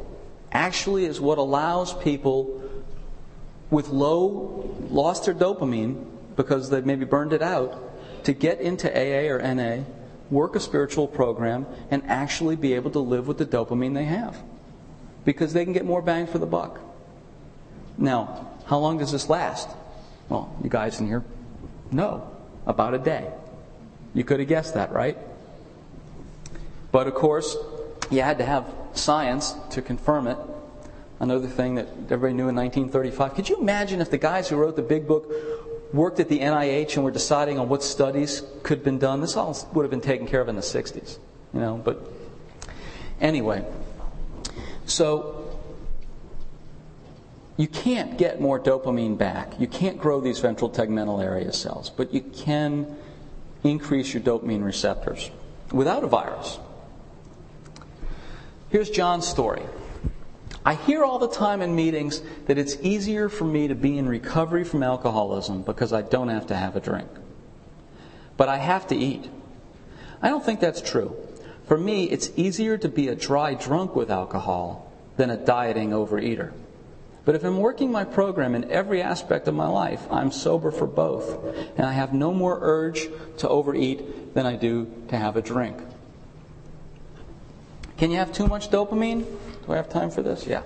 actually 0.52 1.06
is 1.06 1.22
what 1.22 1.38
allows 1.38 1.94
people 1.94 2.62
with 3.70 3.90
low, 3.90 4.76
lost 4.90 5.26
their 5.26 5.34
dopamine 5.34 6.06
because 6.36 6.70
they've 6.70 6.86
maybe 6.86 7.06
burned 7.06 7.34
it 7.34 7.42
out, 7.42 8.24
to 8.26 8.34
get 8.34 8.60
into 8.60 8.90
AA 8.90 9.32
or 9.32 9.40
NA, 9.42 9.84
work 10.30 10.56
a 10.56 10.60
spiritual 10.60 11.08
program, 11.08 11.66
and 11.92 12.04
actually 12.08 12.56
be 12.56 12.74
able 12.74 12.92
to 12.92 13.00
live 13.00 13.28
with 13.28 13.38
the 13.38 13.46
dopamine 13.46 13.94
they 13.94 14.06
have 14.06 14.42
because 15.24 15.54
they 15.54 15.64
can 15.64 15.74
get 15.74 15.86
more 15.86 16.02
bang 16.02 16.28
for 16.28 16.38
the 16.38 16.46
buck. 16.46 16.80
Now, 17.98 18.52
how 18.66 18.78
long 18.80 18.98
does 18.98 19.12
this 19.12 19.30
last? 19.30 19.70
Well, 20.30 20.56
you 20.64 20.70
guys 20.70 21.00
in 21.00 21.08
here 21.08 21.24
know 21.92 22.30
about 22.66 22.94
a 22.94 23.00
day. 23.00 23.32
You 24.14 24.24
could 24.24 24.40
have 24.40 24.50
guessed 24.50 24.74
that, 24.74 24.92
right? 24.92 25.18
But 26.92 27.08
of 27.08 27.16
course, 27.16 27.56
you 28.10 28.22
had 28.22 28.38
to 28.38 28.46
have 28.46 28.72
science 28.94 29.54
to 29.72 29.82
confirm 29.82 30.28
it. 30.28 30.38
Another 31.20 31.48
thing 31.48 31.76
that 31.76 31.88
everybody 32.10 32.34
knew 32.34 32.50
in 32.50 32.56
1935. 32.56 33.36
Could 33.36 33.50
you 33.50 33.58
imagine 33.58 34.02
if 34.02 34.12
the 34.12 34.18
guys 34.18 34.50
who 34.50 34.58
wrote 34.58 34.76
the 34.76 34.82
big 34.82 35.08
book 35.08 35.32
worked 35.94 36.20
at 36.20 36.30
the 36.30 36.40
NIH 36.40 36.96
and 36.96 37.04
were 37.04 37.12
deciding 37.12 37.60
on 37.60 37.70
what 37.70 37.84
studies 37.84 38.44
could 38.64 38.80
have 38.80 38.86
been 38.86 39.00
done? 39.00 39.22
This 39.22 39.38
all 39.38 39.56
would 39.74 39.84
have 39.84 39.92
been 39.92 40.02
taken 40.02 40.28
care 40.28 40.42
of 40.42 40.50
in 40.50 40.56
the 40.56 40.62
60s, 40.62 41.18
you 41.54 41.60
know. 41.60 41.82
But 41.84 42.00
anyway, 43.22 43.66
so, 44.86 45.46
you 47.58 47.68
can't 47.68 48.18
get 48.18 48.42
more 48.42 48.60
dopamine 48.60 49.18
back. 49.18 49.60
You 49.60 49.68
can't 49.68 49.98
grow 49.98 50.20
these 50.20 50.40
ventral 50.40 50.70
tegmental 50.70 51.24
area 51.24 51.54
cells, 51.54 51.90
but 51.90 52.14
you 52.14 52.22
can 52.22 52.98
increase 53.64 54.14
your 54.14 54.22
dopamine 54.22 54.64
receptors. 54.64 55.32
without 55.72 56.04
a 56.04 56.08
virus. 56.08 56.60
Here's 58.70 58.90
John's 58.90 59.28
story. 59.28 59.64
I 60.66 60.74
hear 60.74 61.04
all 61.04 61.20
the 61.20 61.30
time 61.30 61.62
in 61.62 61.76
meetings 61.76 62.24
that 62.48 62.58
it's 62.58 62.76
easier 62.82 63.30
for 63.30 63.46
me 63.46 63.68
to 63.68 63.76
be 63.76 64.00
in 64.00 64.10
recovery 64.10 64.64
from 64.64 64.82
alcoholism 64.82 65.62
because 65.62 65.94
I 65.94 66.02
don't 66.02 66.30
have 66.30 66.48
to 66.48 66.56
have 66.56 66.76
a 66.76 66.80
drink. 66.80 67.10
But 68.36 68.50
I 68.50 68.58
have 68.58 68.88
to 68.88 68.96
eat. 68.96 69.30
I 70.24 70.30
don't 70.30 70.44
think 70.44 70.60
that's 70.60 70.82
true. 70.82 71.16
For 71.68 71.78
me, 71.78 72.06
it's 72.06 72.32
easier 72.36 72.80
to 72.80 72.90
be 72.90 73.10
a 73.10 73.16
dry 73.16 73.54
drunk 73.54 73.96
with 73.96 74.10
alcohol 74.10 74.92
than 75.18 75.30
a 75.30 75.38
dieting 75.38 75.92
overeater. 75.92 76.52
But 77.26 77.36
if 77.36 77.44
I'm 77.44 77.58
working 77.58 77.92
my 77.92 78.04
program 78.04 78.56
in 78.56 78.72
every 78.72 79.02
aspect 79.02 79.48
of 79.48 79.54
my 79.56 79.68
life, 79.68 80.02
I'm 80.12 80.32
sober 80.32 80.72
for 80.72 80.88
both. 80.88 81.44
And 81.78 81.86
I 81.86 81.94
have 81.94 82.14
no 82.14 82.34
more 82.34 82.58
urge 82.62 83.08
to 83.38 83.50
overeat 83.50 84.34
than 84.34 84.46
I 84.46 84.56
do 84.56 84.92
to 85.10 85.18
have 85.18 85.38
a 85.38 85.42
drink. 85.42 85.78
Can 87.98 88.12
you 88.12 88.18
have 88.18 88.34
too 88.34 88.48
much 88.48 88.70
dopamine? 88.70 89.26
Do 89.66 89.74
I 89.74 89.76
have 89.78 89.90
time 89.90 90.10
for 90.12 90.22
this? 90.22 90.46
Yeah. 90.46 90.64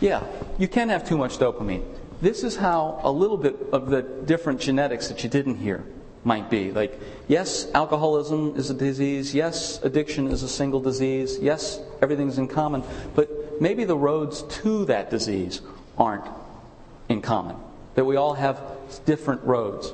Yeah, 0.00 0.22
you 0.58 0.68
can't 0.68 0.90
have 0.90 1.08
too 1.08 1.16
much 1.16 1.38
dopamine. 1.38 1.84
This 2.20 2.44
is 2.44 2.56
how 2.56 3.00
a 3.02 3.10
little 3.10 3.36
bit 3.36 3.56
of 3.72 3.90
the 3.90 4.02
different 4.02 4.60
genetics 4.60 5.08
that 5.08 5.22
you 5.24 5.30
didn't 5.30 5.56
hear 5.56 5.84
might 6.24 6.50
be. 6.50 6.72
Like, 6.72 6.98
yes, 7.28 7.68
alcoholism 7.74 8.54
is 8.56 8.70
a 8.70 8.74
disease. 8.74 9.34
Yes, 9.34 9.82
addiction 9.82 10.28
is 10.28 10.42
a 10.42 10.48
single 10.48 10.80
disease. 10.80 11.38
Yes, 11.38 11.80
everything's 12.00 12.38
in 12.38 12.48
common. 12.48 12.82
But 13.14 13.60
maybe 13.60 13.84
the 13.84 13.96
roads 13.96 14.42
to 14.42 14.84
that 14.86 15.10
disease 15.10 15.60
aren't 15.98 16.24
in 17.08 17.20
common. 17.20 17.56
That 17.94 18.04
we 18.04 18.16
all 18.16 18.34
have 18.34 18.60
different 19.04 19.42
roads. 19.44 19.92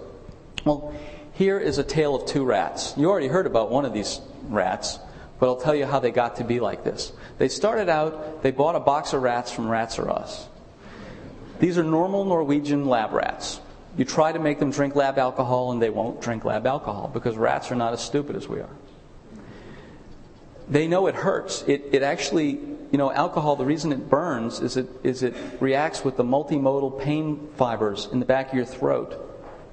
Well, 0.65 0.95
here 1.33 1.59
is 1.59 1.79
a 1.79 1.85
tale 1.85 2.15
of 2.15 2.27
two 2.27 2.45
rats. 2.45 2.95
You 2.97 3.11
already 3.11 3.29
heard 3.29 3.47
about 3.47 3.71
one 3.71 3.85
of 3.85 3.93
these 3.93 4.21
rats, 4.45 4.99
but 5.41 5.47
I'll 5.47 5.57
tell 5.57 5.75
you 5.75 5.87
how 5.87 5.99
they 5.99 6.11
got 6.11 6.37
to 6.37 6.45
be 6.45 6.61
like 6.61 6.85
this. 6.85 7.13
They 7.39 7.49
started 7.49 7.89
out, 7.89 8.43
they 8.43 8.51
bought 8.51 8.77
a 8.77 8.81
box 8.81 9.15
of 9.15 9.23
rats 9.23 9.51
from 9.51 9.69
Rats 9.69 9.99
or 9.99 10.11
Us. 10.11 10.47
These 11.59 11.79
are 11.79 11.83
normal 11.83 12.27
Norwegian 12.27 12.85
lab 12.85 13.13
rats. 13.13 13.61
You 13.97 14.05
try 14.05 14.33
to 14.33 14.39
make 14.39 14.59
them 14.59 14.71
drink 14.71 14.95
lab 14.95 15.19
alcohol, 15.19 15.73
and 15.73 15.81
they 15.83 15.91
won't 15.91 16.21
drink 16.21 16.45
lab 16.45 16.67
alcohol 16.67 17.11
because 17.13 17.37
rats 17.37 17.73
are 17.73 17.75
not 17.75 17.95
as 17.95 18.03
stupid 18.03 18.37
as 18.37 18.47
we 18.49 18.61
are. 18.61 18.71
They 20.69 20.87
know 20.87 21.07
it 21.07 21.15
hurts. 21.15 21.65
It, 21.67 21.87
it 21.91 22.03
actually, 22.03 22.51
you 22.93 22.99
know, 22.99 23.11
alcohol, 23.11 23.57
the 23.57 23.65
reason 23.65 23.93
it 23.93 24.09
burns 24.09 24.61
is 24.61 24.77
it, 24.77 24.89
is 25.03 25.23
it 25.23 25.35
reacts 25.59 26.05
with 26.05 26.17
the 26.17 26.23
multimodal 26.23 27.01
pain 27.01 27.49
fibers 27.57 28.09
in 28.13 28.21
the 28.21 28.27
back 28.27 28.51
of 28.51 28.55
your 28.55 28.67
throat. 28.67 29.17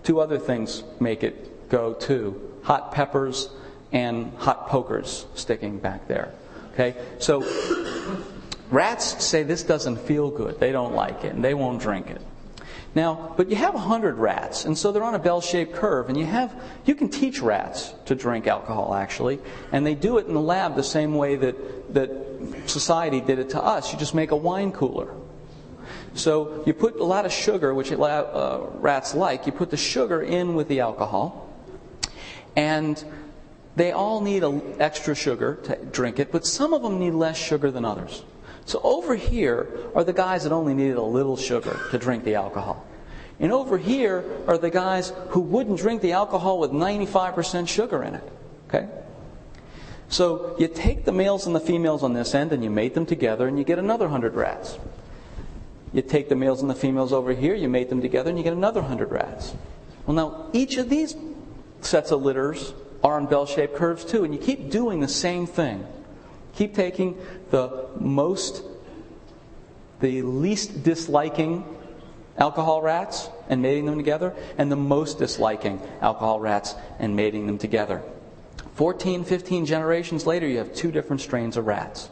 Two 0.03 0.19
other 0.19 0.39
things 0.39 0.83
make 0.99 1.23
it 1.23 1.69
go 1.69 1.93
too 1.93 2.41
hot 2.63 2.91
peppers 2.91 3.49
and 3.91 4.33
hot 4.37 4.67
pokers 4.67 5.25
sticking 5.35 5.79
back 5.79 6.07
there. 6.07 6.33
Okay? 6.73 6.95
So, 7.19 7.43
rats 8.69 9.23
say 9.23 9.43
this 9.43 9.63
doesn't 9.63 9.97
feel 9.97 10.29
good. 10.29 10.59
They 10.59 10.71
don't 10.71 10.93
like 10.93 11.23
it, 11.23 11.33
and 11.33 11.43
they 11.43 11.53
won't 11.53 11.81
drink 11.81 12.09
it. 12.09 12.21
Now, 12.95 13.33
but 13.37 13.49
you 13.49 13.55
have 13.55 13.75
100 13.75 14.15
rats, 14.15 14.65
and 14.65 14.75
so 14.75 14.91
they're 14.91 15.03
on 15.03 15.13
a 15.13 15.19
bell-shaped 15.19 15.75
curve, 15.75 16.09
and 16.09 16.17
you 16.17 16.25
have 16.25 16.59
you 16.85 16.95
can 16.95 17.09
teach 17.09 17.41
rats 17.41 17.93
to 18.05 18.15
drink 18.15 18.47
alcohol 18.47 18.95
actually, 18.95 19.39
and 19.71 19.85
they 19.85 19.93
do 19.93 20.17
it 20.17 20.25
in 20.25 20.33
the 20.33 20.41
lab 20.41 20.75
the 20.75 20.83
same 20.83 21.13
way 21.13 21.35
that 21.35 21.93
that 21.93 22.09
society 22.65 23.21
did 23.21 23.37
it 23.37 23.49
to 23.51 23.61
us. 23.61 23.93
You 23.93 23.99
just 23.99 24.15
make 24.15 24.31
a 24.31 24.35
wine 24.35 24.71
cooler. 24.71 25.13
So 26.15 26.63
you 26.65 26.73
put 26.73 26.95
a 26.95 27.03
lot 27.03 27.25
of 27.27 27.31
sugar, 27.31 27.73
which 27.73 27.91
uh, 27.91 28.61
rats 28.73 29.13
like. 29.13 29.45
You 29.45 29.51
put 29.51 29.69
the 29.69 29.77
sugar 29.77 30.21
in 30.23 30.55
with 30.55 30.67
the 30.67 30.79
alcohol, 30.79 31.53
and 32.55 33.03
they 33.77 33.91
all 33.91 34.21
need 34.21 34.43
a, 34.43 34.59
extra 34.79 35.13
sugar 35.13 35.59
to 35.65 35.75
drink 35.91 36.17
it, 36.17 36.31
but 36.31 36.45
some 36.47 36.73
of 36.73 36.81
them 36.81 36.99
need 36.99 37.11
less 37.11 37.37
sugar 37.37 37.69
than 37.69 37.85
others. 37.85 38.23
So 38.65 38.81
over 38.83 39.15
here 39.15 39.67
are 39.93 40.03
the 40.03 40.13
guys 40.13 40.43
that 40.43 40.51
only 40.51 40.73
needed 40.73 40.97
a 40.97 41.03
little 41.03 41.37
sugar 41.37 41.79
to 41.91 41.97
drink 41.99 42.23
the 42.23 42.33
alcohol. 42.33 42.83
And 43.39 43.51
over 43.51 43.77
here 43.77 44.25
are 44.47 44.57
the 44.57 44.71
guys 44.71 45.13
who 45.29 45.41
wouldn't 45.41 45.77
drink 45.77 46.01
the 46.01 46.13
alcohol 46.13 46.57
with 46.57 46.71
95% 46.71 47.67
sugar 47.67 48.01
in 48.01 48.15
it. 48.15 48.23
Okay? 48.67 48.89
So 50.09 50.55
you 50.57 50.67
take 50.67 51.05
the 51.05 51.11
males 51.11 51.45
and 51.45 51.55
the 51.55 51.59
females 51.59 52.01
on 52.01 52.13
this 52.13 52.33
end 52.33 52.53
and 52.53 52.63
you 52.63 52.71
mate 52.71 52.95
them 52.95 53.05
together 53.05 53.47
and 53.47 53.59
you 53.59 53.63
get 53.63 53.77
another 53.77 54.05
100 54.05 54.33
rats. 54.33 54.79
You 55.93 56.01
take 56.01 56.29
the 56.29 56.35
males 56.35 56.61
and 56.61 56.69
the 56.69 56.75
females 56.75 57.13
over 57.13 57.31
here, 57.31 57.53
you 57.53 57.69
mate 57.69 57.89
them 57.89 58.01
together 58.01 58.29
and 58.29 58.39
you 58.39 58.43
get 58.43 58.53
another 58.53 58.81
100 58.81 59.11
rats. 59.11 59.53
Well, 60.07 60.15
now 60.15 60.49
each 60.51 60.77
of 60.77 60.89
these 60.89 61.15
sets 61.81 62.09
of 62.09 62.23
litters 62.23 62.73
are 63.03 63.17
on 63.17 63.27
bell 63.27 63.45
shaped 63.45 63.75
curves 63.75 64.05
too, 64.05 64.23
and 64.23 64.33
you 64.33 64.39
keep 64.39 64.69
doing 64.69 64.99
the 64.99 65.07
same 65.07 65.45
thing. 65.45 65.85
Keep 66.55 66.73
taking 66.73 67.17
the 67.51 67.87
most, 67.99 68.63
the 69.99 70.21
least 70.23 70.83
disliking 70.83 71.63
alcohol 72.37 72.81
rats 72.81 73.29
and 73.49 73.61
mating 73.61 73.85
them 73.85 73.97
together, 73.97 74.33
and 74.57 74.71
the 74.71 74.75
most 74.75 75.19
disliking 75.19 75.81
alcohol 76.01 76.39
rats 76.39 76.75
and 76.99 77.15
mating 77.15 77.47
them 77.47 77.57
together. 77.57 78.01
14, 78.75 79.23
15 79.23 79.65
generations 79.65 80.27
later, 80.27 80.47
you 80.47 80.59
have 80.59 80.73
two 80.73 80.91
different 80.91 81.21
strains 81.21 81.57
of 81.57 81.65
rats. 81.65 82.09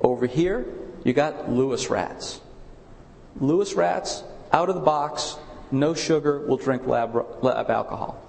Over 0.00 0.26
here, 0.26 0.66
you 1.04 1.12
got 1.12 1.50
Lewis 1.50 1.90
rats. 1.90 2.40
Lewis 3.40 3.74
rats, 3.74 4.22
out 4.52 4.68
of 4.68 4.76
the 4.76 4.80
box, 4.80 5.36
no 5.72 5.94
sugar, 5.94 6.46
will 6.46 6.58
drink 6.58 6.86
lab, 6.86 7.14
lab 7.42 7.70
alcohol. 7.70 8.21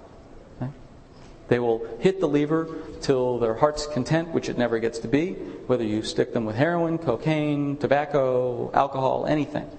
They 1.48 1.58
will 1.58 1.86
hit 2.00 2.20
the 2.20 2.28
lever 2.28 2.68
till 3.00 3.38
their 3.38 3.54
heart's 3.54 3.86
content, 3.86 4.28
which 4.28 4.48
it 4.48 4.56
never 4.56 4.78
gets 4.78 4.98
to 5.00 5.08
be, 5.08 5.32
whether 5.66 5.84
you 5.84 6.02
stick 6.02 6.32
them 6.32 6.44
with 6.46 6.56
heroin, 6.56 6.98
cocaine, 6.98 7.76
tobacco, 7.76 8.70
alcohol, 8.72 9.26
anything. 9.26 9.70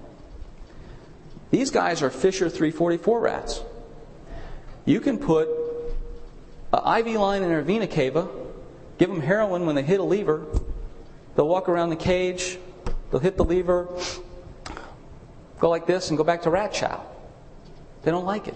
These 1.50 1.70
guys 1.70 2.02
are 2.02 2.10
Fischer 2.10 2.48
344 2.48 3.20
rats. 3.20 3.62
You 4.84 5.00
can 5.00 5.18
put 5.18 5.48
an 6.72 6.98
IV 6.98 7.16
line 7.16 7.42
in 7.42 7.48
their 7.48 7.62
vena 7.62 7.88
cava, 7.88 8.28
give 8.98 9.08
them 9.08 9.20
heroin 9.20 9.66
when 9.66 9.74
they 9.74 9.82
hit 9.82 9.98
a 9.98 10.04
lever, 10.04 10.46
they'll 11.34 11.48
walk 11.48 11.68
around 11.68 11.90
the 11.90 11.96
cage, 11.96 12.58
they'll 13.10 13.20
hit 13.20 13.36
the 13.36 13.44
lever, 13.44 13.88
go 15.58 15.68
like 15.68 15.86
this, 15.86 16.10
and 16.10 16.18
go 16.18 16.22
back 16.22 16.42
to 16.42 16.50
rat 16.50 16.72
chow. 16.72 17.04
They 18.02 18.12
don't 18.12 18.24
like 18.24 18.46
it. 18.46 18.54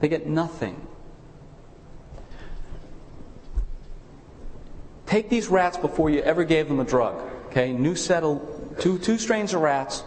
They 0.00 0.08
get 0.08 0.26
nothing 0.26 0.86
Take 5.16 5.30
these 5.30 5.48
rats 5.48 5.78
before 5.78 6.10
you 6.10 6.20
ever 6.20 6.44
gave 6.44 6.68
them 6.68 6.78
a 6.78 6.84
drug. 6.84 7.18
Okay, 7.46 7.72
new 7.72 7.96
set 7.96 8.22
of 8.22 8.76
two 8.78 8.98
two 8.98 9.16
strains 9.16 9.54
of 9.54 9.62
rats, 9.62 10.04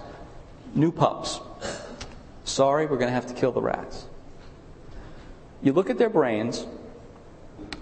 new 0.75 0.91
pups. 0.91 1.39
Sorry, 2.43 2.85
we're 2.85 2.99
going 2.99 3.07
to 3.07 3.13
have 3.13 3.25
to 3.25 3.33
kill 3.33 3.51
the 3.51 3.59
rats. 3.59 4.05
You 5.63 5.73
look 5.73 5.89
at 5.89 5.97
their 5.97 6.11
brains. 6.11 6.67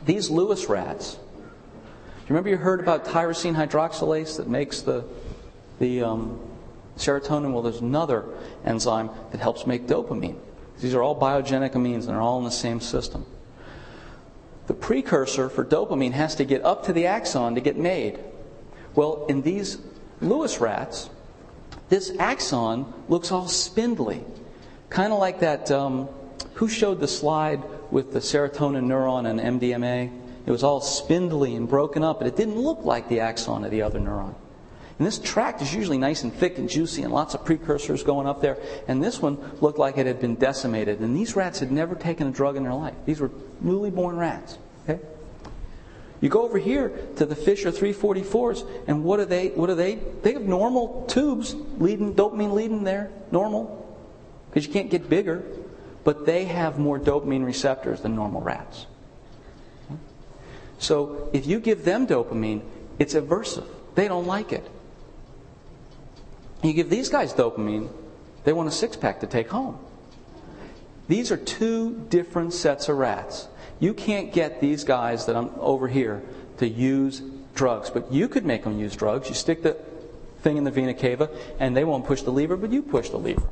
These 0.06 0.30
Lewis 0.30 0.70
rats. 0.70 1.16
Do 1.16 1.20
you 1.20 2.28
remember 2.30 2.48
you 2.48 2.56
heard 2.56 2.80
about 2.80 3.04
tyrosine 3.04 3.56
hydroxylase 3.56 4.38
that 4.38 4.48
makes 4.48 4.80
the 4.80 5.04
the 5.80 6.04
um, 6.04 6.40
serotonin? 6.96 7.52
Well, 7.52 7.62
there's 7.62 7.82
another 7.82 8.24
enzyme 8.64 9.10
that 9.32 9.42
helps 9.42 9.68
make 9.68 9.86
dopamine. 9.86 10.38
These 10.80 10.96
are 10.96 11.04
all 11.04 11.20
biogenic 11.20 11.74
amines, 11.74 12.06
and 12.06 12.08
they're 12.08 12.22
all 12.22 12.38
in 12.38 12.46
the 12.46 12.52
same 12.52 12.80
system 12.80 13.26
the 14.68 14.74
precursor 14.74 15.50
for 15.50 15.66
dopamine 15.66 16.12
has 16.12 16.36
to 16.36 16.46
get 16.46 16.64
up 16.64 16.84
to 16.86 16.94
the 16.94 17.08
axon 17.08 17.56
to 17.56 17.62
get 17.62 17.78
made. 17.78 18.20
Well, 18.96 19.26
in 19.28 19.42
these 19.42 19.80
Lewis 20.22 20.60
rats, 20.60 21.10
this 21.90 22.12
axon 22.20 22.94
looks 23.08 23.32
all 23.32 23.48
spindly, 23.48 24.24
kind 24.90 25.14
of 25.14 25.20
like 25.20 25.40
that. 25.40 25.72
Um, 25.72 26.10
who 26.56 26.68
showed 26.68 27.00
the 27.00 27.08
slide 27.08 27.62
with 27.92 28.14
the 28.14 28.20
serotonin 28.20 28.86
neuron 28.86 29.28
and 29.30 29.62
MDMA? 29.62 30.12
It 30.46 30.52
was 30.52 30.64
all 30.64 30.82
spindly 30.82 31.56
and 31.56 31.68
broken 31.68 32.04
up, 32.04 32.20
but 32.20 32.28
it 32.28 32.36
didn't 32.36 32.58
look 32.58 32.84
like 32.84 33.08
the 33.10 33.20
axon 33.20 33.64
of 33.64 33.72
the 33.72 33.82
other 33.82 34.00
neuron. 34.00 34.34
And 34.98 35.06
this 35.06 35.20
tract 35.20 35.62
is 35.62 35.74
usually 35.74 36.00
nice 36.00 36.24
and 36.24 36.34
thick 36.34 36.58
and 36.58 36.68
juicy 36.68 37.04
and 37.04 37.14
lots 37.14 37.36
of 37.36 37.46
precursors 37.46 38.02
going 38.02 38.26
up 38.26 38.42
there. 38.42 38.58
And 38.88 39.04
this 39.04 39.22
one 39.22 39.38
looked 39.62 39.78
like 39.78 39.98
it 39.98 40.08
had 40.08 40.20
been 40.20 40.36
decimated. 40.36 41.02
And 41.02 41.16
these 41.16 41.36
rats 41.36 41.60
had 41.60 41.72
never 41.72 41.94
taken 41.94 42.28
a 42.28 42.32
drug 42.32 42.56
in 42.56 42.64
their 42.64 42.74
life. 42.74 42.96
These 43.06 43.20
were 43.20 43.30
newly 43.62 43.92
born 43.92 44.18
rats. 44.18 44.58
Okay? 44.90 45.00
You 46.20 46.30
go 46.30 46.42
over 46.44 46.58
here 46.58 46.90
to 47.18 47.28
the 47.28 47.36
Fischer 47.36 47.72
344s, 47.72 48.68
and 48.88 49.04
what 49.04 49.20
are 49.20 49.26
they? 49.26 49.50
What 49.50 49.70
are 49.70 49.76
they? 49.76 50.00
They 50.24 50.34
have 50.34 50.42
normal 50.42 51.06
tubes 51.08 51.54
leading 51.78 52.16
dopamine 52.16 52.54
leading 52.54 52.84
there, 52.84 53.12
normal, 53.32 54.00
because 54.50 54.66
you 54.66 54.74
can't 54.74 54.90
get 54.90 55.10
bigger, 55.10 55.44
but 56.04 56.26
they 56.26 56.46
have 56.46 56.80
more 56.80 57.00
dopamine 57.00 57.46
receptors 57.46 58.02
than 58.02 58.16
normal 58.16 58.42
rats. 58.42 58.88
So 60.80 61.30
if 61.34 61.46
you 61.46 61.60
give 61.60 61.86
them 61.86 62.08
dopamine, 62.08 62.62
it's 62.98 63.14
aversive. 63.14 63.68
They 63.94 64.08
don't 64.08 64.26
like 64.26 64.54
it. 64.54 64.68
You 66.64 66.74
give 66.74 66.90
these 66.90 67.10
guys 67.10 67.34
dopamine, 67.34 67.90
they 68.44 68.54
want 68.54 68.68
a 68.68 68.72
six 68.72 68.96
pack 68.96 69.20
to 69.22 69.28
take 69.28 69.50
home. 69.50 69.78
These 71.08 71.32
are 71.32 71.38
two 71.38 72.06
different 72.10 72.54
sets 72.54 72.90
of 72.90 72.98
rats. 72.98 73.48
You 73.80 73.94
can't 73.94 74.34
get 74.34 74.60
these 74.60 74.84
guys 74.84 75.26
that 75.28 75.36
I'm 75.36 75.52
over 75.60 75.88
here 75.88 76.22
to 76.58 76.68
use 76.68 77.22
drugs, 77.56 77.90
but 77.90 78.12
you 78.12 78.28
could 78.28 78.46
make 78.46 78.64
them 78.64 78.80
use 78.80 78.96
drugs. 78.96 79.30
You 79.30 79.36
stick 79.36 79.64
the 79.64 79.78
thing 80.42 80.58
in 80.58 80.64
the 80.64 80.72
vena 80.72 80.94
cava, 80.94 81.30
and 81.60 81.76
they 81.76 81.84
won't 81.84 82.06
push 82.06 82.22
the 82.24 82.32
lever, 82.32 82.58
but 82.58 82.72
you 82.72 82.82
push 82.82 83.10
the 83.10 83.18
lever. 83.18 83.48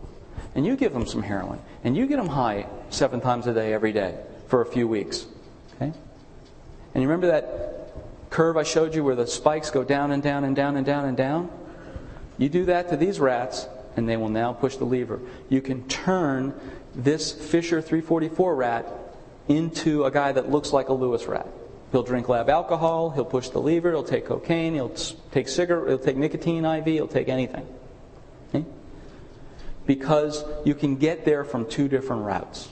And 0.55 0.65
you 0.65 0.75
give 0.75 0.93
them 0.93 1.05
some 1.05 1.21
heroin, 1.21 1.59
and 1.83 1.95
you 1.95 2.07
get 2.07 2.17
them 2.17 2.27
high 2.27 2.67
seven 2.89 3.21
times 3.21 3.47
a 3.47 3.53
day 3.53 3.73
every 3.73 3.91
day 3.91 4.17
for 4.47 4.61
a 4.61 4.65
few 4.65 4.87
weeks. 4.87 5.25
Okay? 5.75 5.91
And 6.93 7.01
you 7.01 7.07
remember 7.09 7.27
that 7.27 8.29
curve 8.29 8.57
I 8.57 8.63
showed 8.63 8.95
you 8.95 9.03
where 9.03 9.15
the 9.15 9.27
spikes 9.27 9.69
go 9.69 9.83
down 9.83 10.11
and 10.11 10.23
down 10.23 10.43
and 10.43 10.55
down 10.55 10.77
and 10.77 10.85
down 10.85 11.05
and 11.05 11.17
down? 11.17 11.49
You 12.37 12.49
do 12.49 12.65
that 12.65 12.89
to 12.89 12.97
these 12.97 13.19
rats, 13.19 13.67
and 13.95 14.07
they 14.07 14.17
will 14.17 14.29
now 14.29 14.53
push 14.53 14.75
the 14.75 14.85
lever. 14.85 15.19
You 15.49 15.61
can 15.61 15.87
turn 15.87 16.53
this 16.93 17.31
Fischer 17.31 17.81
344 17.81 18.55
rat 18.55 18.87
into 19.47 20.03
a 20.03 20.11
guy 20.11 20.31
that 20.31 20.49
looks 20.49 20.73
like 20.73 20.89
a 20.89 20.93
Lewis 20.93 21.25
rat. 21.25 21.47
He'll 21.91 22.03
drink 22.03 22.27
lab 22.27 22.49
alcohol, 22.49 23.11
he'll 23.11 23.25
push 23.25 23.49
the 23.49 23.59
lever, 23.59 23.91
he'll 23.91 24.03
take 24.03 24.25
cocaine, 24.25 24.73
he'll 24.73 24.93
take 25.31 25.47
cigarette, 25.47 25.87
he'll 25.87 25.97
take 25.99 26.17
nicotine 26.17 26.65
IV, 26.65 26.85
he'll 26.85 27.07
take 27.07 27.29
anything. 27.29 27.65
Okay? 28.49 28.65
Because 29.85 30.43
you 30.65 30.75
can 30.75 30.95
get 30.97 31.25
there 31.25 31.43
from 31.43 31.69
two 31.69 31.87
different 31.87 32.23
routes. 32.23 32.69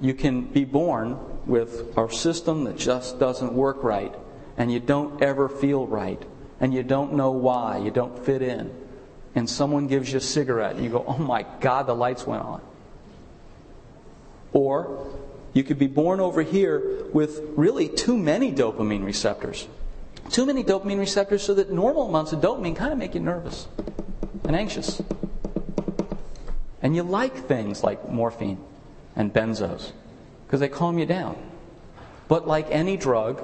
You 0.00 0.14
can 0.14 0.42
be 0.42 0.64
born 0.64 1.18
with 1.46 1.96
a 1.96 2.10
system 2.10 2.64
that 2.64 2.78
just 2.78 3.20
doesn't 3.20 3.52
work 3.52 3.82
right, 3.84 4.14
and 4.56 4.72
you 4.72 4.80
don't 4.80 5.22
ever 5.22 5.48
feel 5.48 5.86
right, 5.86 6.20
and 6.60 6.74
you 6.74 6.82
don't 6.82 7.14
know 7.14 7.30
why, 7.30 7.78
you 7.78 7.90
don't 7.90 8.18
fit 8.24 8.42
in. 8.42 8.70
And 9.34 9.48
someone 9.48 9.86
gives 9.86 10.12
you 10.12 10.18
a 10.18 10.20
cigarette, 10.20 10.76
and 10.76 10.84
you 10.84 10.90
go, 10.90 11.04
oh 11.06 11.18
my 11.18 11.46
God, 11.60 11.86
the 11.86 11.94
lights 11.94 12.26
went 12.26 12.42
on. 12.42 12.60
Or 14.52 15.12
you 15.52 15.64
could 15.64 15.78
be 15.78 15.86
born 15.86 16.20
over 16.20 16.42
here 16.42 17.04
with 17.12 17.40
really 17.56 17.88
too 17.88 18.16
many 18.16 18.52
dopamine 18.52 19.04
receptors. 19.04 19.66
Too 20.30 20.46
many 20.46 20.62
dopamine 20.62 20.98
receptors 20.98 21.42
so 21.42 21.54
that 21.54 21.72
normal 21.72 22.08
amounts 22.08 22.32
of 22.32 22.40
dopamine 22.40 22.76
kind 22.76 22.92
of 22.92 22.98
make 22.98 23.14
you 23.14 23.20
nervous 23.20 23.66
and 24.44 24.54
anxious. 24.54 25.00
And 26.82 26.94
you 26.94 27.02
like 27.02 27.46
things 27.46 27.82
like 27.82 28.08
morphine 28.08 28.58
and 29.16 29.32
benzos 29.32 29.92
because 30.46 30.60
they 30.60 30.68
calm 30.68 30.98
you 30.98 31.06
down. 31.06 31.36
But 32.28 32.46
like 32.46 32.68
any 32.70 32.96
drug, 32.96 33.42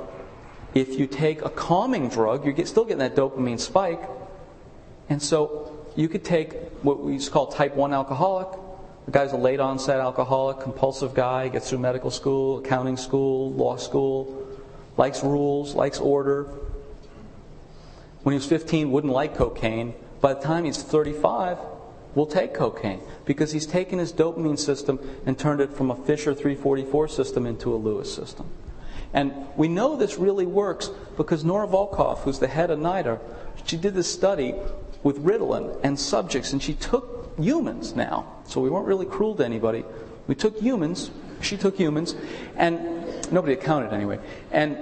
if 0.77 0.99
you 0.99 1.07
take 1.07 1.43
a 1.43 1.49
calming 1.49 2.11
drug, 2.11 2.45
you're 2.45 2.66
still 2.66 2.85
getting 2.85 2.99
that 2.99 3.16
dopamine 3.16 3.59
spike. 3.59 4.03
And 5.09 5.22
so 5.22 5.89
you 5.97 6.07
could 6.07 6.22
take 6.22 6.53
what 6.83 7.01
we 7.01 7.14
used 7.14 7.29
to 7.29 7.33
call 7.33 7.47
type 7.47 7.74
1 7.74 7.95
alcoholic, 7.95 8.59
the 9.07 9.12
guy's 9.12 9.33
a 9.33 9.39
late 9.39 9.59
onset 9.59 10.01
alcoholic, 10.01 10.61
compulsive 10.61 11.14
guy, 11.14 11.49
gets 11.49 11.70
through 11.70 11.79
medical 11.79 12.11
school, 12.11 12.59
accounting 12.59 12.99
school, 12.99 13.53
law 13.53 13.77
school, 13.77 14.47
likes 14.99 15.22
rules, 15.22 15.74
likes 15.74 15.99
order. 15.99 16.45
When 18.24 18.35
he 18.35 18.37
was 18.37 18.47
15, 18.47 18.91
wouldn't 18.91 19.12
like 19.12 19.35
cocaine. 19.35 19.95
By 20.20 20.35
the 20.35 20.41
time 20.41 20.64
he's 20.64 20.83
35, 20.83 21.59
will 22.14 22.27
take 22.27 22.53
cocaine 22.53 23.01
because 23.24 23.53
he's 23.53 23.66
taken 23.66 23.99
his 23.99 24.12
dopamine 24.12 24.59
system 24.59 24.99
and 25.24 25.39
turned 25.39 25.61
it 25.61 25.72
from 25.72 25.91
a 25.91 25.97
Fischer 25.97 26.35
344 26.35 27.09
system 27.09 27.47
into 27.47 27.72
a 27.72 27.77
Lewis 27.77 28.12
system. 28.12 28.47
And 29.17 29.33
we 29.57 29.67
know 29.67 29.97
this 29.97 30.19
really 30.19 30.45
works 30.45 30.91
because 31.17 31.43
Nora 31.43 31.67
Volkow, 31.67 32.19
who's 32.19 32.39
the 32.39 32.47
head 32.47 32.71
of 32.71 32.79
NIDA, 32.79 33.19
she 33.64 33.79
did 33.79 33.95
this 33.95 34.12
study 34.12 34.55
with 35.03 35.25
Ritalin 35.25 35.81
and 35.83 35.99
subjects, 35.99 36.53
and 36.53 36.62
she 36.62 36.75
took 36.75 37.35
humans 37.39 37.97
now. 37.97 38.31
So 38.45 38.61
we 38.61 38.69
weren't 38.69 38.87
really 38.87 39.07
cruel 39.07 39.35
to 39.37 39.45
anybody. 39.45 39.87
We 40.27 40.35
took 40.35 40.59
humans, 40.61 41.11
she 41.41 41.57
took 41.57 41.77
humans, 41.77 42.14
and 42.57 43.33
nobody 43.33 43.55
accounted 43.55 43.95
anyway. 43.95 44.19
And 44.53 44.77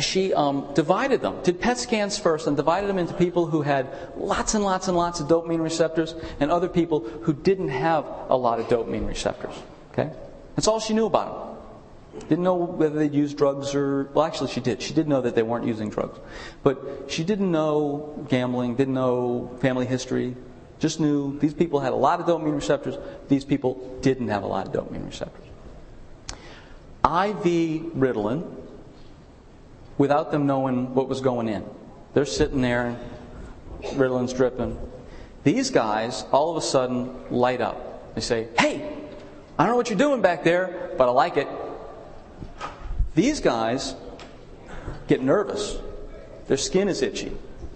she 0.00 0.34
um, 0.34 0.72
divided 0.74 1.20
them, 1.20 1.40
did 1.44 1.60
PET 1.60 1.78
scans 1.78 2.18
first, 2.18 2.48
and 2.48 2.56
divided 2.56 2.88
them 2.88 2.98
into 2.98 3.14
people 3.14 3.46
who 3.46 3.62
had 3.62 3.86
lots 4.16 4.54
and 4.54 4.64
lots 4.64 4.88
and 4.88 4.96
lots 4.96 5.20
of 5.20 5.28
dopamine 5.28 5.62
receptors 5.62 6.16
and 6.40 6.50
other 6.50 6.68
people 6.68 7.00
who 7.00 7.32
didn't 7.32 7.68
have 7.68 8.04
a 8.28 8.36
lot 8.36 8.58
of 8.58 8.66
dopamine 8.66 9.06
receptors. 9.06 9.54
Okay? 9.92 10.10
That's 10.56 10.66
all 10.66 10.80
she 10.80 10.94
knew 10.94 11.06
about 11.06 11.28
them. 11.28 11.57
Didn't 12.28 12.44
know 12.44 12.54
whether 12.54 12.98
they'd 12.98 13.14
use 13.14 13.34
drugs 13.34 13.74
or, 13.74 14.10
well, 14.14 14.24
actually, 14.24 14.50
she 14.50 14.60
did. 14.60 14.82
She 14.82 14.94
did 14.94 15.08
know 15.08 15.20
that 15.20 15.34
they 15.34 15.42
weren't 15.42 15.66
using 15.66 15.90
drugs. 15.90 16.18
But 16.62 17.06
she 17.08 17.24
didn't 17.24 17.50
know 17.50 18.26
gambling, 18.28 18.76
didn't 18.76 18.94
know 18.94 19.56
family 19.60 19.86
history, 19.86 20.36
just 20.78 21.00
knew 21.00 21.38
these 21.38 21.54
people 21.54 21.80
had 21.80 21.92
a 21.92 21.96
lot 21.96 22.20
of 22.20 22.26
dopamine 22.26 22.54
receptors, 22.54 22.96
these 23.28 23.44
people 23.44 23.98
didn't 24.00 24.28
have 24.28 24.42
a 24.42 24.46
lot 24.46 24.66
of 24.66 24.72
dopamine 24.72 25.06
receptors. 25.06 25.44
IV 27.04 27.94
Ritalin, 27.96 28.48
without 29.96 30.30
them 30.30 30.46
knowing 30.46 30.94
what 30.94 31.08
was 31.08 31.20
going 31.20 31.48
in. 31.48 31.64
They're 32.14 32.26
sitting 32.26 32.60
there 32.60 32.86
and 32.86 32.98
Ritalin's 33.98 34.32
dripping. 34.32 34.78
These 35.44 35.70
guys 35.70 36.24
all 36.32 36.50
of 36.50 36.56
a 36.56 36.66
sudden 36.66 37.14
light 37.30 37.60
up. 37.60 38.14
They 38.14 38.20
say, 38.20 38.48
Hey, 38.58 38.96
I 39.58 39.64
don't 39.64 39.72
know 39.72 39.76
what 39.76 39.90
you're 39.90 39.98
doing 39.98 40.22
back 40.22 40.44
there, 40.44 40.92
but 40.96 41.08
I 41.08 41.10
like 41.10 41.36
it. 41.36 41.48
These 43.18 43.40
guys 43.40 43.96
get 45.08 45.20
nervous. 45.20 45.76
Their 46.46 46.56
skin 46.56 46.86
is 46.86 47.02
itchy. 47.02 47.32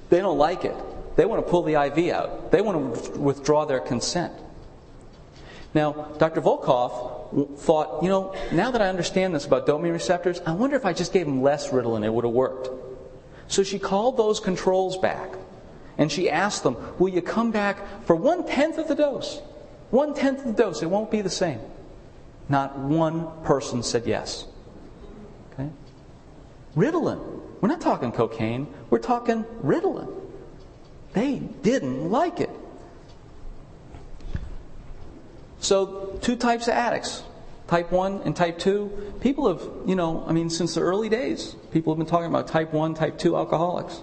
They 0.09 0.21
don't 0.21 0.39
like 0.39 0.65
it. 0.65 0.77
They 1.17 1.25
want 1.25 1.45
to 1.45 1.51
pull 1.51 1.65
the 1.65 1.75
IV 1.75 2.15
out. 2.15 2.53
They 2.53 2.61
want 2.61 2.95
to 2.95 3.11
withdraw 3.19 3.65
their 3.65 3.81
consent. 3.81 4.33
Now, 5.75 6.13
Dr. 6.19 6.41
Volkow 6.41 7.59
thought, 7.59 8.05
you 8.05 8.09
know, 8.09 8.37
now 8.53 8.71
that 8.71 8.81
I 8.81 8.89
understand 8.89 9.35
this 9.35 9.45
about 9.45 9.67
dopamine 9.67 9.93
receptors, 9.93 10.41
I 10.47 10.53
wonder 10.53 10.77
if 10.77 10.87
I 10.87 10.93
just 10.93 11.13
gave 11.13 11.27
them 11.27 11.43
less 11.43 11.71
Ritalin, 11.71 12.05
it 12.05 12.15
would 12.15 12.23
have 12.23 12.33
worked. 12.33 12.71
So 13.49 13.65
she 13.65 13.81
called 13.81 14.17
those 14.17 14.39
controls 14.39 14.97
back 14.97 15.35
and 15.99 16.13
she 16.13 16.31
asked 16.31 16.63
them, 16.63 16.77
Will 17.01 17.09
you 17.09 17.21
come 17.21 17.51
back 17.51 18.05
for 18.05 18.15
one 18.15 18.47
tenth 18.47 18.79
of 18.79 18.87
the 18.87 18.95
dose? 18.95 19.41
One 19.91 20.15
tenth 20.15 20.47
of 20.47 20.57
the 20.57 20.63
dose, 20.63 20.83
it 20.85 20.87
won't 20.89 21.11
be 21.11 21.21
the 21.21 21.29
same. 21.29 21.59
Not 22.49 22.79
one 22.79 23.43
person 23.43 23.83
said 23.83 24.07
yes. 24.07 24.47
Ritalin. 26.77 27.41
We're 27.61 27.69
not 27.69 27.81
talking 27.81 28.13
cocaine, 28.13 28.67
we're 28.91 28.99
talking 28.99 29.45
Ritalin. 29.63 30.13
They 31.13 31.39
didn't 31.39 32.11
like 32.11 32.41
it. 32.41 32.51
So, 35.61 36.19
two 36.23 36.35
types 36.35 36.67
of 36.67 36.75
addicts 36.75 37.23
type 37.69 37.91
1 37.91 38.23
and 38.27 38.37
type 38.37 38.59
2. 38.59 39.15
People 39.21 39.49
have, 39.49 39.63
you 39.87 39.95
know, 39.95 40.25
I 40.27 40.33
mean, 40.33 40.51
since 40.51 40.75
the 40.75 40.83
early 40.83 41.09
days, 41.09 41.57
people 41.71 41.95
have 41.95 41.99
been 41.99 42.07
talking 42.07 42.27
about 42.27 42.47
type 42.47 42.73
1, 42.73 42.93
type 42.95 43.17
2 43.17 43.35
alcoholics. 43.35 44.03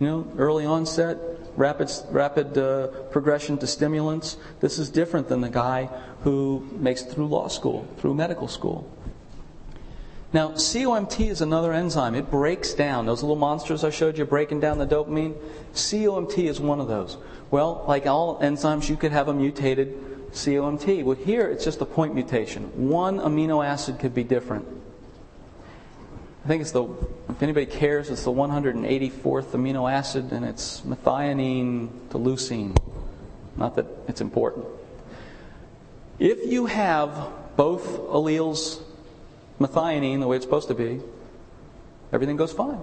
You 0.00 0.06
know, 0.06 0.32
early 0.38 0.64
onset, 0.64 1.18
rapid, 1.54 1.90
rapid 2.10 2.56
uh, 2.56 2.86
progression 3.10 3.58
to 3.58 3.66
stimulants. 3.66 4.38
This 4.60 4.78
is 4.78 4.88
different 4.88 5.28
than 5.28 5.42
the 5.42 5.50
guy 5.50 5.90
who 6.22 6.66
makes 6.72 7.02
it 7.02 7.10
through 7.12 7.26
law 7.26 7.48
school, 7.48 7.86
through 7.98 8.14
medical 8.14 8.48
school. 8.48 8.90
Now, 10.32 10.52
COMT 10.52 11.28
is 11.28 11.42
another 11.42 11.74
enzyme. 11.74 12.14
It 12.14 12.30
breaks 12.30 12.72
down. 12.72 13.04
Those 13.04 13.22
little 13.22 13.36
monsters 13.36 13.84
I 13.84 13.90
showed 13.90 14.16
you 14.16 14.24
breaking 14.24 14.60
down 14.60 14.78
the 14.78 14.86
dopamine, 14.86 15.34
COMT 15.74 16.38
is 16.48 16.58
one 16.58 16.80
of 16.80 16.88
those. 16.88 17.18
Well, 17.50 17.84
like 17.86 18.06
all 18.06 18.40
enzymes, 18.40 18.88
you 18.88 18.96
could 18.96 19.12
have 19.12 19.28
a 19.28 19.34
mutated 19.34 20.32
COMT. 20.32 21.04
Well, 21.04 21.16
here 21.16 21.50
it's 21.50 21.64
just 21.64 21.82
a 21.82 21.84
point 21.84 22.14
mutation. 22.14 22.88
One 22.88 23.18
amino 23.18 23.64
acid 23.64 23.98
could 23.98 24.14
be 24.14 24.24
different. 24.24 24.66
I 26.44 26.48
think 26.48 26.62
it's 26.62 26.72
the, 26.72 26.84
if 27.28 27.42
anybody 27.42 27.66
cares, 27.66 28.08
it's 28.08 28.24
the 28.24 28.32
184th 28.32 29.50
amino 29.52 29.90
acid, 29.90 30.32
and 30.32 30.46
it's 30.46 30.80
methionine 30.80 31.90
to 32.10 32.18
leucine. 32.18 32.76
Not 33.56 33.76
that 33.76 33.86
it's 34.08 34.22
important. 34.22 34.64
If 36.18 36.50
you 36.50 36.66
have 36.66 37.28
both 37.56 37.86
alleles 38.00 38.81
methionine 39.62 40.20
the 40.20 40.26
way 40.26 40.36
it's 40.36 40.44
supposed 40.44 40.68
to 40.68 40.74
be, 40.74 41.00
everything 42.12 42.36
goes 42.36 42.52
fine. 42.52 42.80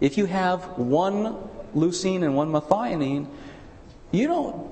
If 0.00 0.18
you 0.18 0.26
have 0.26 0.62
one 0.78 1.36
leucine 1.74 2.22
and 2.22 2.36
one 2.36 2.50
methionine, 2.50 3.26
you 4.10 4.26
don't 4.26 4.70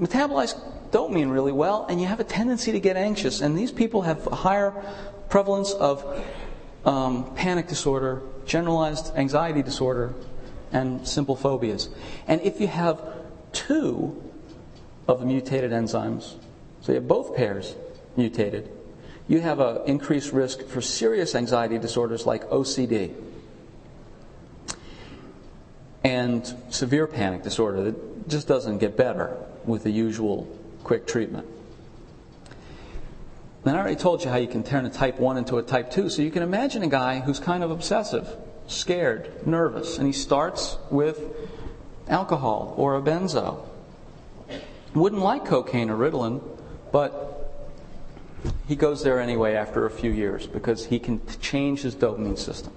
metabolize 0.00 0.58
dopamine 0.90 1.32
really 1.32 1.52
well, 1.52 1.86
and 1.88 2.00
you 2.00 2.06
have 2.06 2.20
a 2.20 2.24
tendency 2.24 2.72
to 2.72 2.80
get 2.80 2.96
anxious. 2.96 3.40
And 3.40 3.56
these 3.56 3.72
people 3.72 4.02
have 4.02 4.26
a 4.26 4.34
higher 4.34 4.72
prevalence 5.28 5.72
of 5.72 6.24
um, 6.84 7.34
panic 7.34 7.68
disorder, 7.68 8.22
generalized 8.46 9.14
anxiety 9.16 9.62
disorder, 9.62 10.14
and 10.72 11.06
simple 11.06 11.36
phobias. 11.36 11.88
And 12.26 12.40
if 12.42 12.60
you 12.60 12.66
have 12.66 13.02
two 13.52 14.22
of 15.06 15.20
the 15.20 15.26
mutated 15.26 15.72
enzymes, 15.72 16.34
so 16.80 16.92
you 16.92 16.94
have 16.94 17.08
both 17.08 17.36
pairs 17.36 17.74
mutated, 18.16 18.70
you 19.30 19.40
have 19.40 19.60
an 19.60 19.82
increased 19.86 20.32
risk 20.32 20.66
for 20.66 20.80
serious 20.80 21.36
anxiety 21.36 21.78
disorders 21.78 22.26
like 22.26 22.42
OCD 22.50 23.14
and 26.02 26.52
severe 26.70 27.06
panic 27.06 27.44
disorder 27.44 27.84
that 27.84 28.28
just 28.28 28.48
doesn't 28.48 28.78
get 28.78 28.96
better 28.96 29.36
with 29.64 29.84
the 29.84 29.90
usual 29.90 30.48
quick 30.82 31.06
treatment. 31.06 31.46
And 33.64 33.76
I 33.76 33.78
already 33.78 33.94
told 33.94 34.24
you 34.24 34.30
how 34.30 34.36
you 34.36 34.48
can 34.48 34.64
turn 34.64 34.84
a 34.84 34.90
type 34.90 35.20
1 35.20 35.36
into 35.36 35.58
a 35.58 35.62
type 35.62 35.92
2. 35.92 36.10
So 36.10 36.22
you 36.22 36.32
can 36.32 36.42
imagine 36.42 36.82
a 36.82 36.88
guy 36.88 37.20
who's 37.20 37.38
kind 37.38 37.62
of 37.62 37.70
obsessive, 37.70 38.28
scared, 38.66 39.46
nervous, 39.46 39.96
and 39.96 40.08
he 40.08 40.12
starts 40.12 40.76
with 40.90 41.20
alcohol 42.08 42.74
or 42.76 42.96
a 42.96 43.00
benzo. 43.00 43.64
Wouldn't 44.92 45.22
like 45.22 45.44
cocaine 45.44 45.88
or 45.88 45.96
Ritalin, 45.96 46.42
but 46.90 47.39
he 48.70 48.76
goes 48.76 49.02
there 49.02 49.18
anyway 49.18 49.54
after 49.54 49.84
a 49.84 49.90
few 49.90 50.12
years 50.12 50.46
because 50.46 50.86
he 50.86 51.00
can 51.00 51.20
change 51.40 51.82
his 51.82 51.96
dopamine 51.96 52.38
system. 52.38 52.72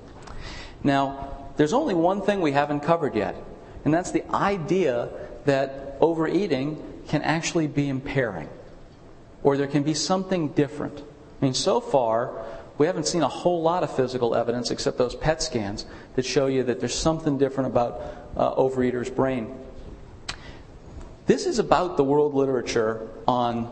Now, 0.84 1.52
there's 1.56 1.72
only 1.72 1.94
one 1.94 2.24
thing 2.24 2.42
we 2.42 2.52
haven't 2.52 2.80
covered 2.80 3.14
yet, 3.14 3.36
and 3.86 3.94
that's 3.94 4.10
the 4.10 4.28
idea 4.34 5.10
that 5.46 5.96
overeating 6.02 6.84
can 7.10 7.22
actually 7.22 7.68
be 7.68 7.90
impairing, 7.90 8.50
or 9.44 9.56
there 9.56 9.68
can 9.68 9.84
be 9.84 9.94
something 9.94 10.48
different. 10.48 10.98
I 11.00 11.46
mean, 11.46 11.54
so 11.54 11.80
far, 11.80 12.44
we 12.80 12.88
haven't 12.88 13.06
seen 13.06 13.22
a 13.22 13.28
whole 13.28 13.62
lot 13.62 13.84
of 13.84 13.96
physical 13.96 14.34
evidence 14.34 14.72
except 14.72 14.98
those 14.98 15.14
PET 15.14 15.44
scans 15.44 15.86
that 16.16 16.26
show 16.26 16.48
you 16.48 16.64
that 16.64 16.80
there's 16.80 16.96
something 16.96 17.38
different 17.38 17.70
about 17.70 18.02
uh, 18.36 18.56
overeater's 18.56 19.12
brain. 19.12 19.56
This 21.28 21.46
is 21.46 21.60
about 21.60 21.98
the 21.98 22.04
world 22.04 22.34
literature 22.34 23.08
on 23.28 23.70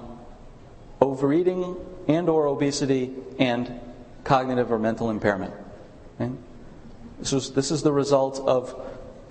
overeating 1.02 1.78
and 2.08 2.30
or 2.30 2.48
obesity 2.48 3.14
and 3.40 3.80
cognitive 4.24 4.72
or 4.72 4.80
mental 4.80 5.10
impairment. 5.10 5.54
Okay? 6.20 6.32
This, 7.20 7.32
was, 7.32 7.54
this 7.54 7.72
is 7.72 7.84
the 7.84 7.92
result 7.92 8.40
of 8.40 8.76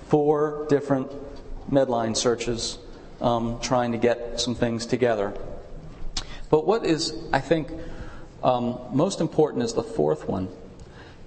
four 0.08 0.66
different 0.68 1.10
Medline 1.70 2.16
searches 2.16 2.78
um, 3.20 3.60
trying 3.60 3.92
to 3.92 3.98
get 3.98 4.40
some 4.40 4.54
things 4.54 4.86
together. 4.86 5.34
But 6.50 6.66
what 6.66 6.84
is, 6.84 7.14
I 7.32 7.40
think, 7.40 7.70
um, 8.42 8.80
most 8.92 9.20
important 9.20 9.62
is 9.62 9.74
the 9.74 9.82
fourth 9.82 10.26
one 10.28 10.48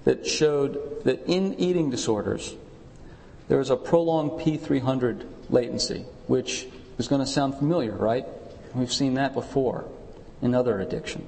that 0.04 0.26
showed 0.26 1.04
that 1.04 1.24
in 1.26 1.54
eating 1.54 1.90
disorders, 1.90 2.54
there 3.48 3.60
is 3.60 3.70
a 3.70 3.76
prolonged 3.76 4.32
P300 4.32 5.26
latency, 5.50 6.04
which 6.26 6.66
is 6.98 7.08
going 7.08 7.20
to 7.20 7.26
sound 7.26 7.54
familiar, 7.54 7.92
right? 7.92 8.26
We've 8.74 8.92
seen 8.92 9.14
that 9.14 9.34
before 9.34 9.86
in 10.42 10.54
other 10.54 10.80
addiction. 10.80 11.26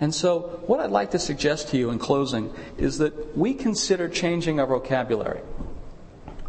And 0.00 0.14
so, 0.14 0.62
what 0.66 0.80
I'd 0.80 0.90
like 0.90 1.10
to 1.10 1.18
suggest 1.18 1.68
to 1.68 1.76
you 1.76 1.90
in 1.90 1.98
closing 1.98 2.54
is 2.78 2.98
that 2.98 3.36
we 3.36 3.52
consider 3.52 4.08
changing 4.08 4.58
our 4.58 4.66
vocabulary. 4.66 5.42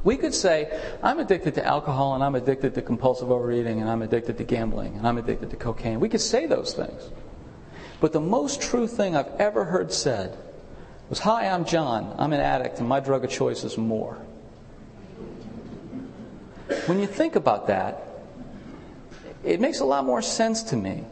We 0.06 0.16
could 0.16 0.34
say, 0.34 0.82
I'm 1.04 1.20
addicted 1.20 1.56
to 1.56 1.66
alcohol 1.66 2.16
and 2.16 2.24
I'm 2.24 2.36
addicted 2.36 2.74
to 2.76 2.82
compulsive 2.82 3.30
overeating 3.30 3.82
and 3.82 3.90
I'm 3.90 4.02
addicted 4.02 4.38
to 4.38 4.44
gambling 4.46 4.96
and 4.96 5.06
I'm 5.06 5.18
addicted 5.18 5.50
to 5.52 5.58
cocaine. 5.58 6.00
We 6.00 6.10
could 6.10 6.22
say 6.22 6.48
those 6.48 6.74
things. 6.74 7.12
But 8.00 8.14
the 8.14 8.22
most 8.22 8.62
true 8.62 8.88
thing 8.88 9.16
I've 9.16 9.32
ever 9.38 9.66
heard 9.66 9.92
said 9.92 10.36
was, 11.10 11.20
Hi, 11.20 11.48
I'm 11.48 11.66
John. 11.66 12.16
I'm 12.18 12.34
an 12.34 12.40
addict 12.40 12.80
and 12.80 12.88
my 12.88 13.00
drug 13.02 13.26
of 13.26 13.30
choice 13.30 13.64
is 13.64 13.78
more. 13.78 14.16
When 16.86 17.00
you 17.00 17.06
think 17.06 17.36
about 17.36 17.68
that, 17.68 18.08
it 19.44 19.60
makes 19.60 19.82
a 19.82 19.86
lot 19.86 20.06
more 20.06 20.22
sense 20.22 20.64
to 20.64 20.78
me 20.78 21.06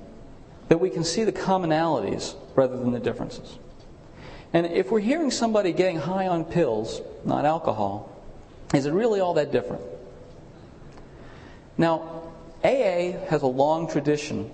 that 0.69 0.79
we 0.79 0.89
can 0.89 1.03
see 1.03 1.23
the 1.23 1.31
commonalities 1.31 2.35
rather 2.55 2.77
than 2.77 2.91
the 2.91 2.99
differences. 2.99 3.57
And 4.53 4.65
if 4.65 4.89
we're 4.89 4.99
hearing 4.99 5.29
somebody 5.29 5.73
getting 5.73 5.97
high 5.97 6.27
on 6.27 6.45
pills, 6.45 7.01
not 7.25 7.45
alcohol, 7.45 8.09
is 8.73 8.85
it 8.85 8.91
really 8.91 9.19
all 9.19 9.33
that 9.35 9.51
different? 9.51 9.83
Now, 11.77 12.23
AA 12.63 13.17
has 13.29 13.41
a 13.41 13.47
long 13.47 13.89
tradition 13.89 14.51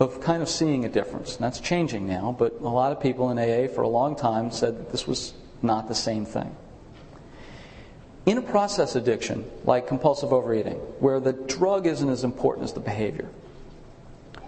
of 0.00 0.20
kind 0.20 0.42
of 0.42 0.48
seeing 0.48 0.84
a 0.84 0.88
difference. 0.88 1.36
And 1.36 1.44
that's 1.44 1.60
changing 1.60 2.06
now, 2.06 2.34
but 2.38 2.60
a 2.60 2.68
lot 2.68 2.92
of 2.92 3.00
people 3.00 3.30
in 3.30 3.38
AA 3.38 3.72
for 3.72 3.82
a 3.82 3.88
long 3.88 4.14
time 4.14 4.50
said 4.50 4.78
that 4.78 4.92
this 4.92 5.06
was 5.06 5.34
not 5.62 5.88
the 5.88 5.94
same 5.94 6.24
thing. 6.24 6.54
In 8.26 8.38
a 8.38 8.42
process 8.42 8.94
addiction, 8.94 9.50
like 9.64 9.88
compulsive 9.88 10.32
overeating, 10.32 10.76
where 11.00 11.18
the 11.18 11.32
drug 11.32 11.86
isn't 11.86 12.08
as 12.08 12.24
important 12.24 12.64
as 12.64 12.74
the 12.74 12.80
behavior, 12.80 13.28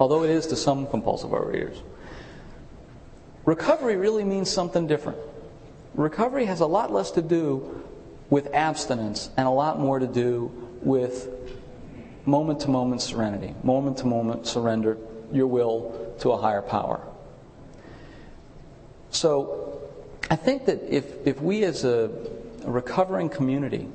although 0.01 0.25
it 0.25 0.31
is 0.31 0.47
to 0.49 0.57
some 0.57 0.87
compulsive 0.87 1.31
overeaters. 1.31 1.79
Recovery 3.45 3.97
really 3.97 4.25
means 4.25 4.51
something 4.51 4.87
different. 4.87 5.19
Recovery 5.95 6.47
has 6.47 6.61
a 6.61 6.67
lot 6.67 6.91
less 6.91 7.11
to 7.13 7.23
do 7.23 7.85
with 8.31 8.53
abstinence 8.55 9.29
and 9.37 9.47
a 9.47 9.51
lot 9.51 9.79
more 9.79 9.99
to 9.99 10.07
do 10.07 10.51
with 10.83 11.29
moment 12.25 12.61
to 12.61 12.69
moment 12.69 13.03
serenity, 13.03 13.55
moment 13.63 13.99
to 13.99 14.07
moment 14.07 14.47
surrender 14.47 14.97
your 15.33 15.47
will 15.47 16.15
to 16.21 16.31
a 16.31 16.37
higher 16.37 16.63
power. 16.63 17.01
So 19.11 19.83
I 20.31 20.37
think 20.37 20.67
that 20.67 20.83
if, 20.89 21.27
if 21.27 21.41
we 21.41 21.65
as 21.65 21.85
a, 21.85 22.11
a 22.65 22.71
recovering 22.71 23.29
community 23.29 23.89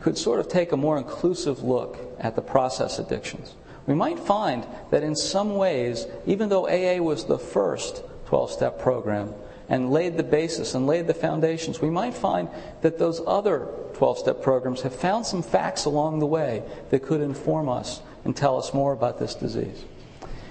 could 0.00 0.16
sort 0.16 0.40
of 0.40 0.48
take 0.48 0.72
a 0.72 0.76
more 0.76 0.96
inclusive 0.96 1.62
look 1.62 1.98
at 2.18 2.34
the 2.34 2.42
process 2.42 2.98
addictions, 2.98 3.54
we 3.86 3.94
might 3.94 4.18
find 4.18 4.66
that 4.90 5.02
in 5.02 5.14
some 5.14 5.56
ways, 5.56 6.06
even 6.26 6.48
though 6.48 6.66
AA 6.68 7.02
was 7.02 7.24
the 7.24 7.38
first 7.38 8.02
12 8.26 8.50
step 8.50 8.78
program 8.78 9.34
and 9.68 9.90
laid 9.90 10.16
the 10.16 10.22
basis 10.22 10.74
and 10.74 10.86
laid 10.86 11.06
the 11.06 11.14
foundations, 11.14 11.80
we 11.80 11.90
might 11.90 12.14
find 12.14 12.48
that 12.82 12.98
those 12.98 13.20
other 13.26 13.68
12 13.94 14.18
step 14.18 14.42
programs 14.42 14.82
have 14.82 14.94
found 14.94 15.26
some 15.26 15.42
facts 15.42 15.84
along 15.84 16.18
the 16.18 16.26
way 16.26 16.62
that 16.90 17.02
could 17.02 17.20
inform 17.20 17.68
us 17.68 18.00
and 18.24 18.36
tell 18.36 18.58
us 18.58 18.72
more 18.72 18.92
about 18.92 19.18
this 19.18 19.34
disease. 19.34 19.84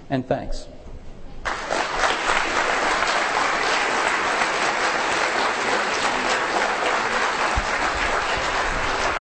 And 0.10 0.28
thanks. 0.28 0.68